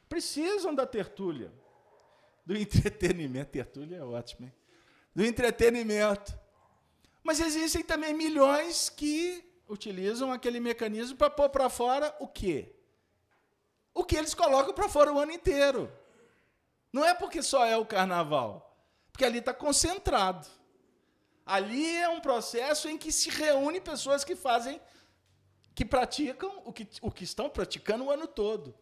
Precisam 0.09 0.75
da 0.75 0.87
tertúlia, 0.87 1.53
do 2.47 2.57
entretenimento. 2.57 3.51
Tertúlia 3.51 3.99
é 3.99 4.03
ótimo, 4.03 4.47
hein? 4.47 4.55
Do 5.15 5.23
entretenimento. 5.23 6.35
Mas 7.23 7.41
existem 7.41 7.83
também 7.83 8.15
milhões 8.15 8.89
que 8.89 9.45
utilizam 9.69 10.33
aquele 10.33 10.59
mecanismo 10.59 11.19
para 11.19 11.29
pôr 11.29 11.51
para 11.51 11.69
fora 11.69 12.17
o 12.21 12.27
quê? 12.27 12.75
O 13.93 14.03
que 14.03 14.17
eles 14.17 14.33
colocam 14.33 14.73
para 14.73 14.89
fora 14.89 15.13
o 15.13 15.21
ano 15.21 15.33
inteiro. 15.33 15.93
Não 16.91 17.05
é 17.05 17.15
porque 17.15 17.43
só 17.43 17.67
é 17.67 17.77
o 17.77 17.85
carnaval, 17.85 18.83
porque 19.13 19.27
ali 19.27 19.41
está 19.41 19.53
concentrado. 19.53 20.49
Ali 21.45 21.97
é 21.97 22.09
um 22.09 22.21
processo 22.21 22.89
em 22.89 22.97
que 22.97 23.11
se 23.11 23.29
reúne 23.31 23.81
pessoas 23.81 24.25
que 24.25 24.37
fazem, 24.37 24.81
que 25.75 25.85
praticam 25.85 26.63
o 26.65 26.73
que, 26.73 26.87
o 27.01 27.11
que 27.11 27.25
estão 27.25 27.51
praticando 27.51 28.05
o 28.05 28.11
ano 28.11 28.27
todo. 28.27 28.75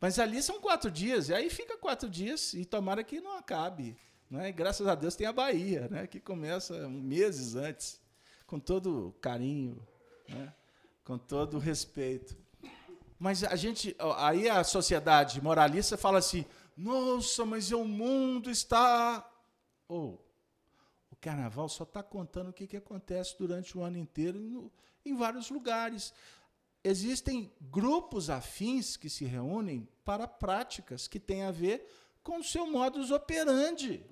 Mas 0.00 0.18
ali 0.18 0.42
são 0.42 0.60
quatro 0.60 0.90
dias, 0.90 1.28
e 1.28 1.34
aí 1.34 1.50
fica 1.50 1.76
quatro 1.76 2.08
dias, 2.08 2.54
e 2.54 2.64
tomara 2.64 3.02
que 3.02 3.20
não 3.20 3.36
acabe. 3.36 3.96
Né? 4.30 4.48
E 4.48 4.52
graças 4.52 4.86
a 4.86 4.94
Deus 4.94 5.16
tem 5.16 5.26
a 5.26 5.32
Bahia, 5.32 5.88
né? 5.88 6.06
que 6.06 6.20
começa 6.20 6.88
meses 6.88 7.56
antes, 7.56 8.00
com 8.46 8.60
todo 8.60 9.14
carinho, 9.20 9.84
né? 10.28 10.52
com 11.02 11.18
todo 11.18 11.58
respeito. 11.58 12.36
Mas 13.18 13.42
a 13.42 13.56
gente, 13.56 13.96
aí 14.16 14.48
a 14.48 14.62
sociedade 14.62 15.42
moralista 15.42 15.96
fala 15.96 16.18
assim: 16.18 16.44
nossa, 16.76 17.44
mas 17.44 17.72
o 17.72 17.84
mundo 17.84 18.50
está. 18.50 19.28
Ou, 19.88 20.14
oh, 20.14 20.27
carnaval 21.20 21.68
só 21.68 21.84
está 21.84 22.02
contando 22.02 22.50
o 22.50 22.52
que, 22.52 22.66
que 22.66 22.76
acontece 22.76 23.36
durante 23.38 23.76
o 23.76 23.82
ano 23.82 23.96
inteiro 23.96 24.38
no, 24.40 24.72
em 25.04 25.14
vários 25.14 25.50
lugares. 25.50 26.12
Existem 26.82 27.52
grupos 27.60 28.30
afins 28.30 28.96
que 28.96 29.10
se 29.10 29.24
reúnem 29.24 29.88
para 30.04 30.26
práticas 30.28 31.08
que 31.08 31.18
têm 31.18 31.42
a 31.42 31.50
ver 31.50 31.86
com 32.22 32.38
o 32.38 32.44
seu 32.44 32.66
modus 32.66 33.10
operandi. 33.10 34.04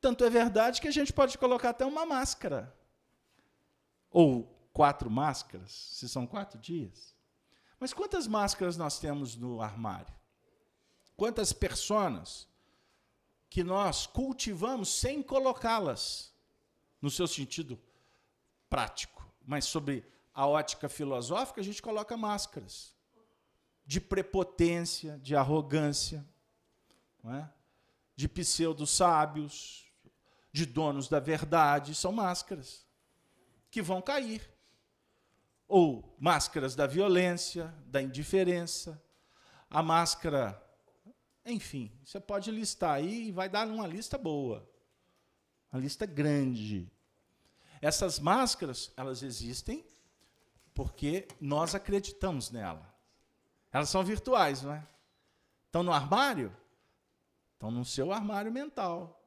Tanto 0.00 0.24
é 0.24 0.30
verdade 0.30 0.80
que 0.80 0.88
a 0.88 0.92
gente 0.92 1.12
pode 1.12 1.38
colocar 1.38 1.70
até 1.70 1.86
uma 1.86 2.04
máscara. 2.04 2.76
Ou 4.10 4.44
quatro 4.72 5.10
máscaras, 5.10 5.72
se 5.72 6.08
são 6.08 6.26
quatro 6.26 6.58
dias. 6.58 7.14
Mas 7.80 7.92
quantas 7.92 8.26
máscaras 8.26 8.76
nós 8.76 8.98
temos 8.98 9.36
no 9.36 9.62
armário? 9.62 10.14
Quantas 11.16 11.52
personas? 11.52 12.48
Que 13.54 13.62
nós 13.62 14.04
cultivamos 14.04 14.88
sem 14.88 15.22
colocá-las 15.22 16.34
no 17.00 17.08
seu 17.08 17.28
sentido 17.28 17.80
prático, 18.68 19.24
mas 19.46 19.64
sobre 19.64 20.04
a 20.34 20.44
ótica 20.44 20.88
filosófica, 20.88 21.60
a 21.60 21.64
gente 21.64 21.80
coloca 21.80 22.16
máscaras 22.16 22.92
de 23.86 24.00
prepotência, 24.00 25.20
de 25.22 25.36
arrogância, 25.36 26.26
é? 27.26 27.46
de 28.16 28.28
pseudo-sábios, 28.28 29.84
de 30.50 30.66
donos 30.66 31.08
da 31.08 31.20
verdade, 31.20 31.94
são 31.94 32.10
máscaras 32.10 32.84
que 33.70 33.80
vão 33.80 34.02
cair. 34.02 34.42
Ou 35.68 36.12
máscaras 36.18 36.74
da 36.74 36.88
violência, 36.88 37.72
da 37.86 38.02
indiferença, 38.02 39.00
a 39.70 39.80
máscara 39.80 40.60
enfim, 41.44 41.92
você 42.04 42.18
pode 42.18 42.50
listar 42.50 42.92
aí 42.92 43.28
e 43.28 43.32
vai 43.32 43.48
dar 43.48 43.66
uma 43.66 43.86
lista 43.86 44.16
boa. 44.16 44.68
Uma 45.72 45.80
lista 45.80 46.06
grande. 46.06 46.90
Essas 47.82 48.18
máscaras, 48.18 48.92
elas 48.96 49.22
existem 49.22 49.84
porque 50.72 51.28
nós 51.40 51.74
acreditamos 51.74 52.50
nela. 52.50 52.94
Elas 53.72 53.90
são 53.90 54.02
virtuais, 54.02 54.62
não 54.62 54.72
é? 54.72 54.86
Estão 55.66 55.82
no 55.82 55.92
armário? 55.92 56.54
Estão 57.54 57.70
no 57.70 57.84
seu 57.84 58.12
armário 58.12 58.50
mental. 58.50 59.20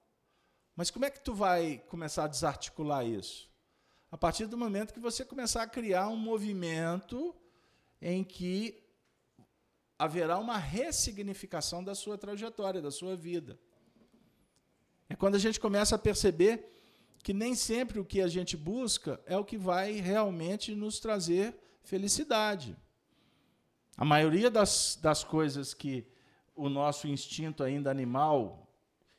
Mas 0.75 0.89
como 0.89 1.05
é 1.05 1.09
que 1.09 1.19
tu 1.19 1.33
vai 1.33 1.79
começar 1.89 2.25
a 2.25 2.27
desarticular 2.27 3.05
isso? 3.05 3.51
A 4.11 4.17
partir 4.17 4.45
do 4.45 4.57
momento 4.57 4.93
que 4.93 4.99
você 4.99 5.25
começar 5.25 5.63
a 5.63 5.67
criar 5.67 6.07
um 6.07 6.15
movimento 6.15 7.35
em 8.01 8.23
que 8.23 8.86
haverá 9.97 10.37
uma 10.37 10.57
ressignificação 10.57 11.83
da 11.83 11.95
sua 11.95 12.17
trajetória, 12.17 12.81
da 12.81 12.91
sua 12.91 13.15
vida. 13.15 13.59
É 15.09 15.15
quando 15.15 15.35
a 15.35 15.39
gente 15.39 15.59
começa 15.59 15.95
a 15.95 15.99
perceber 15.99 16.73
que 17.23 17.33
nem 17.33 17.55
sempre 17.55 17.99
o 17.99 18.05
que 18.05 18.21
a 18.21 18.27
gente 18.27 18.55
busca 18.55 19.19
é 19.25 19.37
o 19.37 19.45
que 19.45 19.57
vai 19.57 19.93
realmente 19.93 20.75
nos 20.75 20.99
trazer 20.99 21.55
felicidade. 21.83 22.77
A 23.97 24.05
maioria 24.05 24.51
das, 24.51 24.97
das 25.01 25.23
coisas 25.23 25.73
que 25.73 26.07
o 26.55 26.69
nosso 26.69 27.07
instinto 27.07 27.63
ainda 27.63 27.89
animal, 27.89 28.67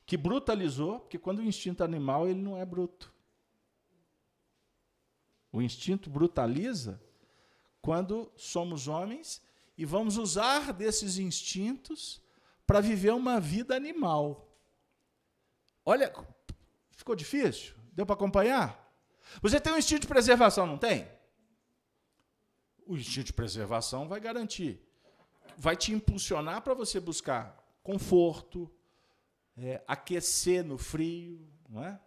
que 0.07 0.17
brutalizou, 0.17 1.01
porque 1.01 1.19
quando 1.19 1.41
o 1.41 1.45
instinto 1.45 1.83
animal 1.83 2.29
ele 2.29 2.41
não 2.41 2.57
é 2.57 2.65
bruto. 2.65 3.13
O 5.53 5.61
instinto 5.61 6.09
brutaliza 6.09 7.03
quando 7.81 8.31
somos 8.37 8.87
homens 8.87 9.43
e 9.79 9.85
vamos 9.85 10.17
usar 10.17 10.73
desses 10.73 11.19
instintos 11.19 12.21
para 12.67 12.81
viver 12.81 13.13
uma 13.13 13.39
vida 13.39 13.77
animal. 13.77 14.53
Olha, 15.87 16.13
ficou 16.97 17.15
difícil? 17.15 17.77
Deu 17.93 18.05
para 18.05 18.17
acompanhar? 18.17 18.93
Você 19.41 19.61
tem 19.61 19.73
um 19.73 19.79
instinto 19.79 20.01
de 20.01 20.09
preservação, 20.09 20.67
não 20.67 20.77
tem? 20.77 21.09
O 22.85 22.97
instinto 22.97 23.27
de 23.27 23.33
preservação 23.33 24.09
vai 24.09 24.19
garantir, 24.19 24.83
vai 25.57 25.77
te 25.77 25.93
impulsionar 25.93 26.63
para 26.63 26.75
você 26.75 26.99
buscar 26.99 27.57
conforto, 27.81 28.69
é, 29.57 29.81
aquecer 29.87 30.65
no 30.65 30.77
frio, 30.77 31.49
não 31.69 31.85
é? 31.85 32.01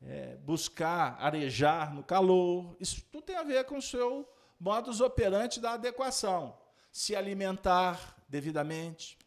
É, 0.00 0.36
buscar 0.36 1.18
arejar 1.20 1.92
no 1.92 2.02
calor. 2.02 2.74
Isso 2.80 3.02
tudo 3.12 3.24
tem 3.24 3.36
a 3.36 3.42
ver 3.42 3.64
com 3.64 3.76
o 3.76 3.82
seu 3.82 4.26
modus 4.58 5.02
operandi 5.02 5.60
da 5.60 5.72
adequação 5.72 6.56
se 6.96 7.14
alimentar 7.14 8.16
devidamente. 8.26 9.18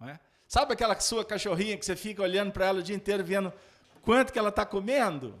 É? 0.00 0.18
Sabe 0.48 0.72
aquela 0.72 0.98
sua 0.98 1.26
cachorrinha 1.26 1.76
que 1.76 1.84
você 1.84 1.94
fica 1.94 2.22
olhando 2.22 2.50
para 2.50 2.64
ela 2.64 2.80
o 2.80 2.82
dia 2.82 2.96
inteiro, 2.96 3.22
vendo 3.22 3.52
quanto 4.00 4.32
que 4.32 4.38
ela 4.38 4.48
está 4.48 4.64
comendo? 4.64 5.38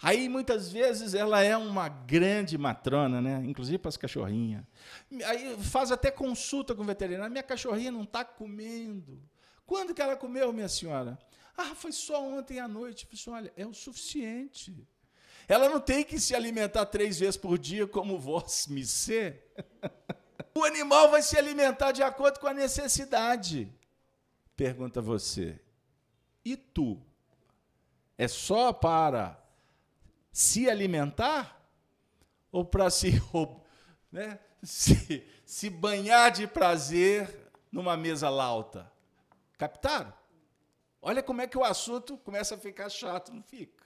Aí 0.00 0.28
muitas 0.28 0.70
vezes 0.70 1.12
ela 1.12 1.42
é 1.42 1.56
uma 1.56 1.88
grande 1.88 2.56
matrona, 2.56 3.20
né? 3.20 3.42
inclusive 3.44 3.78
para 3.78 3.88
as 3.88 3.96
cachorrinhas. 3.96 4.62
Aí 5.24 5.56
faz 5.64 5.90
até 5.90 6.08
consulta 6.08 6.72
com 6.72 6.82
o 6.82 6.86
veterinário. 6.86 7.32
Minha 7.32 7.42
cachorrinha 7.42 7.90
não 7.90 8.04
está 8.04 8.24
comendo. 8.24 9.20
Quando 9.66 9.92
que 9.92 10.00
ela 10.00 10.14
comeu, 10.14 10.52
minha 10.52 10.68
senhora? 10.68 11.18
Ah, 11.56 11.74
foi 11.74 11.90
só 11.90 12.24
ontem 12.24 12.60
à 12.60 12.68
noite. 12.68 13.08
Eu 13.10 13.18
falei, 13.18 13.40
olha, 13.40 13.52
é 13.56 13.66
o 13.66 13.74
suficiente. 13.74 14.86
Ela 15.48 15.68
não 15.68 15.80
tem 15.80 16.04
que 16.04 16.18
se 16.18 16.34
alimentar 16.34 16.86
três 16.86 17.18
vezes 17.18 17.36
por 17.36 17.58
dia, 17.58 17.86
como 17.86 18.18
vós 18.18 18.66
me 18.66 18.84
ser. 18.84 19.52
O 20.54 20.64
animal 20.64 21.10
vai 21.10 21.22
se 21.22 21.36
alimentar 21.36 21.92
de 21.92 22.02
acordo 22.02 22.40
com 22.40 22.46
a 22.46 22.54
necessidade. 22.54 23.72
Pergunta 24.56 25.00
você. 25.02 25.60
E 26.44 26.56
tu? 26.56 27.00
É 28.16 28.26
só 28.26 28.72
para 28.72 29.38
se 30.32 30.68
alimentar? 30.68 31.56
ou 32.56 32.64
para 32.64 32.88
se, 32.88 33.12
né, 34.10 34.38
se, 34.62 35.26
se 35.44 35.68
banhar 35.68 36.30
de 36.30 36.46
prazer 36.46 37.50
numa 37.70 37.98
mesa 37.98 38.30
lauta. 38.30 38.90
Captaram? 39.58 40.10
Olha 41.02 41.22
como 41.22 41.42
é 41.42 41.46
que 41.46 41.58
o 41.58 41.64
assunto 41.64 42.16
começa 42.16 42.54
a 42.54 42.58
ficar 42.58 42.88
chato, 42.88 43.30
não 43.30 43.42
fica? 43.42 43.85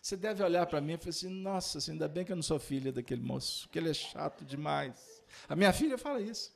Você 0.00 0.16
deve 0.16 0.42
olhar 0.42 0.66
para 0.66 0.80
mim 0.80 0.94
e 0.94 0.96
falar 0.96 1.10
assim: 1.10 1.28
nossa, 1.28 1.78
assim, 1.78 1.92
ainda 1.92 2.08
bem 2.08 2.24
que 2.24 2.32
eu 2.32 2.36
não 2.36 2.42
sou 2.42 2.58
filha 2.58 2.90
daquele 2.90 3.20
moço, 3.20 3.68
que 3.68 3.78
ele 3.78 3.90
é 3.90 3.94
chato 3.94 4.44
demais. 4.44 5.22
A 5.48 5.54
minha 5.54 5.72
filha 5.72 5.98
fala 5.98 6.20
isso. 6.20 6.52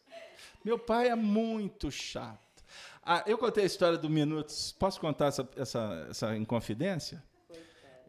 Meu 0.65 0.79
pai 0.79 1.09
é 1.09 1.15
muito 1.15 1.91
chato. 1.91 2.65
Ah, 3.03 3.23
eu 3.27 3.37
contei 3.37 3.65
a 3.65 3.67
história 3.67 3.99
do 3.99 4.09
Minutos. 4.09 4.73
Posso 4.73 4.99
contar 4.99 5.27
essa, 5.27 5.49
essa, 5.57 6.07
essa 6.09 6.37
inconfidência? 6.37 7.23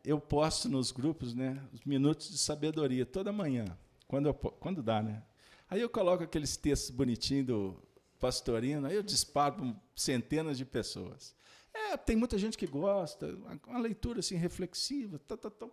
Eu 0.06 0.20
posto 0.20 0.70
nos 0.70 0.92
grupos 0.92 1.34
né, 1.34 1.62
os 1.74 1.84
Minutos 1.84 2.30
de 2.30 2.38
Sabedoria 2.38 3.06
toda 3.06 3.34
manhã, 3.34 3.66
quando, 4.08 4.28
eu, 4.28 4.34
quando 4.34 4.82
dá. 4.82 5.02
Né? 5.04 5.22
Aí 5.70 5.82
eu 5.82 5.90
coloco 5.90 6.24
aqueles 6.24 6.56
textos 6.56 6.92
bonitinhos 6.92 7.48
do 7.48 7.84
Pastorino, 8.20 8.88
aí 8.88 8.96
eu 8.96 9.04
disparo 9.04 9.56
para 9.56 9.76
centenas 9.96 10.58
de 10.58 10.64
pessoas. 10.64 11.36
É, 11.76 11.98
tem 11.98 12.16
muita 12.16 12.38
gente 12.38 12.58
que 12.58 12.66
gosta, 12.66 13.38
uma 13.68 13.80
leitura 13.80 14.22
assim 14.22 14.38
reflexiva. 14.38 15.20
Tá, 15.20 15.36
tá, 15.36 15.50
tá. 15.50 15.68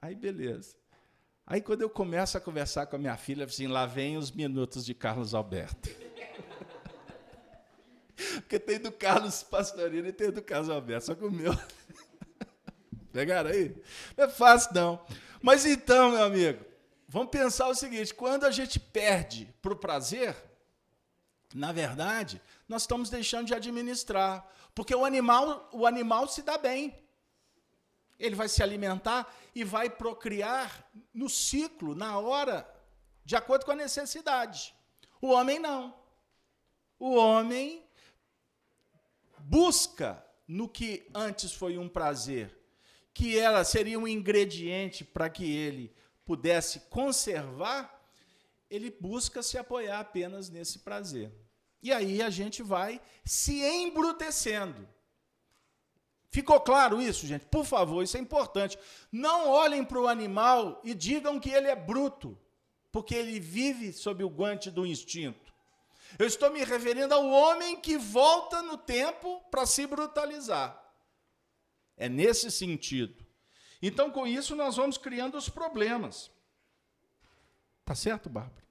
Aí, 0.00 0.14
beleza. 0.14 0.76
Aí, 1.46 1.62
quando 1.62 1.80
eu 1.80 1.88
começo 1.88 2.36
a 2.36 2.40
conversar 2.40 2.84
com 2.86 2.96
a 2.96 2.98
minha 2.98 3.16
filha, 3.16 3.46
assim, 3.46 3.66
lá 3.66 3.86
vem 3.86 4.18
os 4.18 4.30
minutos 4.30 4.84
de 4.84 4.92
Carlos 4.92 5.32
Alberto. 5.32 5.88
Porque 8.34 8.58
tem 8.58 8.78
do 8.78 8.92
Carlos 8.92 9.42
Pastorino 9.42 10.06
e 10.06 10.12
tem 10.12 10.30
do 10.30 10.42
Carlos 10.42 10.68
Alberto, 10.68 11.06
só 11.06 11.14
que 11.14 11.24
o 11.24 11.30
meu. 11.30 11.58
Pegaram 13.10 13.48
aí? 13.48 13.74
Não 14.16 14.26
é 14.26 14.28
fácil, 14.28 14.74
não. 14.74 15.02
Mas 15.40 15.64
então, 15.64 16.10
meu 16.10 16.24
amigo, 16.24 16.62
vamos 17.08 17.30
pensar 17.30 17.68
o 17.68 17.74
seguinte: 17.74 18.12
quando 18.12 18.44
a 18.44 18.50
gente 18.50 18.78
perde 18.78 19.48
para 19.62 19.72
o 19.72 19.76
prazer, 19.76 20.36
na 21.56 21.72
verdade, 21.72 22.40
nós 22.68 22.82
estamos 22.82 23.08
deixando 23.08 23.46
de 23.46 23.54
administrar. 23.54 24.46
Porque 24.74 24.94
o 24.94 25.06
animal, 25.06 25.70
o 25.72 25.86
animal 25.86 26.28
se 26.28 26.42
dá 26.42 26.58
bem. 26.58 26.94
Ele 28.18 28.34
vai 28.34 28.46
se 28.46 28.62
alimentar 28.62 29.34
e 29.54 29.64
vai 29.64 29.88
procriar 29.88 30.86
no 31.14 31.30
ciclo, 31.30 31.94
na 31.94 32.18
hora, 32.18 32.68
de 33.24 33.34
acordo 33.34 33.64
com 33.64 33.72
a 33.72 33.76
necessidade. 33.76 34.74
O 35.18 35.28
homem 35.28 35.58
não. 35.58 35.98
O 36.98 37.14
homem 37.14 37.82
busca 39.38 40.22
no 40.46 40.68
que 40.68 41.08
antes 41.14 41.54
foi 41.54 41.78
um 41.78 41.88
prazer, 41.88 42.54
que 43.14 43.38
ela 43.38 43.64
seria 43.64 43.98
um 43.98 44.06
ingrediente 44.06 45.04
para 45.04 45.30
que 45.30 45.50
ele 45.50 45.94
pudesse 46.24 46.80
conservar, 46.90 47.98
ele 48.68 48.90
busca 48.90 49.42
se 49.42 49.56
apoiar 49.56 50.00
apenas 50.00 50.50
nesse 50.50 50.80
prazer. 50.80 51.45
E 51.86 51.92
aí 51.92 52.20
a 52.20 52.30
gente 52.30 52.64
vai 52.64 53.00
se 53.24 53.64
embrutecendo. 53.64 54.88
Ficou 56.28 56.58
claro 56.60 57.00
isso, 57.00 57.28
gente? 57.28 57.46
Por 57.46 57.64
favor, 57.64 58.02
isso 58.02 58.16
é 58.16 58.20
importante. 58.20 58.76
Não 59.12 59.48
olhem 59.48 59.84
para 59.84 60.00
o 60.00 60.08
animal 60.08 60.80
e 60.82 60.92
digam 60.92 61.38
que 61.38 61.48
ele 61.48 61.68
é 61.68 61.76
bruto, 61.76 62.36
porque 62.90 63.14
ele 63.14 63.38
vive 63.38 63.92
sob 63.92 64.24
o 64.24 64.28
guante 64.28 64.68
do 64.68 64.84
instinto. 64.84 65.54
Eu 66.18 66.26
estou 66.26 66.50
me 66.50 66.64
referindo 66.64 67.14
ao 67.14 67.24
homem 67.24 67.80
que 67.80 67.96
volta 67.96 68.62
no 68.62 68.76
tempo 68.76 69.40
para 69.48 69.64
se 69.64 69.86
brutalizar. 69.86 70.76
É 71.96 72.08
nesse 72.08 72.50
sentido. 72.50 73.24
Então, 73.80 74.10
com 74.10 74.26
isso, 74.26 74.56
nós 74.56 74.74
vamos 74.74 74.98
criando 74.98 75.38
os 75.38 75.48
problemas. 75.48 76.32
Tá 77.84 77.94
certo, 77.94 78.28
Bárbara? 78.28 78.66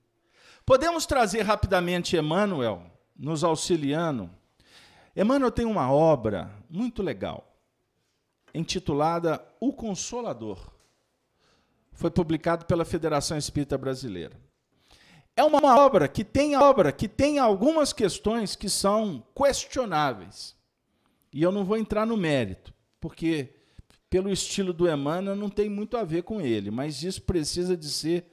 Podemos 0.65 1.05
trazer 1.05 1.43
rapidamente 1.43 2.17
Emmanuel 2.17 2.91
nos 3.15 3.43
auxiliando. 3.43 4.29
Emmanuel 5.15 5.51
tem 5.51 5.65
uma 5.65 5.91
obra 5.91 6.51
muito 6.69 7.01
legal, 7.01 7.55
intitulada 8.53 9.43
O 9.59 9.71
Consolador. 9.71 10.73
Foi 11.93 12.11
publicado 12.11 12.65
pela 12.65 12.83
Federação 12.83 13.37
Espírita 13.37 13.77
Brasileira. 13.77 14.35
É 15.37 15.43
uma 15.43 15.77
obra 15.79 16.07
que 16.07 16.23
tem 16.23 16.57
obra 16.57 16.91
que 16.91 17.07
tem 17.07 17.39
algumas 17.39 17.93
questões 17.93 18.55
que 18.55 18.69
são 18.69 19.23
questionáveis. 19.35 20.55
E 21.31 21.41
eu 21.41 21.51
não 21.51 21.63
vou 21.63 21.77
entrar 21.77 22.05
no 22.05 22.17
mérito, 22.17 22.73
porque 22.99 23.55
pelo 24.09 24.29
estilo 24.29 24.71
do 24.71 24.89
Emmanuel 24.89 25.35
não 25.35 25.49
tem 25.49 25.69
muito 25.69 25.97
a 25.97 26.03
ver 26.03 26.23
com 26.23 26.39
ele, 26.39 26.71
mas 26.71 27.03
isso 27.03 27.21
precisa 27.21 27.75
de 27.75 27.89
ser 27.89 28.25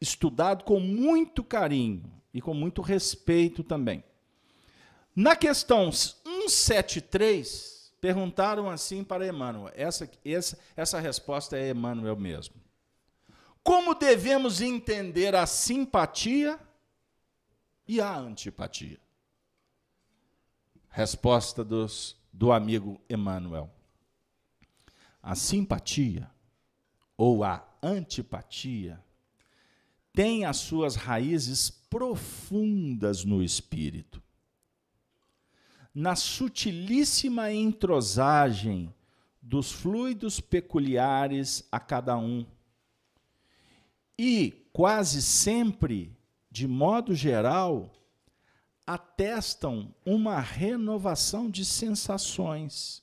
estudado 0.00 0.64
com 0.64 0.78
muito 0.78 1.42
carinho 1.42 2.13
e 2.34 2.42
com 2.42 2.52
muito 2.52 2.82
respeito 2.82 3.62
também. 3.62 4.02
Na 5.14 5.36
questão 5.36 5.92
173, 5.92 7.94
perguntaram 8.00 8.68
assim 8.68 9.04
para 9.04 9.24
Emmanuel. 9.26 9.72
Essa, 9.76 10.10
essa, 10.24 10.58
essa 10.76 10.98
resposta 10.98 11.56
é 11.56 11.70
Emmanuel 11.70 12.16
mesmo. 12.16 12.56
Como 13.62 13.94
devemos 13.94 14.60
entender 14.60 15.36
a 15.36 15.46
simpatia 15.46 16.58
e 17.86 18.00
a 18.00 18.16
antipatia? 18.16 18.98
Resposta 20.90 21.62
dos, 21.64 22.16
do 22.32 22.50
amigo 22.50 23.00
Emmanuel. 23.08 23.70
A 25.22 25.36
simpatia 25.36 26.28
ou 27.16 27.44
a 27.44 27.64
antipatia 27.80 29.03
tem 30.14 30.44
as 30.44 30.58
suas 30.58 30.94
raízes 30.94 31.68
profundas 31.68 33.24
no 33.24 33.42
espírito. 33.42 34.22
Na 35.92 36.14
sutilíssima 36.14 37.52
entrosagem 37.52 38.94
dos 39.42 39.72
fluidos 39.72 40.40
peculiares 40.40 41.66
a 41.70 41.80
cada 41.80 42.16
um. 42.16 42.46
E, 44.16 44.68
quase 44.72 45.20
sempre, 45.20 46.16
de 46.50 46.68
modo 46.68 47.12
geral, 47.14 47.92
atestam 48.86 49.92
uma 50.06 50.38
renovação 50.38 51.50
de 51.50 51.64
sensações 51.64 53.02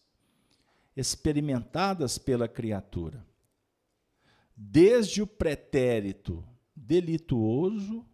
experimentadas 0.95 2.17
pela 2.17 2.47
criatura. 2.47 3.25
Desde 4.55 5.21
o 5.21 5.27
pretérito 5.27 6.45
delituoso 6.91 8.05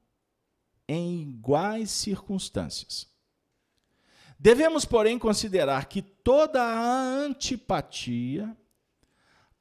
em 0.87 1.23
iguais 1.23 1.89
circunstâncias. 1.89 3.11
Devemos, 4.37 4.85
porém, 4.85 5.17
considerar 5.17 5.87
que 5.87 5.99
toda 5.99 6.61
a 6.61 7.03
antipatia, 7.03 8.55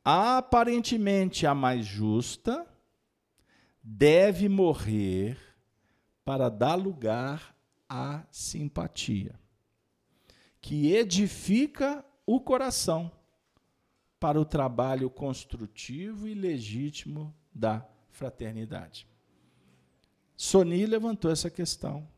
aparentemente 0.05 1.47
a 1.47 1.55
mais 1.55 1.87
justa, 1.87 2.67
deve 3.83 4.51
morrer 4.51 5.39
para 6.23 6.51
dar 6.51 6.75
lugar 6.75 7.57
à 7.89 8.23
simpatia, 8.31 9.41
que 10.61 10.93
edifica 10.93 12.05
o 12.27 12.39
coração 12.39 13.11
para 14.21 14.39
o 14.39 14.45
trabalho 14.45 15.09
construtivo 15.09 16.29
e 16.29 16.35
legítimo 16.35 17.35
da 17.55 17.95
fraternidade. 18.17 19.07
Soni 20.37 20.87
levantou 20.87 21.31
essa 21.31 21.51
questão. 21.51 22.09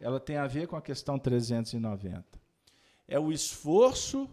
Ela 0.00 0.20
tem 0.20 0.36
a 0.36 0.46
ver 0.46 0.68
com 0.68 0.76
a 0.76 0.82
questão 0.82 1.18
390. 1.18 2.24
É 3.08 3.18
o 3.18 3.32
esforço 3.32 4.28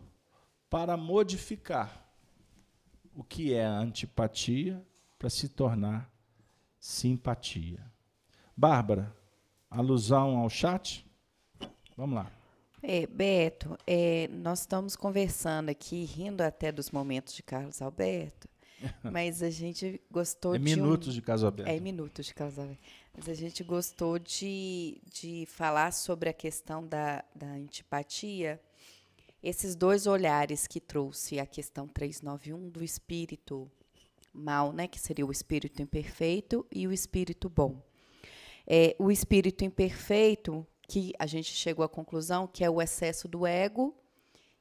para 0.70 0.96
modificar 0.96 2.08
o 3.16 3.24
que 3.24 3.54
é 3.54 3.66
antipatia 3.66 4.86
para 5.18 5.30
se 5.30 5.50
tornar 5.50 6.12
simpatia. 6.80 7.80
Bárbara, 8.56 9.16
alusão 9.70 10.38
ao 10.38 10.50
chat? 10.50 11.06
Vamos 11.96 12.16
lá. 12.16 12.32
É, 12.82 13.08
Beto, 13.08 13.78
é, 13.88 14.28
nós 14.28 14.60
estamos 14.60 14.96
conversando 14.96 15.70
aqui, 15.70 16.04
rindo 16.04 16.42
até 16.42 16.72
dos 16.72 16.92
momentos 16.92 17.34
de 17.34 17.42
Carlos 17.42 17.82
Alberto, 17.82 18.50
mas 19.12 19.42
a 19.42 19.50
gente 19.50 20.02
gostou 20.12 20.56
é 20.56 20.58
de. 20.58 20.64
Minutos 20.64 21.10
um... 21.10 21.12
de 21.12 21.22
casamento. 21.22 21.68
É 21.68 21.80
minutos 21.80 22.26
de 22.26 22.34
casamento. 22.34 22.80
Mas 23.16 23.30
a 23.30 23.34
gente 23.34 23.64
gostou 23.64 24.18
de, 24.18 25.02
de 25.12 25.46
falar 25.48 25.92
sobre 25.92 26.30
a 26.30 26.34
questão 26.34 26.86
da, 26.86 27.24
da 27.36 27.48
antipatia, 27.48 28.60
esses 29.42 29.76
dois 29.76 30.08
olhares 30.08 30.66
que 30.66 30.80
trouxe 30.80 31.40
a 31.40 31.46
questão 31.46 31.88
391 31.88 32.70
do 32.70 32.84
espírito 32.84 33.70
mal, 34.34 34.74
né, 34.74 34.88
que 34.88 35.00
seria 35.00 35.26
o 35.26 35.32
espírito 35.32 35.82
imperfeito, 35.82 36.66
e 36.72 36.88
o 36.88 36.92
espírito 36.92 37.50
bom. 37.50 37.84
É, 38.66 38.96
o 38.98 39.12
espírito 39.12 39.64
imperfeito, 39.64 40.66
que 40.88 41.14
a 41.20 41.26
gente 41.26 41.54
chegou 41.54 41.86
à 41.86 41.90
conclusão 41.90 42.48
que 42.48 42.64
é 42.64 42.70
o 42.70 42.82
excesso 42.82 43.28
do 43.28 43.46
ego 43.46 43.96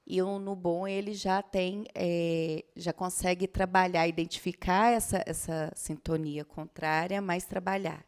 e 0.06 0.20
o 0.20 0.38
no 0.38 0.56
bom 0.56 0.86
ele 0.86 1.14
já 1.14 1.40
tem, 1.42 1.84
é, 1.94 2.64
já 2.76 2.92
consegue 2.92 3.46
trabalhar, 3.46 4.06
identificar 4.06 4.92
essa, 4.92 5.22
essa 5.24 5.72
sintonia 5.74 6.44
contrária, 6.44 7.22
mas 7.22 7.44
trabalhar. 7.44 8.04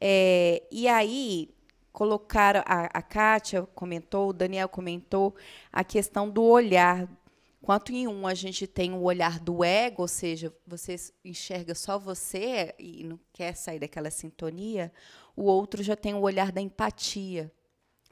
É, 0.00 0.62
e 0.70 0.88
aí 0.88 1.54
colocaram, 1.92 2.62
a, 2.66 2.86
a 2.86 3.02
Kátia 3.02 3.62
comentou, 3.74 4.30
o 4.30 4.32
Daniel 4.32 4.68
comentou, 4.68 5.34
a 5.72 5.84
questão 5.84 6.28
do 6.28 6.42
olhar. 6.42 7.08
Quanto 7.62 7.92
em 7.92 8.08
um 8.08 8.26
a 8.26 8.34
gente 8.34 8.66
tem 8.66 8.92
o 8.92 9.02
olhar 9.02 9.38
do 9.38 9.62
ego, 9.62 10.02
ou 10.02 10.08
seja, 10.08 10.52
você 10.66 10.96
enxerga 11.24 11.74
só 11.74 11.98
você 11.98 12.74
e 12.78 13.04
não 13.04 13.20
quer 13.32 13.54
sair 13.54 13.78
daquela 13.78 14.10
sintonia, 14.10 14.90
o 15.36 15.44
outro 15.44 15.82
já 15.82 15.94
tem 15.94 16.14
o 16.14 16.20
olhar 16.20 16.50
da 16.50 16.60
empatia. 16.60 17.52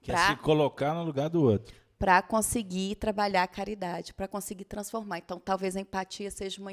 Quer 0.02 0.12
pra... 0.12 0.28
se 0.28 0.36
colocar 0.36 0.94
no 0.94 1.02
lugar 1.02 1.28
do 1.28 1.42
outro 1.42 1.88
para 1.99 2.22
conseguir 2.22 2.94
trabalhar 2.94 3.42
a 3.42 3.49
caridade, 3.49 4.14
para 4.14 4.28
conseguir 4.28 4.64
transformar. 4.64 5.18
Então, 5.18 5.40
talvez 5.40 5.76
a 5.76 5.80
empatia 5.80 6.30
seja 6.30 6.61
uma, 6.61 6.70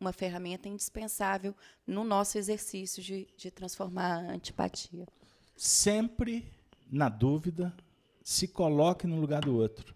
uma 0.00 0.12
ferramenta 0.12 0.68
indispensável 0.68 1.54
no 1.86 2.02
nosso 2.02 2.38
exercício 2.38 3.02
de, 3.02 3.28
de 3.36 3.50
transformar 3.50 4.14
a 4.14 4.32
antipatia. 4.32 5.06
Sempre, 5.54 6.50
na 6.90 7.10
dúvida, 7.10 7.74
se 8.22 8.48
coloque 8.48 9.06
no 9.06 9.20
lugar 9.20 9.42
do 9.42 9.54
outro. 9.54 9.94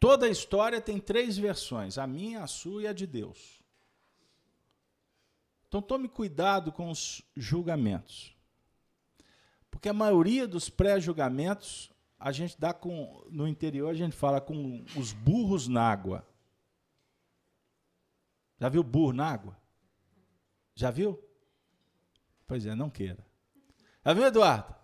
Toda 0.00 0.26
a 0.26 0.30
história 0.30 0.80
tem 0.80 0.98
três 0.98 1.38
versões: 1.38 1.96
a 1.96 2.06
minha, 2.06 2.42
a 2.42 2.46
sua 2.48 2.82
e 2.82 2.86
a 2.88 2.92
de 2.92 3.06
Deus. 3.06 3.62
Então 5.68 5.80
tome 5.80 6.08
cuidado 6.08 6.70
com 6.70 6.90
os 6.90 7.22
julgamentos. 7.36 8.34
Porque 9.70 9.88
a 9.88 9.94
maioria 9.94 10.46
dos 10.46 10.68
pré-julgamentos 10.68 11.90
a 12.24 12.32
gente 12.32 12.58
dá 12.58 12.72
com. 12.72 13.22
No 13.30 13.46
interior 13.46 13.90
a 13.90 13.94
gente 13.94 14.16
fala 14.16 14.40
com 14.40 14.82
os 14.96 15.12
burros 15.12 15.68
na 15.68 15.82
água. 15.82 16.26
Já 18.58 18.70
viu 18.70 18.82
burro 18.82 19.12
na 19.12 19.26
água? 19.26 19.60
Já 20.74 20.90
viu? 20.90 21.22
Pois 22.46 22.64
é, 22.64 22.74
não 22.74 22.88
queira. 22.88 23.22
Já 24.02 24.14
viu, 24.14 24.24
Eduardo? 24.24 24.74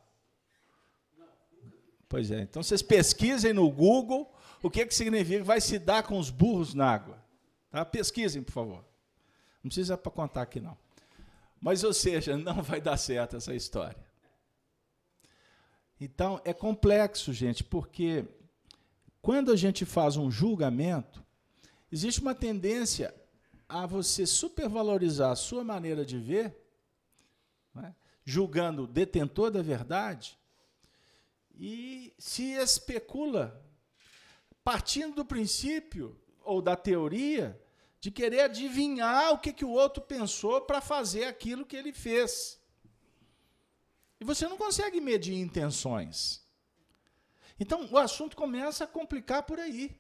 Pois 2.11 2.31
é, 2.31 2.43
então 2.43 2.63
vocês 2.63 2.83
pesquisem 2.83 3.55
no 3.55 3.71
Google 3.71 4.31
o 4.63 4.69
que, 4.69 4.85
que 4.85 4.95
significa 4.95 5.43
vai 5.43 5.63
se 5.63 5.79
dar 5.79 6.03
com 6.03 6.19
os 6.19 6.29
burros 6.29 6.75
na 6.75 6.93
água. 6.93 7.25
Tá? 7.71 7.87
Pesquisem, 7.87 8.43
por 8.43 8.53
favor. 8.53 8.85
Não 9.65 9.71
precisa 9.71 9.97
para 9.97 10.13
contar 10.13 10.43
aqui, 10.43 10.61
não. 10.61 10.77
Mas, 11.59 11.85
ou 11.85 11.95
seja, 11.95 12.37
não 12.39 12.63
vai 12.63 12.83
dar 12.83 12.99
certo 12.99 13.37
essa 13.37 13.55
história. 13.55 14.10
Então, 16.01 16.41
é 16.47 16.55
complexo, 16.55 17.31
gente, 17.33 17.63
porque 17.63 18.25
quando 19.21 19.53
a 19.53 19.57
gente 19.57 19.85
faz 19.85 20.17
um 20.17 20.31
julgamento, 20.31 21.23
existe 21.93 22.23
uma 22.23 22.35
tendência 22.35 23.15
a 23.69 23.87
você 23.87 24.25
supervalorizar 24.25 25.31
a 25.31 25.37
sua 25.37 25.63
maneira 25.63 26.05
de 26.05 26.19
ver, 26.19 26.57
né, 27.75 27.95
julgando 28.25 28.85
o 28.85 28.87
detentor 28.87 29.51
da 29.51 29.61
verdade, 29.61 30.39
e 31.55 32.15
se 32.19 32.53
especula, 32.53 33.63
partindo 34.65 35.17
do 35.17 35.25
princípio 35.25 36.19
ou 36.43 36.63
da 36.63 36.75
teoria 36.75 37.61
de 38.01 38.11
querer 38.11 38.41
adivinhar 38.41 39.33
o 39.33 39.39
que, 39.39 39.53
que 39.53 39.65
o 39.65 39.71
outro 39.71 40.03
pensou 40.03 40.63
para 40.63 40.81
fazer 40.81 41.25
aquilo 41.25 41.67
que 41.67 41.77
ele 41.77 41.93
fez. 41.93 42.60
E 44.21 44.25
você 44.25 44.47
não 44.47 44.59
consegue 44.59 45.01
medir 45.01 45.35
intenções. 45.35 46.47
Então, 47.59 47.89
o 47.91 47.97
assunto 47.97 48.37
começa 48.37 48.85
a 48.85 48.89
complicar 48.89 49.43
por 49.43 49.59
aí. 49.59 49.99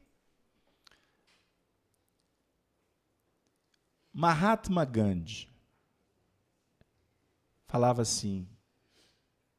Mahatma 4.13 4.85
Gandhi 4.85 5.49
falava 7.67 8.03
assim: 8.03 8.47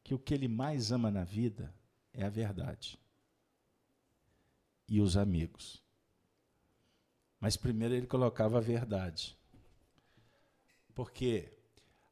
que 0.03 0.13
o 0.13 0.19
que 0.19 0.33
ele 0.33 0.47
mais 0.47 0.91
ama 0.91 1.09
na 1.09 1.23
vida 1.23 1.73
é 2.13 2.23
a 2.23 2.29
verdade 2.29 2.99
e 4.87 4.99
os 4.99 5.15
amigos. 5.15 5.81
Mas 7.39 7.55
primeiro 7.55 7.95
ele 7.95 8.05
colocava 8.05 8.57
a 8.57 8.61
verdade. 8.61 9.37
Porque 10.93 11.57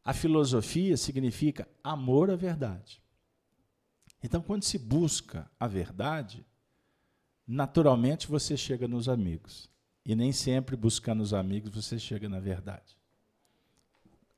a 0.10 0.14
filosofia 0.14 0.98
significa 0.98 1.68
amor 1.84 2.32
à 2.32 2.36
verdade. 2.36 3.00
Então, 4.24 4.42
quando 4.42 4.64
se 4.64 4.80
busca 4.80 5.48
a 5.60 5.68
verdade, 5.68 6.44
naturalmente 7.46 8.26
você 8.26 8.58
chega 8.58 8.88
nos 8.88 9.08
amigos. 9.08 9.70
E 10.04 10.16
nem 10.16 10.32
sempre 10.32 10.76
buscando 10.76 11.22
os 11.22 11.32
amigos 11.32 11.76
você 11.76 12.00
chega 12.00 12.28
na 12.28 12.40
verdade. 12.40 12.98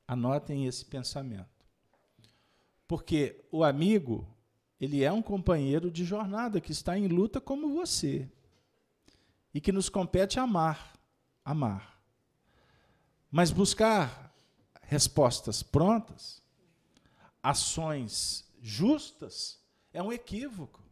Anotem 0.06 0.66
esse 0.66 0.84
pensamento. 0.84 1.48
Porque 2.86 3.42
o 3.50 3.64
amigo, 3.64 4.28
ele 4.78 5.02
é 5.02 5.10
um 5.10 5.22
companheiro 5.22 5.90
de 5.90 6.04
jornada 6.04 6.60
que 6.60 6.70
está 6.70 6.98
em 6.98 7.08
luta 7.08 7.40
como 7.40 7.72
você. 7.72 8.30
E 9.54 9.58
que 9.58 9.72
nos 9.72 9.88
compete 9.88 10.38
amar, 10.38 11.00
amar. 11.42 11.98
Mas 13.30 13.50
buscar 13.50 14.31
respostas 14.92 15.62
prontas, 15.62 16.42
ações 17.42 18.46
justas, 18.60 19.58
é 19.90 20.02
um 20.02 20.12
equívoco. 20.12 20.82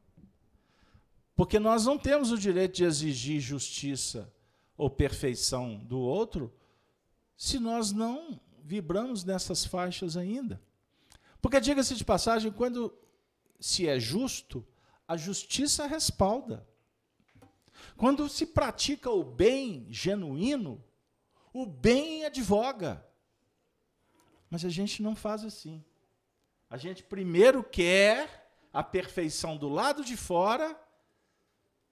Porque 1.37 1.59
nós 1.59 1.85
não 1.85 1.99
temos 1.99 2.33
o 2.33 2.39
direito 2.39 2.77
de 2.77 2.85
exigir 2.85 3.41
justiça 3.41 4.33
ou 4.75 4.89
perfeição 4.89 5.77
do 5.85 5.99
outro 5.99 6.51
se 7.37 7.59
nós 7.59 7.93
não 7.93 8.41
vibramos 8.65 9.23
nessas 9.23 9.67
faixas 9.67 10.17
ainda. 10.17 10.59
Porque, 11.43 11.61
diga-se 11.61 11.95
de 11.95 12.05
passagem, 12.05 12.51
quando 12.51 12.95
se 13.59 13.87
é 13.87 14.01
justo, 14.01 14.67
a 15.07 15.17
justiça 15.17 15.87
respalda. 15.87 16.67
Quando 17.99 18.29
se 18.31 18.47
pratica 18.47 19.11
o 19.11 19.23
bem 19.23 19.87
genuíno, 19.91 20.83
o 21.53 21.67
bem 21.67 22.25
advoga. 22.25 23.05
Mas 24.51 24.65
a 24.65 24.69
gente 24.69 25.03
não 25.03 25.15
faz 25.15 25.45
assim. 25.45 25.83
A 26.69 26.77
gente 26.77 27.03
primeiro 27.03 27.63
quer 27.63 28.53
a 28.73 28.83
perfeição 28.83 29.57
do 29.57 29.69
lado 29.69 30.05
de 30.05 30.17
fora 30.17 30.79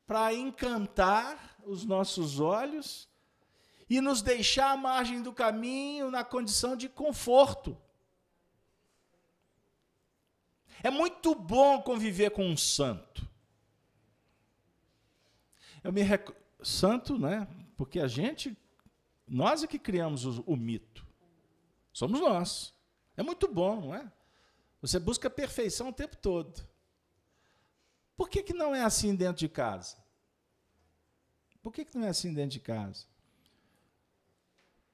para 0.06 0.34
encantar 0.34 1.56
os 1.64 1.84
nossos 1.84 2.40
olhos 2.40 3.08
e 3.88 4.00
nos 4.00 4.22
deixar 4.22 4.72
à 4.72 4.76
margem 4.76 5.22
do 5.22 5.32
caminho 5.32 6.10
na 6.10 6.24
condição 6.24 6.76
de 6.76 6.88
conforto. 6.88 7.76
É 10.82 10.90
muito 10.90 11.34
bom 11.34 11.80
conviver 11.80 12.30
com 12.30 12.44
um 12.44 12.56
santo. 12.56 13.26
Eu 15.82 15.92
me 15.92 16.02
rec... 16.02 16.30
santo, 16.62 17.18
né? 17.18 17.48
Porque 17.76 18.00
a 18.00 18.08
gente 18.08 18.56
nós 19.26 19.62
é 19.62 19.66
que 19.66 19.78
criamos 19.78 20.24
o, 20.24 20.42
o 20.46 20.56
mito. 20.56 21.07
Somos 21.98 22.20
nós. 22.20 22.72
É 23.16 23.24
muito 23.24 23.52
bom, 23.52 23.80
não 23.80 23.92
é? 23.92 24.08
Você 24.80 25.00
busca 25.00 25.28
perfeição 25.28 25.88
o 25.88 25.92
tempo 25.92 26.16
todo. 26.16 26.64
Por 28.16 28.28
que, 28.28 28.40
que 28.40 28.54
não 28.54 28.72
é 28.72 28.84
assim 28.84 29.16
dentro 29.16 29.40
de 29.40 29.48
casa? 29.48 29.96
Por 31.60 31.72
que, 31.72 31.84
que 31.84 31.98
não 31.98 32.06
é 32.06 32.10
assim 32.10 32.32
dentro 32.32 32.50
de 32.50 32.60
casa? 32.60 33.04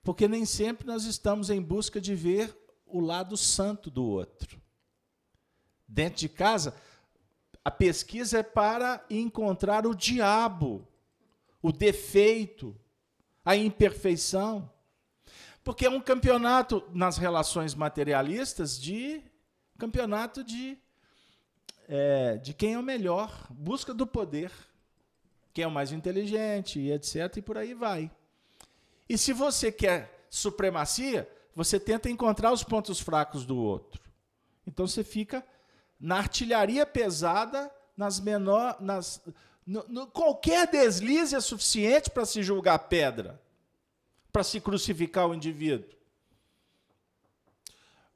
Porque 0.02 0.26
nem 0.26 0.46
sempre 0.46 0.86
nós 0.86 1.04
estamos 1.04 1.50
em 1.50 1.60
busca 1.60 2.00
de 2.00 2.14
ver 2.14 2.56
o 2.86 3.00
lado 3.00 3.36
santo 3.36 3.90
do 3.90 4.02
outro. 4.02 4.58
Dentro 5.86 6.20
de 6.20 6.28
casa, 6.30 6.74
a 7.62 7.70
pesquisa 7.70 8.38
é 8.38 8.42
para 8.42 9.04
encontrar 9.10 9.86
o 9.86 9.94
diabo, 9.94 10.88
o 11.60 11.70
defeito, 11.70 12.74
a 13.44 13.54
imperfeição. 13.54 14.72
Porque 15.64 15.86
é 15.86 15.90
um 15.90 16.00
campeonato 16.00 16.84
nas 16.92 17.16
relações 17.16 17.74
materialistas 17.74 18.78
de 18.78 19.22
campeonato 19.78 20.44
de, 20.44 20.78
é, 21.88 22.36
de 22.36 22.52
quem 22.52 22.74
é 22.74 22.78
o 22.78 22.82
melhor, 22.82 23.46
busca 23.50 23.94
do 23.94 24.06
poder, 24.06 24.52
quem 25.54 25.64
é 25.64 25.66
o 25.66 25.70
mais 25.70 25.90
inteligente, 25.90 26.78
e 26.78 26.92
etc. 26.92 27.38
E 27.38 27.42
por 27.42 27.56
aí 27.56 27.72
vai. 27.72 28.10
E 29.08 29.16
se 29.16 29.32
você 29.32 29.72
quer 29.72 30.26
supremacia, 30.28 31.28
você 31.56 31.80
tenta 31.80 32.10
encontrar 32.10 32.52
os 32.52 32.62
pontos 32.62 33.00
fracos 33.00 33.46
do 33.46 33.56
outro. 33.56 34.02
Então 34.66 34.86
você 34.86 35.02
fica 35.02 35.42
na 35.98 36.18
artilharia 36.18 36.84
pesada, 36.84 37.70
nas 37.96 38.20
menor, 38.20 38.76
nas, 38.80 39.22
no, 39.66 39.82
no, 39.88 40.06
qualquer 40.08 40.66
deslize 40.66 41.34
é 41.34 41.40
suficiente 41.40 42.10
para 42.10 42.26
se 42.26 42.42
julgar 42.42 42.78
pedra 42.80 43.40
para 44.34 44.42
se 44.42 44.60
crucificar 44.60 45.28
o 45.28 45.34
indivíduo. 45.34 45.88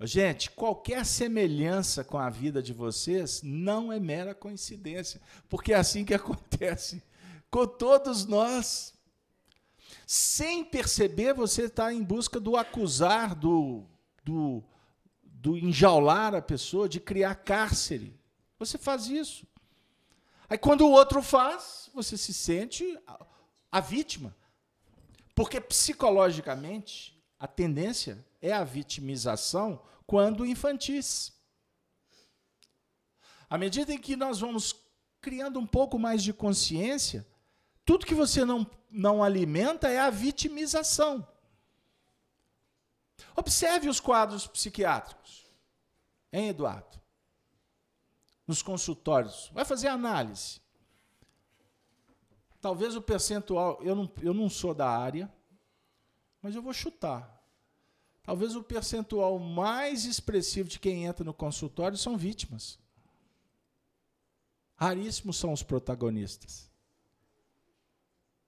Gente, 0.01 0.51
qualquer 0.51 1.07
semelhança 1.07 2.03
com 2.03 2.19
a 2.19 2.29
vida 2.29 2.61
de 2.61 2.73
vocês 2.73 3.41
não 3.45 3.93
é 3.93 4.01
mera 4.01 4.35
coincidência, 4.35 5.21
porque 5.49 5.73
é 5.73 5.77
assim 5.77 6.05
que 6.05 6.13
acontece 6.15 7.01
com 7.49 7.69
todos 7.69 8.27
nós. 8.27 8.95
Sem 10.09 10.65
perceber, 10.65 11.35
você 11.35 11.67
está 11.67 11.93
em 11.95 12.03
busca 12.03 12.41
do 12.41 12.57
acusar, 12.57 13.37
do, 13.37 13.85
do, 14.25 14.65
do 15.23 15.57
enjaular 15.57 16.35
a 16.35 16.43
pessoa, 16.43 16.89
de 16.89 16.99
criar 16.99 17.37
cárcere. 17.37 18.13
Você 18.59 18.77
faz 18.77 19.07
isso. 19.07 19.47
Aí, 20.49 20.59
quando 20.59 20.81
o 20.81 20.91
outro 20.91 21.23
faz, 21.23 21.89
você 21.95 22.17
se 22.17 22.35
sente 22.35 22.99
a, 23.07 23.25
a 23.71 23.81
vítima. 23.81 24.35
Porque 25.39 25.61
psicologicamente, 25.61 27.17
a 27.39 27.47
tendência 27.47 28.27
é 28.43 28.53
a 28.53 28.65
vitimização 28.65 29.81
quando 30.05 30.45
infantis. 30.45 31.33
À 33.49 33.57
medida 33.57 33.95
em 33.95 33.99
que 33.99 34.17
nós 34.17 34.41
vamos 34.41 34.75
criando 35.21 35.61
um 35.61 35.67
pouco 35.67 35.97
mais 35.97 36.25
de 36.25 36.33
consciência, 36.33 37.25
tudo 37.85 38.05
que 38.05 38.17
você 38.17 38.45
não, 38.45 38.69
não 38.91 39.23
alimenta 39.23 39.89
é 39.89 40.01
a 40.01 40.11
vitimização. 40.11 41.25
Observe 43.37 43.89
os 43.89 44.01
quadros 44.01 44.45
psiquiátricos. 44.49 45.47
Hein, 46.33 46.49
Eduardo? 46.49 47.01
Nos 48.45 48.61
consultórios. 48.61 49.53
Vai 49.55 49.65
fazer 49.65 49.87
análise. 49.87 50.61
Talvez 52.61 52.97
o 52.97 53.03
percentual, 53.03 53.79
eu 53.83 53.95
não, 53.95 54.11
eu 54.21 54.35
não 54.35 54.49
sou 54.49 54.75
da 54.75 54.89
área, 54.89 55.33
mas 56.43 56.55
eu 56.55 56.63
vou 56.63 56.73
chutar. 56.73 57.39
Talvez 58.23 58.55
o 58.57 58.63
percentual 58.63 59.39
mais 59.39 60.05
expressivo 60.05 60.69
de 60.69 60.79
quem 60.79 61.05
entra 61.05 61.25
no 61.25 61.33
consultório 61.33 61.97
são 61.97 62.17
vítimas. 62.17 62.79
Raríssimos 64.77 65.37
são 65.37 65.53
os 65.53 65.63
protagonistas. 65.63 66.71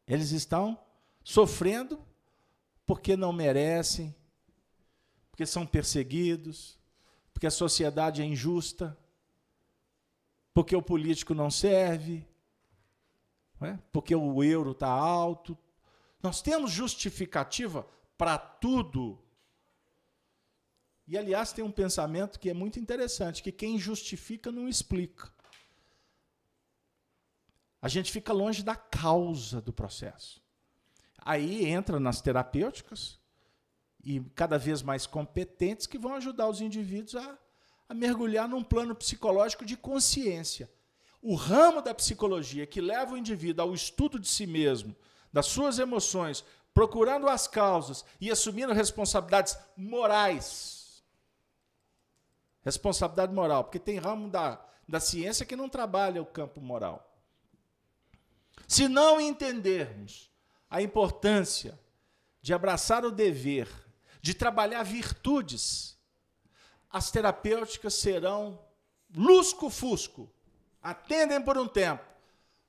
Eles 0.06 0.32
estão 0.32 0.78
sofrendo 1.24 2.04
porque 2.84 3.16
não 3.16 3.32
merecem, 3.32 4.14
porque 5.30 5.46
são 5.46 5.66
perseguidos, 5.66 6.78
porque 7.32 7.46
a 7.46 7.50
sociedade 7.50 8.20
é 8.20 8.24
injusta, 8.24 8.96
porque 10.52 10.76
o 10.76 10.82
político 10.82 11.32
não 11.32 11.50
serve, 11.50 12.26
é? 13.61 13.78
porque 13.92 14.14
o 14.14 14.42
euro 14.42 14.72
está 14.72 14.88
alto. 14.88 15.56
Nós 16.22 16.42
temos 16.42 16.70
justificativa 16.70 17.86
para 18.16 18.38
tudo. 18.38 19.18
E, 21.06 21.16
aliás, 21.18 21.52
tem 21.52 21.64
um 21.64 21.72
pensamento 21.72 22.38
que 22.38 22.50
é 22.50 22.54
muito 22.54 22.78
interessante, 22.78 23.42
que 23.42 23.50
quem 23.50 23.78
justifica 23.78 24.52
não 24.52 24.68
explica. 24.68 25.32
A 27.82 27.88
gente 27.88 28.12
fica 28.12 28.32
longe 28.32 28.62
da 28.62 28.76
causa 28.76 29.61
do 29.61 29.72
processo. 29.72 30.42
Aí 31.18 31.66
entra 31.66 31.98
nas 31.98 32.20
terapêuticas 32.20 33.18
e 34.04 34.20
cada 34.34 34.58
vez 34.58 34.82
mais 34.82 35.06
competentes 35.06 35.86
que 35.86 35.98
vão 35.98 36.14
ajudar 36.14 36.48
os 36.48 36.61
indivíduos 36.61 37.16
a, 37.16 37.38
a 37.88 37.94
mergulhar 37.94 38.48
num 38.48 38.62
plano 38.62 38.94
psicológico 38.94 39.64
de 39.64 39.76
consciência. 39.76 40.70
O 41.23 41.35
ramo 41.35 41.83
da 41.83 41.95
psicologia 41.95 42.66
que 42.66 42.81
leva 42.81 43.12
o 43.12 43.16
indivíduo 43.16 43.66
ao 43.66 43.75
estudo 43.75 44.18
de 44.18 44.29
si 44.29 44.47
mesmo, 44.47 44.97
das 45.33 45.47
suas 45.47 45.79
emoções, 45.79 46.45
procurando 46.73 47.29
as 47.29 47.47
causas 47.47 48.05
e 48.21 48.31
assumindo 48.31 48.73
responsabilidades 48.73 49.57
morais. 49.77 51.03
Responsabilidade 52.62 53.33
moral, 53.33 53.64
porque 53.64 53.79
tem 53.79 53.99
ramo 53.99 54.29
da, 54.29 54.64
da 54.89 55.01
ciência 55.01 55.47
que 55.47 55.57
não 55.57 55.68
trabalha 55.68 56.23
o 56.23 56.27
campo 56.27 56.61
moral. 56.61 57.07
Se 58.66 58.89
não 58.89 59.21
entendermos 59.21 60.31
a 60.68 60.81
importância 60.81 61.79
de 62.41 62.55
abraçar 62.55 63.05
o 63.05 63.11
dever, 63.11 63.68
de 64.23 64.33
trabalhar 64.33 64.83
virtudes, 64.83 65.99
as 66.91 67.11
terapêuticas 67.11 67.95
serão 67.95 68.59
lusco-fusco, 69.14 70.31
atendem 70.83 71.41
por 71.43 71.59
um 71.59 71.66
tempo, 71.66 72.05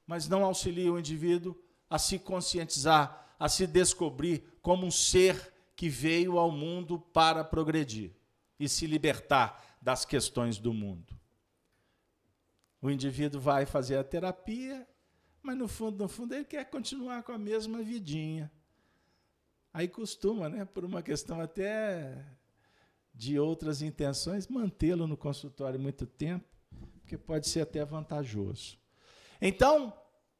mas 0.05 0.27
não 0.27 0.43
auxiliam 0.43 0.93
o 0.93 0.99
indivíduo 0.99 1.55
a 1.89 1.97
se 1.97 2.19
conscientizar, 2.19 3.35
a 3.39 3.49
se 3.49 3.65
descobrir 3.65 4.43
como 4.61 4.85
um 4.85 4.91
ser 4.91 5.53
que 5.75 5.89
veio 5.89 6.37
ao 6.37 6.51
mundo 6.51 6.99
para 6.99 7.43
progredir 7.43 8.11
e 8.59 8.69
se 8.69 8.85
libertar 8.85 9.77
das 9.81 10.05
questões 10.05 10.57
do 10.57 10.73
mundo. 10.73 11.19
O 12.81 12.89
indivíduo 12.89 13.39
vai 13.39 13.65
fazer 13.65 13.97
a 13.97 14.03
terapia 14.03 14.87
mas 15.41 15.57
no 15.57 15.67
fundo, 15.67 15.97
no 15.97 16.07
fundo, 16.07 16.35
ele 16.35 16.45
quer 16.45 16.65
continuar 16.69 17.23
com 17.23 17.31
a 17.31 17.37
mesma 17.37 17.81
vidinha. 17.81 18.51
Aí 19.73 19.87
costuma, 19.87 20.49
né, 20.49 20.65
por 20.65 20.85
uma 20.85 21.01
questão 21.01 21.41
até 21.41 22.23
de 23.13 23.39
outras 23.39 23.81
intenções, 23.81 24.47
mantê-lo 24.47 25.07
no 25.07 25.17
consultório 25.17 25.79
muito 25.79 26.05
tempo, 26.05 26.45
porque 27.11 27.17
pode 27.17 27.47
ser 27.49 27.61
até 27.61 27.83
vantajoso. 27.83 28.77
Então, 29.41 29.93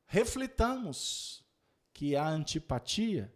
reflitamos 0.06 1.44
que 1.92 2.16
a 2.16 2.26
antipatia 2.26 3.34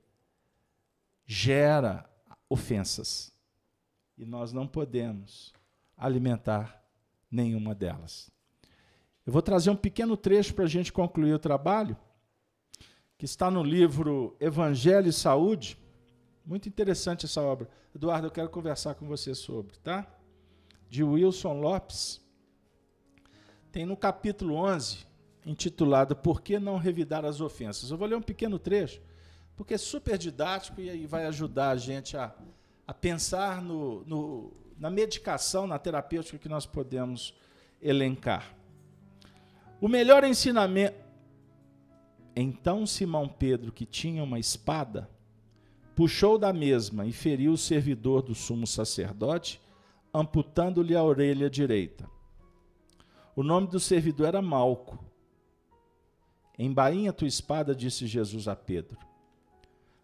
gera 1.25 2.09
ofensas 2.47 3.33
e 4.17 4.23
nós 4.23 4.53
não 4.53 4.65
podemos 4.65 5.53
alimentar 5.97 6.81
nenhuma 7.29 7.75
delas. 7.75 8.31
Eu 9.25 9.33
vou 9.33 9.41
trazer 9.41 9.69
um 9.69 9.75
pequeno 9.75 10.15
trecho 10.15 10.53
para 10.53 10.63
a 10.63 10.69
gente 10.69 10.93
concluir 10.93 11.33
o 11.33 11.39
trabalho, 11.39 11.97
que 13.17 13.25
está 13.25 13.51
no 13.51 13.63
livro 13.63 14.37
Evangelho 14.39 15.09
e 15.09 15.13
Saúde. 15.13 15.77
Muito 16.45 16.69
interessante 16.69 17.25
essa 17.25 17.41
obra. 17.41 17.67
Eduardo, 17.93 18.27
eu 18.27 18.31
quero 18.31 18.49
conversar 18.49 18.95
com 18.95 19.05
você 19.05 19.35
sobre, 19.35 19.77
tá? 19.79 20.07
De 20.87 21.03
Wilson 21.03 21.59
Lopes. 21.59 22.23
Tem 23.75 23.85
no 23.85 23.97
capítulo 23.97 24.55
11, 24.55 24.99
intitulado 25.45 26.15
Por 26.15 26.41
que 26.41 26.57
não 26.57 26.77
revidar 26.77 27.25
as 27.25 27.41
ofensas? 27.41 27.91
Eu 27.91 27.97
vou 27.97 28.07
ler 28.07 28.15
um 28.15 28.21
pequeno 28.21 28.57
trecho, 28.57 29.01
porque 29.53 29.73
é 29.73 29.77
super 29.77 30.17
didático 30.17 30.79
e 30.79 30.89
aí 30.89 31.05
vai 31.05 31.25
ajudar 31.25 31.71
a 31.71 31.75
gente 31.75 32.15
a, 32.15 32.33
a 32.87 32.93
pensar 32.93 33.61
no, 33.61 34.01
no, 34.05 34.53
na 34.79 34.89
medicação, 34.89 35.67
na 35.67 35.77
terapêutica 35.77 36.37
que 36.37 36.47
nós 36.47 36.65
podemos 36.65 37.35
elencar. 37.81 38.55
O 39.81 39.89
melhor 39.89 40.23
ensinamento. 40.23 40.95
Então 42.33 42.85
Simão 42.85 43.27
Pedro, 43.27 43.73
que 43.73 43.85
tinha 43.85 44.23
uma 44.23 44.39
espada, 44.39 45.09
puxou 45.97 46.37
da 46.37 46.53
mesma 46.53 47.05
e 47.05 47.11
feriu 47.11 47.51
o 47.51 47.57
servidor 47.57 48.21
do 48.21 48.33
sumo 48.33 48.65
sacerdote, 48.65 49.59
amputando-lhe 50.13 50.95
a 50.95 51.03
orelha 51.03 51.49
direita. 51.49 52.14
O 53.35 53.43
nome 53.43 53.67
do 53.67 53.79
servidor 53.79 54.27
era 54.27 54.41
Malco. 54.41 55.03
Embainha 56.57 57.11
tua 57.11 57.27
espada, 57.27 57.75
disse 57.75 58.07
Jesus 58.07 58.47
a 58.47 58.55
Pedro. 58.55 58.97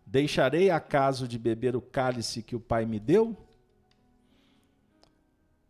Deixarei 0.06 0.70
acaso 0.70 1.28
de 1.28 1.40
beber 1.40 1.76
o 1.76 1.82
cálice 1.82 2.44
que 2.44 2.56
o 2.56 2.60
Pai 2.60 2.86
me 2.86 3.00
deu? 3.00 3.38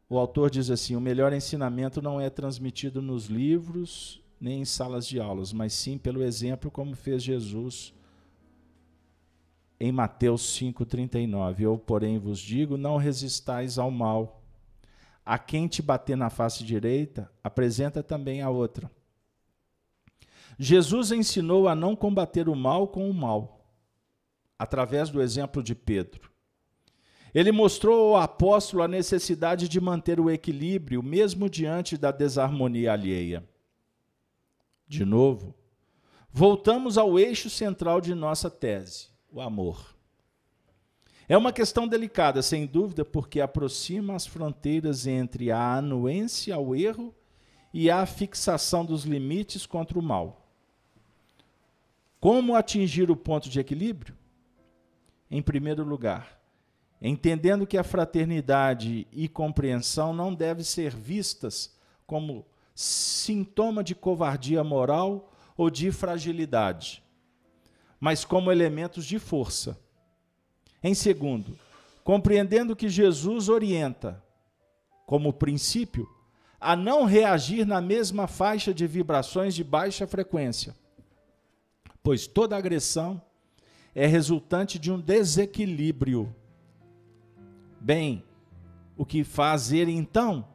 O 0.10 0.18
autor 0.18 0.50
diz 0.50 0.72
assim: 0.72 0.96
o 0.96 1.02
melhor 1.02 1.32
ensinamento 1.32 2.02
não 2.02 2.20
é 2.20 2.30
transmitido 2.30 3.02
nos 3.02 3.28
livros 3.28 4.22
nem 4.42 4.62
em 4.62 4.66
salas 4.66 5.08
de 5.08 5.20
aulas, 5.20 5.54
mas 5.54 5.72
sim 5.72 6.00
pelo 6.00 6.24
exemplo, 6.24 6.72
como 6.72 6.96
fez 6.96 7.22
Jesus 7.22 7.94
em 9.80 9.92
Mateus 9.92 10.42
5,39. 10.60 11.62
Eu, 11.62 11.78
porém, 11.78 12.18
vos 12.18 12.40
digo: 12.40 12.76
não 12.76 12.98
resistais 12.98 13.78
ao 13.78 13.92
mal. 13.92 14.41
A 15.26 15.38
quem 15.38 15.68
te 15.68 15.82
bater 15.82 16.18
na 16.18 16.30
face 16.30 16.64
direita, 16.64 17.32
apresenta 17.44 18.02
também 18.02 18.42
a 18.42 18.50
outra. 18.50 18.90
Jesus 20.58 21.12
ensinou 21.12 21.68
a 21.68 21.76
não 21.76 21.96
combater 21.96 22.50
o 22.50 22.56
mal 22.56 22.88
com 22.88 23.10
o 23.10 23.14
mal, 23.14 23.66
através 24.58 25.10
do 25.10 25.22
exemplo 25.22 25.64
de 25.64 25.74
Pedro. 25.74 26.32
Ele 27.34 27.52
mostrou 27.52 28.16
ao 28.16 28.22
apóstolo 28.22 28.84
a 28.84 28.88
necessidade 28.88 29.70
de 29.70 29.80
manter 29.80 30.20
o 30.20 30.30
equilíbrio, 30.30 31.02
mesmo 31.02 31.50
diante 31.50 31.98
da 31.98 32.12
desarmonia 32.12 32.92
alheia. 32.92 33.48
De 34.88 35.06
novo, 35.06 35.56
voltamos 36.30 36.98
ao 36.98 37.18
eixo 37.18 37.50
central 37.50 38.02
de 38.02 38.14
nossa 38.14 38.50
tese, 38.50 39.10
o 39.32 39.40
amor. 39.40 39.96
É 41.28 41.38
uma 41.38 41.54
questão 41.54 41.88
delicada, 41.88 42.42
sem 42.42 42.66
dúvida, 42.66 43.06
porque 43.06 43.40
aproxima 43.40 44.16
as 44.16 44.26
fronteiras 44.26 45.08
entre 45.08 45.52
a 45.52 45.76
anuência 45.76 46.56
ao 46.56 46.76
erro 46.76 47.14
e 47.74 47.90
a 47.90 48.06
fixação 48.06 48.86
dos 48.86 49.04
limites 49.04 49.66
contra 49.66 49.98
o 49.98 50.02
mal. 50.02 50.46
Como 52.20 52.56
atingir 52.56 53.10
o 53.10 53.16
ponto 53.16 53.50
de 53.50 53.60
equilíbrio? 53.60 54.16
Em 55.30 55.42
primeiro 55.42 55.84
lugar, 55.84 56.40
entendendo 57.02 57.66
que 57.66 57.78
a 57.78 57.84
fraternidade 57.84 59.08
e 59.12 59.28
compreensão 59.28 60.14
não 60.14 60.34
devem 60.34 60.64
ser 60.64 60.94
vistas 60.94 61.74
como 62.06 62.46
sintoma 62.76 63.84
de 63.84 63.96
covardia 63.96 64.64
moral 64.64 65.32
ou 65.56 65.70
de 65.70 65.92
fragilidade, 65.92 67.02
mas 68.00 68.26
como 68.26 68.52
elementos 68.52 69.06
de 69.06 69.18
força. 69.18 69.80
Em 70.84 70.94
segundo, 70.94 71.58
compreendendo 72.04 72.76
que 72.76 72.90
Jesus 72.90 73.50
orienta, 73.50 74.24
como 75.06 75.34
princípio, 75.34 76.10
a 76.60 76.76
não 76.76 77.06
reagir 77.06 77.66
na 77.66 77.82
mesma 77.82 78.28
faixa 78.28 78.74
de 78.74 78.86
vibrações 78.86 79.54
de 79.56 79.64
baixa 79.64 80.06
frequência, 80.08 80.76
pois 82.04 82.28
toda 82.28 82.58
agressão 82.58 83.22
é 83.94 84.06
resultante 84.06 84.80
de 84.80 84.92
um 84.92 85.00
desequilíbrio. 85.00 86.34
Bem, 87.80 88.24
o 88.98 89.06
que 89.06 89.24
fazer 89.24 89.88
então? 89.88 90.48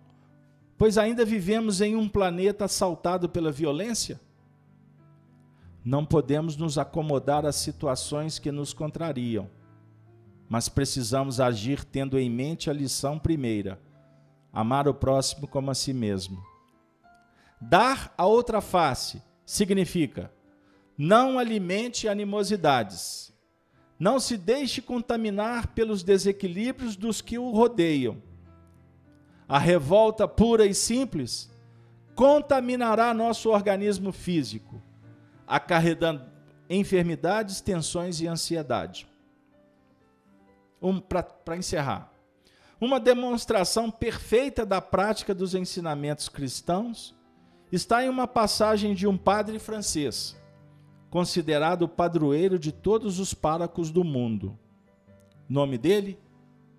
Pois 0.79 0.99
ainda 0.99 1.25
vivemos 1.25 1.81
em 1.81 1.97
um 1.97 2.09
planeta 2.09 2.67
assaltado 2.67 3.29
pela 3.29 3.51
violência? 3.51 4.21
Não 5.85 6.05
podemos 6.05 6.57
nos 6.57 6.79
acomodar 6.79 7.47
às 7.47 7.57
situações 7.57 8.39
que 8.39 8.51
nos 8.53 8.73
contrariam, 8.73 9.49
mas 10.49 10.69
precisamos 10.69 11.41
agir 11.41 11.85
tendo 11.85 12.19
em 12.19 12.31
mente 12.31 12.71
a 12.71 12.73
lição 12.73 13.19
primeira: 13.19 13.81
amar 14.53 14.89
o 14.89 14.95
próximo 14.95 15.47
como 15.47 15.71
a 15.71 15.75
si 15.75 15.93
mesmo. 15.93 16.43
Dar 17.61 18.13
a 18.17 18.27
outra 18.27 18.61
face 18.61 19.23
significa 19.45 20.31
não 20.97 21.39
alimente 21.39 22.09
animosidades. 22.09 23.33
Não 23.99 24.21
se 24.21 24.37
deixe 24.37 24.83
contaminar 24.83 25.69
pelos 25.69 26.03
desequilíbrios 26.03 26.97
dos 26.97 27.23
que 27.23 27.39
o 27.39 27.51
rodeiam. 27.51 28.23
A 29.49 29.59
revolta 29.59 30.29
pura 30.29 30.67
e 30.67 30.75
simples 30.75 31.51
contaminará 32.15 33.15
nosso 33.15 33.51
organismo 33.51 34.13
físico, 34.13 34.83
acarretando 35.47 36.25
enfermidades, 36.69 37.61
tensões 37.61 38.21
e 38.21 38.27
ansiedade. 38.27 39.07
Um, 40.87 41.01
Para 41.01 41.57
encerrar, 41.57 42.13
uma 42.81 43.01
demonstração 43.01 43.91
perfeita 43.91 44.65
da 44.65 44.81
prática 44.81 45.35
dos 45.35 45.55
ensinamentos 45.55 46.29
cristãos 46.29 47.15
está 47.73 48.05
em 48.05 48.09
uma 48.09 48.29
passagem 48.29 48.95
de 48.95 49.07
um 49.07 49.17
padre 49.17 49.59
francês 49.59 50.37
considerado 51.17 51.85
o 51.85 51.89
padroeiro 51.89 52.59
de 52.59 52.71
todos 52.71 53.19
os 53.19 53.33
párocos 53.33 53.91
do 53.91 54.05
mundo. 54.05 54.59
Nome 55.49 55.79
dele? 55.79 56.19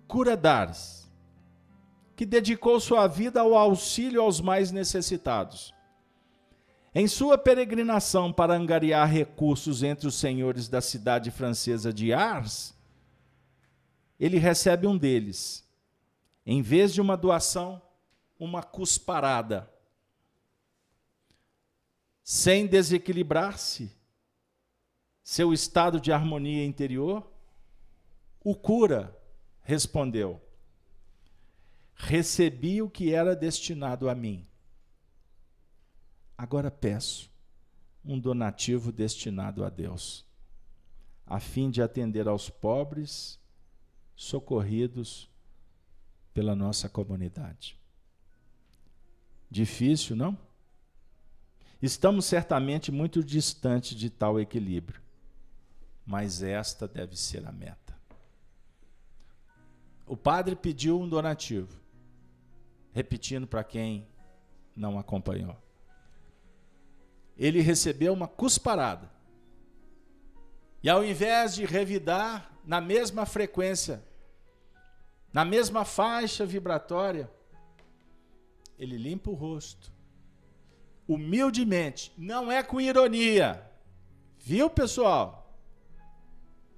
Curadars, 0.06 1.10
que 2.14 2.24
dedicou 2.24 2.78
sua 2.78 3.08
vida 3.08 3.40
ao 3.40 3.56
auxílio 3.56 4.22
aos 4.22 4.40
mais 4.40 4.70
necessitados. 4.70 5.74
Em 6.94 7.08
sua 7.08 7.36
peregrinação 7.36 8.32
para 8.32 8.54
angariar 8.54 9.10
recursos 9.10 9.82
entre 9.82 10.06
os 10.06 10.14
senhores 10.14 10.68
da 10.68 10.80
cidade 10.80 11.32
francesa 11.32 11.92
de 11.92 12.12
Ars, 12.12 12.77
ele 14.18 14.38
recebe 14.38 14.86
um 14.86 14.96
deles. 14.96 15.66
Em 16.44 16.62
vez 16.62 16.92
de 16.92 17.00
uma 17.00 17.16
doação, 17.16 17.80
uma 18.38 18.62
cusparada. 18.62 19.70
Sem 22.22 22.66
desequilibrar-se, 22.66 23.90
seu 25.22 25.52
estado 25.52 26.00
de 26.00 26.10
harmonia 26.10 26.64
interior? 26.64 27.30
O 28.40 28.54
cura 28.54 29.16
respondeu: 29.62 30.40
Recebi 31.94 32.80
o 32.80 32.88
que 32.88 33.12
era 33.12 33.36
destinado 33.36 34.08
a 34.08 34.14
mim. 34.14 34.46
Agora 36.36 36.70
peço 36.70 37.30
um 38.04 38.18
donativo 38.18 38.90
destinado 38.92 39.64
a 39.64 39.68
Deus, 39.68 40.24
a 41.26 41.40
fim 41.40 41.68
de 41.68 41.82
atender 41.82 42.28
aos 42.28 42.48
pobres 42.48 43.37
socorridos 44.18 45.30
pela 46.34 46.54
nossa 46.54 46.90
comunidade. 46.90 47.78
Difícil, 49.50 50.14
não? 50.14 50.36
Estamos 51.80 52.26
certamente 52.26 52.92
muito 52.92 53.24
distantes 53.24 53.96
de 53.96 54.10
tal 54.10 54.38
equilíbrio 54.38 55.08
mas 56.08 56.42
esta 56.42 56.88
deve 56.88 57.14
ser 57.18 57.46
a 57.46 57.52
meta. 57.52 57.94
O 60.06 60.16
padre 60.16 60.56
pediu 60.56 60.98
um 60.98 61.06
donativo, 61.06 61.78
repetindo 62.94 63.46
para 63.46 63.62
quem 63.62 64.08
não 64.74 64.98
acompanhou. 64.98 65.54
Ele 67.36 67.60
recebeu 67.60 68.14
uma 68.14 68.26
cusparada. 68.26 69.10
E 70.82 70.88
ao 70.88 71.04
invés 71.04 71.54
de 71.54 71.66
revidar 71.66 72.58
na 72.64 72.80
mesma 72.80 73.26
frequência, 73.26 74.02
na 75.38 75.44
mesma 75.44 75.84
faixa 75.84 76.44
vibratória, 76.44 77.30
ele 78.76 78.96
limpa 78.96 79.30
o 79.30 79.34
rosto. 79.34 79.92
Humildemente, 81.06 82.12
não 82.18 82.50
é 82.50 82.60
com 82.60 82.80
ironia. 82.80 83.64
Viu, 84.40 84.68
pessoal? 84.68 85.56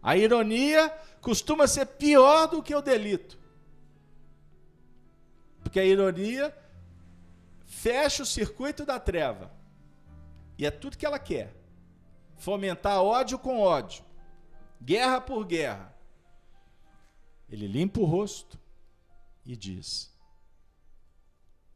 A 0.03 0.15
ironia 0.15 0.91
costuma 1.23 1.67
ser 1.67 1.87
pior 1.87 2.49
do 2.49 2.63
que 2.63 2.75
o 2.75 2.83
delito. 2.83 3.39
Porque 5.61 5.81
a 5.81 5.85
ironia 5.87 6.55
fecha 7.65 8.25
o 8.25 8.27
circuito 8.27 8.85
da 8.85 9.01
treva. 9.01 9.51
E 10.59 10.67
é 10.67 10.71
tudo 10.71 10.99
que 10.99 11.07
ela 11.07 11.19
quer. 11.19 11.57
Fomentar 12.37 13.03
ódio 13.03 13.39
com 13.39 13.59
ódio. 13.59 14.05
Guerra 14.83 15.19
por 15.19 15.47
guerra. 15.47 15.99
Ele 17.51 17.67
limpa 17.67 18.01
o 18.01 18.05
rosto 18.05 18.59
e 19.45 19.57
diz: 19.57 20.13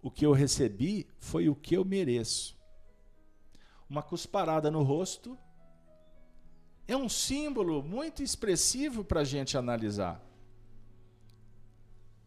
O 0.00 0.10
que 0.10 0.24
eu 0.24 0.32
recebi 0.32 1.06
foi 1.18 1.48
o 1.48 1.54
que 1.54 1.76
eu 1.76 1.84
mereço. 1.84 2.56
Uma 3.88 4.02
cusparada 4.02 4.70
no 4.70 4.82
rosto 4.82 5.36
é 6.86 6.96
um 6.96 7.08
símbolo 7.08 7.82
muito 7.82 8.22
expressivo 8.22 9.04
para 9.04 9.20
a 9.20 9.24
gente 9.24 9.56
analisar. 9.56 10.22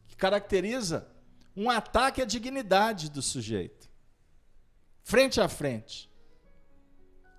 Que 0.07 0.15
caracteriza 0.15 1.07
um 1.55 1.69
ataque 1.69 2.21
à 2.21 2.25
dignidade 2.25 3.09
do 3.09 3.21
sujeito. 3.21 3.89
Frente 5.03 5.39
a 5.39 5.47
frente. 5.47 6.11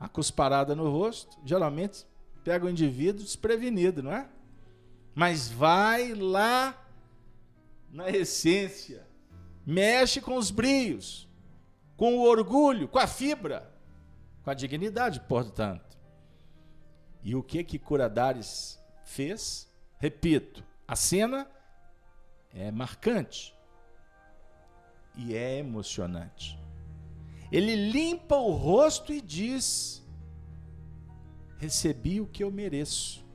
A 0.00 0.08
cusparada 0.08 0.74
no 0.74 0.90
rosto, 0.90 1.38
geralmente 1.44 2.06
pega 2.42 2.66
o 2.66 2.70
indivíduo 2.70 3.22
desprevenido, 3.22 4.02
não 4.02 4.12
é? 4.12 4.28
Mas 5.18 5.48
vai 5.48 6.14
lá 6.14 6.80
na 7.90 8.08
essência, 8.08 9.04
mexe 9.66 10.20
com 10.20 10.36
os 10.36 10.52
brios, 10.52 11.28
com 11.96 12.18
o 12.18 12.22
orgulho, 12.22 12.86
com 12.86 13.00
a 13.00 13.06
fibra, 13.08 13.68
com 14.44 14.50
a 14.50 14.54
dignidade, 14.54 15.18
portanto. 15.22 15.98
E 17.20 17.34
o 17.34 17.42
que 17.42 17.64
que 17.64 17.80
Curadares 17.80 18.80
fez? 19.02 19.68
Repito, 19.98 20.62
a 20.86 20.94
cena 20.94 21.50
é 22.54 22.70
marcante 22.70 23.52
e 25.16 25.34
é 25.34 25.58
emocionante. 25.58 26.56
Ele 27.50 27.90
limpa 27.90 28.36
o 28.36 28.52
rosto 28.52 29.12
e 29.12 29.20
diz: 29.20 30.00
Recebi 31.56 32.20
o 32.20 32.26
que 32.28 32.44
eu 32.44 32.52
mereço. 32.52 33.26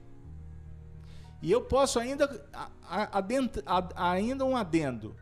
E 1.44 1.52
eu 1.52 1.62
posso 1.62 2.00
ainda, 2.00 2.42
ainda 3.98 4.46
um 4.46 4.56
adendo. 4.56 5.14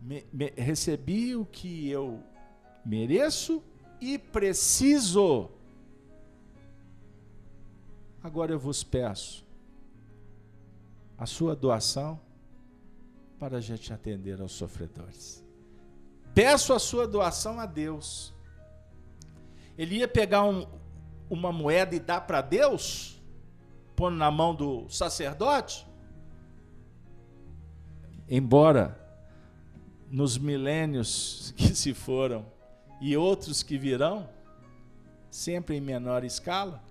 Me, 0.00 0.24
me, 0.32 0.52
recebi 0.56 1.34
o 1.34 1.44
que 1.44 1.90
eu 1.90 2.22
mereço 2.86 3.60
e 4.00 4.16
preciso. 4.16 5.50
Agora 8.22 8.52
eu 8.52 8.58
vos 8.58 8.84
peço 8.84 9.44
a 11.18 11.26
sua 11.26 11.56
doação 11.56 12.20
para 13.36 13.56
a 13.56 13.60
gente 13.60 13.92
atender 13.92 14.40
aos 14.40 14.52
sofredores. 14.52 15.44
Peço 16.32 16.72
a 16.72 16.78
sua 16.78 17.08
doação 17.08 17.58
a 17.58 17.66
Deus. 17.66 18.32
Ele 19.76 19.96
ia 19.96 20.06
pegar 20.06 20.44
um, 20.44 20.68
uma 21.28 21.50
moeda 21.50 21.96
e 21.96 22.00
dar 22.00 22.20
para 22.20 22.40
Deus, 22.40 23.19
pondo 24.00 24.16
na 24.16 24.30
mão 24.30 24.54
do 24.54 24.88
sacerdote? 24.88 25.86
Embora 28.26 28.98
nos 30.10 30.38
milênios 30.38 31.52
que 31.58 31.76
se 31.76 31.92
foram 31.92 32.50
e 32.98 33.14
outros 33.14 33.62
que 33.62 33.76
virão, 33.76 34.26
sempre 35.30 35.76
em 35.76 35.82
menor 35.82 36.24
escala, 36.24 36.82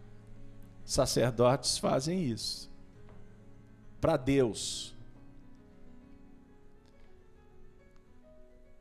sacerdotes 0.86 1.80
fazem 1.80 2.26
isso. 2.26 2.70
Para 4.00 4.16
Deus. 4.16 4.94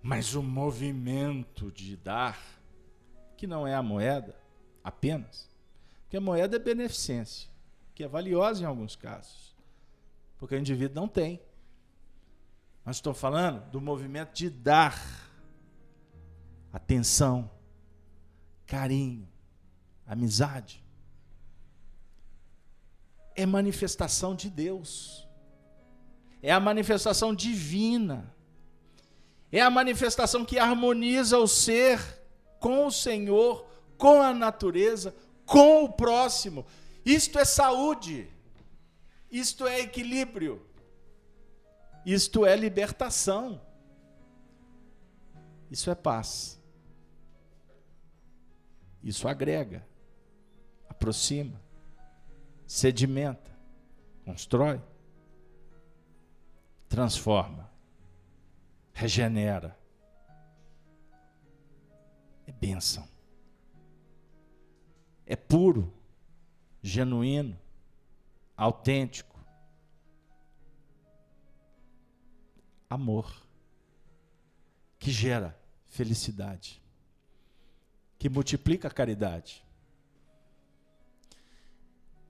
Mas 0.03 0.35
o 0.35 0.43
movimento 0.43 1.73
de 1.73 1.97
dar, 1.97 2.39
que 3.39 3.47
não 3.47 3.67
é 3.67 3.75
a 3.75 3.83
moeda, 3.83 4.37
apenas. 4.85 5.49
Porque 6.03 6.19
a 6.19 6.21
moeda 6.21 6.57
é 6.57 6.59
beneficência, 6.59 7.49
que 7.99 8.05
é 8.05 8.07
valiosa 8.07 8.63
em 8.63 8.65
alguns 8.65 8.95
casos. 8.95 9.57
Porque 10.39 10.55
o 10.55 10.59
indivíduo 10.59 10.95
não 10.95 11.09
tem. 11.09 11.41
Mas 12.85 12.99
estou 12.99 13.13
falando 13.13 13.69
do 13.73 13.81
movimento 13.81 14.33
de 14.33 14.49
dar 14.49 14.97
atenção, 16.73 17.51
carinho, 18.65 19.29
amizade. 20.07 20.81
É 23.35 23.45
manifestação 23.45 24.33
de 24.33 24.49
Deus. 24.49 25.27
É 26.41 26.53
a 26.53 26.61
manifestação 26.61 27.35
divina. 27.35 28.33
É 29.51 29.61
a 29.61 29.69
manifestação 29.69 30.45
que 30.45 30.57
harmoniza 30.57 31.37
o 31.37 31.49
ser 31.49 31.99
com 32.61 32.87
o 32.87 32.93
Senhor, 32.93 33.69
com 33.97 34.23
a 34.23 34.33
natureza, 34.33 35.13
com 35.45 35.83
o 35.83 35.93
próximo. 35.93 36.65
Isto 37.05 37.39
é 37.39 37.45
saúde. 37.45 38.31
Isto 39.31 39.67
é 39.67 39.81
equilíbrio. 39.81 40.67
Isto 42.05 42.47
é 42.47 42.57
libertação. 42.57 43.61
Isso 45.71 45.91
é 45.91 45.95
paz. 45.95 46.59
Isso 49.03 49.29
agrega, 49.29 49.87
aproxima, 50.89 51.61
sedimenta, 52.67 53.51
constrói, 54.25 54.83
transforma, 56.89 57.71
regenera. 58.93 59.79
É 62.47 62.53
bênção. 62.53 63.07
É 65.27 65.37
puro, 65.37 65.93
genuíno, 66.83 67.59
autêntico 68.57 69.39
amor, 72.89 73.47
que 74.99 75.11
gera 75.11 75.59
felicidade, 75.87 76.81
que 78.19 78.29
multiplica 78.29 78.89
a 78.89 78.91
caridade. 78.91 79.65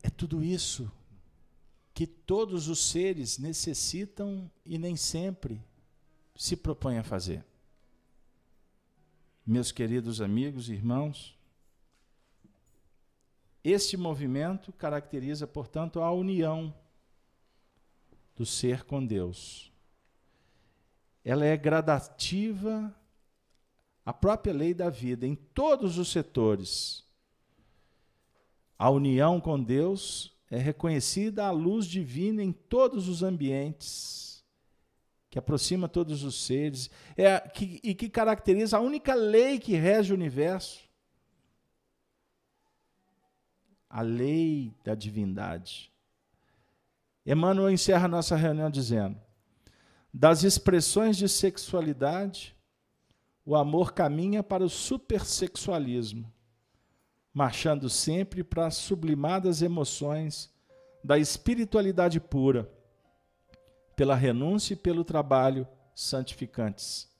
É 0.03 0.11
tudo 0.11 0.43
isso 0.43 0.91
que 1.95 2.07
todos 2.07 2.69
os 2.69 2.91
seres 2.91 3.39
necessitam 3.39 4.51
e 4.65 4.79
nem 4.79 4.97
sempre 4.97 5.63
se 6.37 6.57
propõem 6.57 6.99
a 6.99 7.05
fazer. 7.05 7.45
Meus 9.45 9.73
queridos 9.73 10.21
amigos 10.21 10.69
e 10.69 10.75
irmãos, 10.75 11.38
este 13.71 13.97
movimento 13.97 14.73
caracteriza, 14.73 15.47
portanto, 15.47 16.01
a 16.01 16.11
união 16.13 16.75
do 18.37 18.47
ser 18.47 18.85
com 18.85 19.05
Deus 19.05 19.69
ela 21.29 21.45
é 21.45 21.55
gradativa, 21.59 22.95
a 24.03 24.15
própria 24.15 24.55
lei 24.55 24.73
da 24.73 24.89
vida, 24.89 25.27
em 25.27 25.35
todos 25.35 25.99
os 25.99 26.11
setores. 26.11 27.05
A 28.79 28.89
união 28.89 29.39
com 29.39 29.63
Deus 29.63 30.35
é 30.51 30.57
reconhecida 30.57 31.45
à 31.45 31.51
luz 31.51 31.85
divina 31.85 32.43
em 32.43 32.51
todos 32.51 33.09
os 33.09 33.23
ambientes, 33.23 34.43
que 35.29 35.39
aproxima 35.39 35.87
todos 35.87 36.25
os 36.25 36.47
seres, 36.47 36.91
é, 37.15 37.39
que, 37.41 37.79
e 37.85 37.95
que 37.95 38.09
caracteriza 38.09 38.79
a 38.79 38.81
única 38.81 39.15
lei 39.15 39.59
que 39.59 39.75
rege 39.75 40.15
o 40.15 40.17
universo 40.17 40.88
a 43.89 44.03
lei 44.03 44.75
da 44.85 44.95
divindade. 44.95 45.93
Emmanuel 47.25 47.71
encerra 47.71 48.09
nossa 48.09 48.37
reunião 48.37 48.71
dizendo: 48.71 49.19
das 50.13 50.43
expressões 50.43 51.17
de 51.17 51.29
sexualidade, 51.29 52.57
o 53.45 53.55
amor 53.55 53.93
caminha 53.93 54.43
para 54.43 54.65
o 54.65 54.69
supersexualismo, 54.69 56.31
marchando 57.33 57.89
sempre 57.89 58.43
para 58.43 58.67
as 58.67 58.77
sublimadas 58.77 59.63
emoções 59.63 60.53
da 61.03 61.19
espiritualidade 61.19 62.21
pura, 62.21 62.71
pela 63.97 64.15
renúncia 64.15 64.75
e 64.75 64.77
pelo 64.77 65.05
trabalho 65.05 65.67
santificantes, 65.95 67.11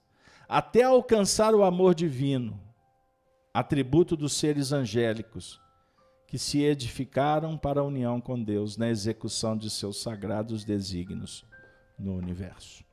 até 0.47 0.83
alcançar 0.83 1.53
o 1.53 1.63
amor 1.63 1.93
divino, 1.93 2.59
atributo 3.53 4.15
dos 4.15 4.33
seres 4.33 4.71
angélicos, 4.71 5.59
que 6.29 6.37
se 6.37 6.61
edificaram 6.61 7.57
para 7.57 7.81
a 7.81 7.83
união 7.83 8.21
com 8.21 8.41
Deus 8.41 8.77
na 8.77 8.87
execução 8.87 9.57
de 9.57 9.67
seus 9.67 9.99
sagrados 9.99 10.63
desígnios 10.63 11.43
no 11.97 12.15
universo. 12.15 12.83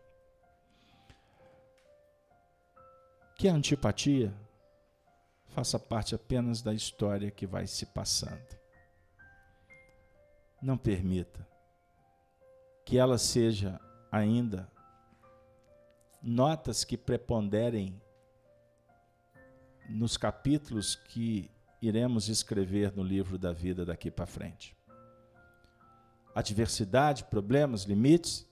Que 3.37 3.47
a 3.47 3.53
antipatia 3.53 4.33
faça 5.49 5.79
parte 5.79 6.15
apenas 6.15 6.63
da 6.63 6.73
história 6.73 7.31
que 7.31 7.47
vai 7.47 7.67
se 7.67 7.85
passando. 7.85 8.57
Não 10.63 10.79
permita 10.79 11.47
que 12.87 12.97
ela 12.97 13.19
seja 13.19 13.79
ainda 14.11 14.67
notas 16.23 16.85
que 16.85 16.97
preponderem 16.97 18.01
nos 19.91 20.17
capítulos 20.17 20.95
que 20.95 21.51
iremos 21.81 22.29
escrever 22.29 22.95
no 22.95 23.03
livro 23.03 23.39
da 23.39 23.53
vida 23.53 23.85
daqui 23.85 24.11
para 24.11 24.27
frente. 24.27 24.77
Adversidade, 26.35 27.25
problemas, 27.25 27.83
limites, 27.83 28.47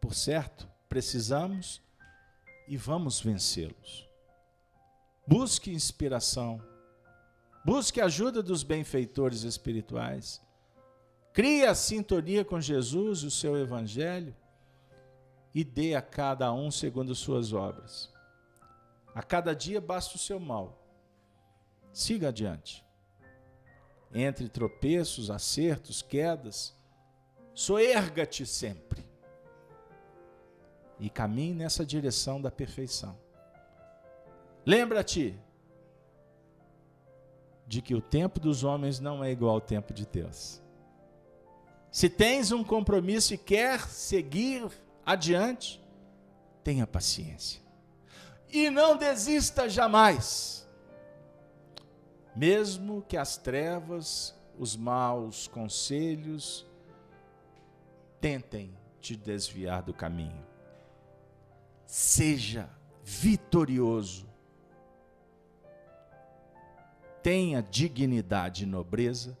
por 0.00 0.14
certo, 0.14 0.68
precisamos 0.88 1.82
e 2.66 2.76
vamos 2.76 3.20
vencê-los. 3.20 4.08
Busque 5.26 5.70
inspiração, 5.70 6.62
busque 7.64 8.00
ajuda 8.00 8.42
dos 8.42 8.62
benfeitores 8.62 9.42
espirituais, 9.42 10.40
crie 11.32 11.66
a 11.66 11.74
sintonia 11.74 12.44
com 12.44 12.60
Jesus 12.60 13.20
e 13.20 13.26
o 13.26 13.30
seu 13.30 13.56
Evangelho 13.56 14.34
e 15.54 15.64
dê 15.64 15.94
a 15.94 16.02
cada 16.02 16.52
um 16.52 16.70
segundo 16.70 17.14
suas 17.14 17.52
obras. 17.52 18.12
A 19.14 19.22
cada 19.22 19.54
dia 19.54 19.80
basta 19.80 20.16
o 20.16 20.18
seu 20.18 20.38
mal. 20.38 20.87
Siga 21.98 22.28
adiante. 22.28 22.86
Entre 24.14 24.48
tropeços, 24.48 25.32
acertos, 25.32 26.00
quedas, 26.00 26.72
soerga-te 27.52 28.46
sempre 28.46 29.04
e 31.00 31.10
caminhe 31.10 31.54
nessa 31.54 31.84
direção 31.84 32.40
da 32.40 32.52
perfeição. 32.52 33.18
Lembra-te 34.64 35.36
de 37.66 37.82
que 37.82 37.96
o 37.96 38.00
tempo 38.00 38.38
dos 38.38 38.62
homens 38.62 39.00
não 39.00 39.24
é 39.24 39.32
igual 39.32 39.56
ao 39.56 39.60
tempo 39.60 39.92
de 39.92 40.06
Deus. 40.06 40.62
Se 41.90 42.08
tens 42.08 42.52
um 42.52 42.62
compromisso 42.62 43.34
e 43.34 43.38
quer 43.38 43.80
seguir 43.88 44.70
adiante, 45.04 45.84
tenha 46.62 46.86
paciência. 46.86 47.60
E 48.48 48.70
não 48.70 48.96
desista 48.96 49.68
jamais. 49.68 50.67
Mesmo 52.38 53.02
que 53.02 53.16
as 53.16 53.36
trevas, 53.36 54.34
os 54.58 54.76
maus 54.76 55.48
conselhos 55.48 56.64
tentem 58.20 58.72
te 59.00 59.16
desviar 59.16 59.82
do 59.82 59.92
caminho 59.92 60.48
seja 61.88 62.68
vitorioso. 63.02 64.28
Tenha 67.22 67.62
dignidade 67.62 68.64
e 68.64 68.66
nobreza, 68.66 69.36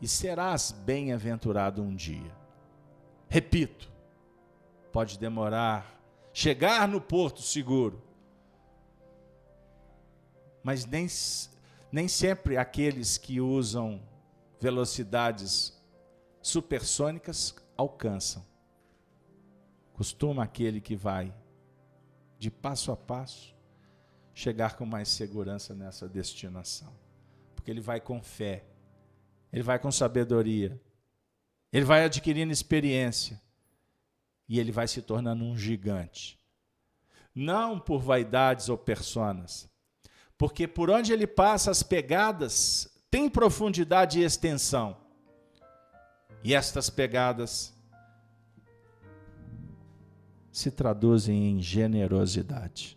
e 0.00 0.08
serás 0.08 0.72
bem-aventurado 0.72 1.82
um 1.82 1.94
dia. 1.94 2.34
Repito, 3.28 3.92
pode 4.90 5.18
demorar 5.18 6.00
chegar 6.32 6.88
no 6.88 7.00
porto 7.00 7.42
seguro, 7.42 8.02
mas 10.68 10.84
nem, 10.84 11.06
nem 11.90 12.06
sempre 12.06 12.58
aqueles 12.58 13.16
que 13.16 13.40
usam 13.40 14.06
velocidades 14.60 15.82
supersônicas 16.42 17.56
alcançam. 17.74 18.44
Costuma 19.94 20.44
aquele 20.44 20.78
que 20.78 20.94
vai 20.94 21.34
de 22.38 22.50
passo 22.50 22.92
a 22.92 22.96
passo 22.98 23.56
chegar 24.34 24.76
com 24.76 24.84
mais 24.84 25.08
segurança 25.08 25.74
nessa 25.74 26.06
destinação. 26.06 26.94
Porque 27.54 27.70
ele 27.70 27.80
vai 27.80 27.98
com 27.98 28.22
fé, 28.22 28.66
ele 29.50 29.62
vai 29.62 29.78
com 29.78 29.90
sabedoria, 29.90 30.78
ele 31.72 31.86
vai 31.86 32.04
adquirindo 32.04 32.52
experiência 32.52 33.40
e 34.46 34.60
ele 34.60 34.70
vai 34.70 34.86
se 34.86 35.00
tornando 35.00 35.44
um 35.44 35.56
gigante. 35.56 36.38
Não 37.34 37.80
por 37.80 38.02
vaidades 38.02 38.68
ou 38.68 38.76
personas, 38.76 39.66
Porque 40.38 40.68
por 40.68 40.88
onde 40.88 41.12
ele 41.12 41.26
passa, 41.26 41.72
as 41.72 41.82
pegadas 41.82 42.88
têm 43.10 43.28
profundidade 43.28 44.20
e 44.20 44.22
extensão. 44.22 44.96
E 46.44 46.54
estas 46.54 46.88
pegadas 46.88 47.74
se 50.52 50.70
traduzem 50.70 51.50
em 51.50 51.60
generosidade. 51.60 52.96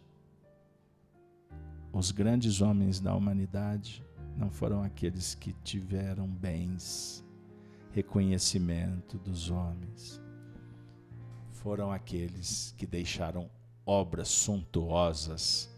Os 1.91 2.11
grandes 2.11 2.61
homens 2.61 2.99
da 2.99 3.15
humanidade 3.15 4.05
não 4.37 4.51
foram 4.51 4.83
aqueles 4.83 5.33
que 5.33 5.53
tiveram 5.63 6.27
bens, 6.27 7.25
reconhecimento 7.91 9.17
dos 9.17 9.49
homens. 9.49 10.21
Foram 11.51 11.91
aqueles 11.91 12.73
que 12.77 12.85
deixaram 12.85 13.49
obras 13.85 14.29
suntuosas 14.29 15.70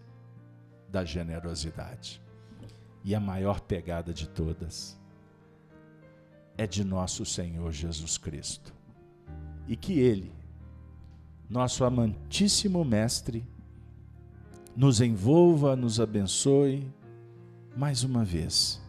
da 0.93 1.03
generosidade. 1.03 2.21
E 3.03 3.15
a 3.15 3.19
maior 3.19 3.59
pegada 3.59 4.13
de 4.13 4.29
todas 4.29 4.95
é 6.55 6.67
de 6.67 6.83
nosso 6.83 7.25
Senhor 7.25 7.71
Jesus 7.71 8.15
Cristo. 8.15 8.71
E 9.67 9.75
que 9.75 9.99
Ele, 9.99 10.31
nosso 11.49 11.83
amantíssimo 11.83 12.85
Mestre, 12.85 13.43
nos 14.75 15.01
envolva, 15.01 15.75
nos 15.75 15.99
abençoe 15.99 16.87
mais 17.75 18.03
uma 18.03 18.23
vez. 18.23 18.79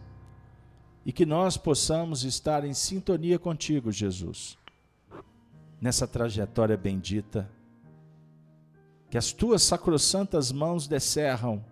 E 1.06 1.12
que 1.12 1.24
nós 1.24 1.56
possamos 1.56 2.22
estar 2.22 2.64
em 2.66 2.74
sintonia 2.74 3.38
contigo, 3.38 3.90
Jesus, 3.90 4.58
nessa 5.80 6.06
trajetória 6.06 6.76
bendita 6.76 7.50
que 9.10 9.16
as 9.16 9.32
tuas 9.32 9.62
sacrossantas 9.62 10.50
mãos 10.50 10.88
descerram 10.88 11.64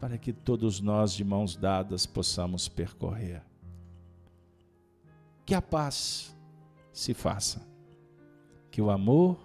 para 0.00 0.18
que 0.18 0.32
todos 0.32 0.80
nós 0.80 1.12
de 1.12 1.24
mãos 1.24 1.56
dadas 1.56 2.06
possamos 2.06 2.68
percorrer. 2.68 3.42
Que 5.46 5.54
a 5.54 5.62
paz 5.62 6.36
se 6.92 7.14
faça, 7.14 7.66
que 8.70 8.80
o 8.80 8.90
amor 8.90 9.38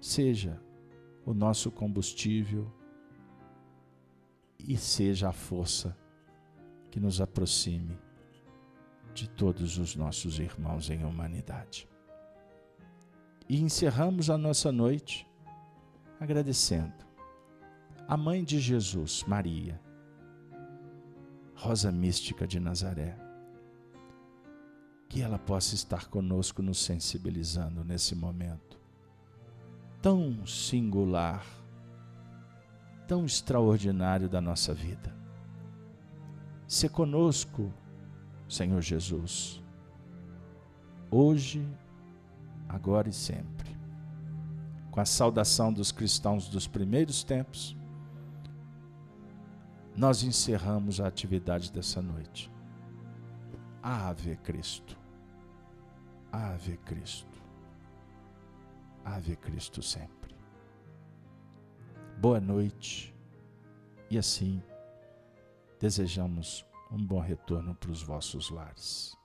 seja 0.00 0.60
o 1.24 1.32
nosso 1.32 1.70
combustível 1.70 2.70
e 4.58 4.76
seja 4.76 5.28
a 5.28 5.32
força 5.32 5.96
que 6.90 7.00
nos 7.00 7.20
aproxime 7.20 7.98
de 9.14 9.28
todos 9.28 9.78
os 9.78 9.94
nossos 9.94 10.38
irmãos 10.38 10.90
em 10.90 11.04
humanidade. 11.04 11.88
E 13.48 13.60
encerramos 13.60 14.30
a 14.30 14.38
nossa 14.38 14.72
noite 14.72 15.26
agradecendo 16.18 17.03
a 18.06 18.16
mãe 18.16 18.44
de 18.44 18.58
Jesus, 18.58 19.24
Maria, 19.26 19.80
Rosa 21.54 21.90
Mística 21.90 22.46
de 22.46 22.60
Nazaré, 22.60 23.16
que 25.08 25.22
ela 25.22 25.38
possa 25.38 25.74
estar 25.74 26.08
conosco 26.08 26.60
nos 26.62 26.78
sensibilizando 26.84 27.84
nesse 27.84 28.14
momento 28.14 28.84
tão 30.04 30.46
singular, 30.46 31.46
tão 33.08 33.24
extraordinário 33.24 34.28
da 34.28 34.38
nossa 34.38 34.74
vida. 34.74 35.16
Se 36.68 36.90
conosco, 36.90 37.72
Senhor 38.46 38.82
Jesus, 38.82 39.62
hoje, 41.10 41.66
agora 42.68 43.08
e 43.08 43.14
sempre. 43.14 43.74
Com 44.90 45.00
a 45.00 45.06
saudação 45.06 45.72
dos 45.72 45.90
cristãos 45.90 46.50
dos 46.50 46.66
primeiros 46.66 47.24
tempos, 47.24 47.74
nós 49.96 50.24
encerramos 50.24 51.00
a 51.00 51.06
atividade 51.06 51.70
dessa 51.70 52.02
noite. 52.02 52.50
Ave 53.80 54.36
Cristo. 54.36 54.98
Ave 56.32 56.76
Cristo. 56.78 57.40
Ave 59.04 59.36
Cristo 59.36 59.82
sempre. 59.82 60.34
Boa 62.18 62.40
noite. 62.40 63.14
E 64.10 64.18
assim, 64.18 64.60
desejamos 65.78 66.64
um 66.90 67.04
bom 67.04 67.20
retorno 67.20 67.74
para 67.74 67.90
os 67.90 68.02
vossos 68.02 68.50
lares. 68.50 69.16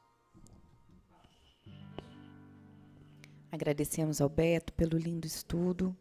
Agradecemos 3.51 4.21
ao 4.21 4.29
Beto 4.29 4.71
pelo 4.73 4.97
lindo 4.97 5.25
estudo. 5.25 5.97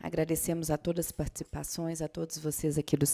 Agradecemos 0.00 0.70
a 0.70 0.78
todas 0.78 1.06
as 1.06 1.12
participações, 1.12 2.00
a 2.00 2.08
todos 2.08 2.38
vocês 2.38 2.78
aqui 2.78 2.96
do 2.96 3.04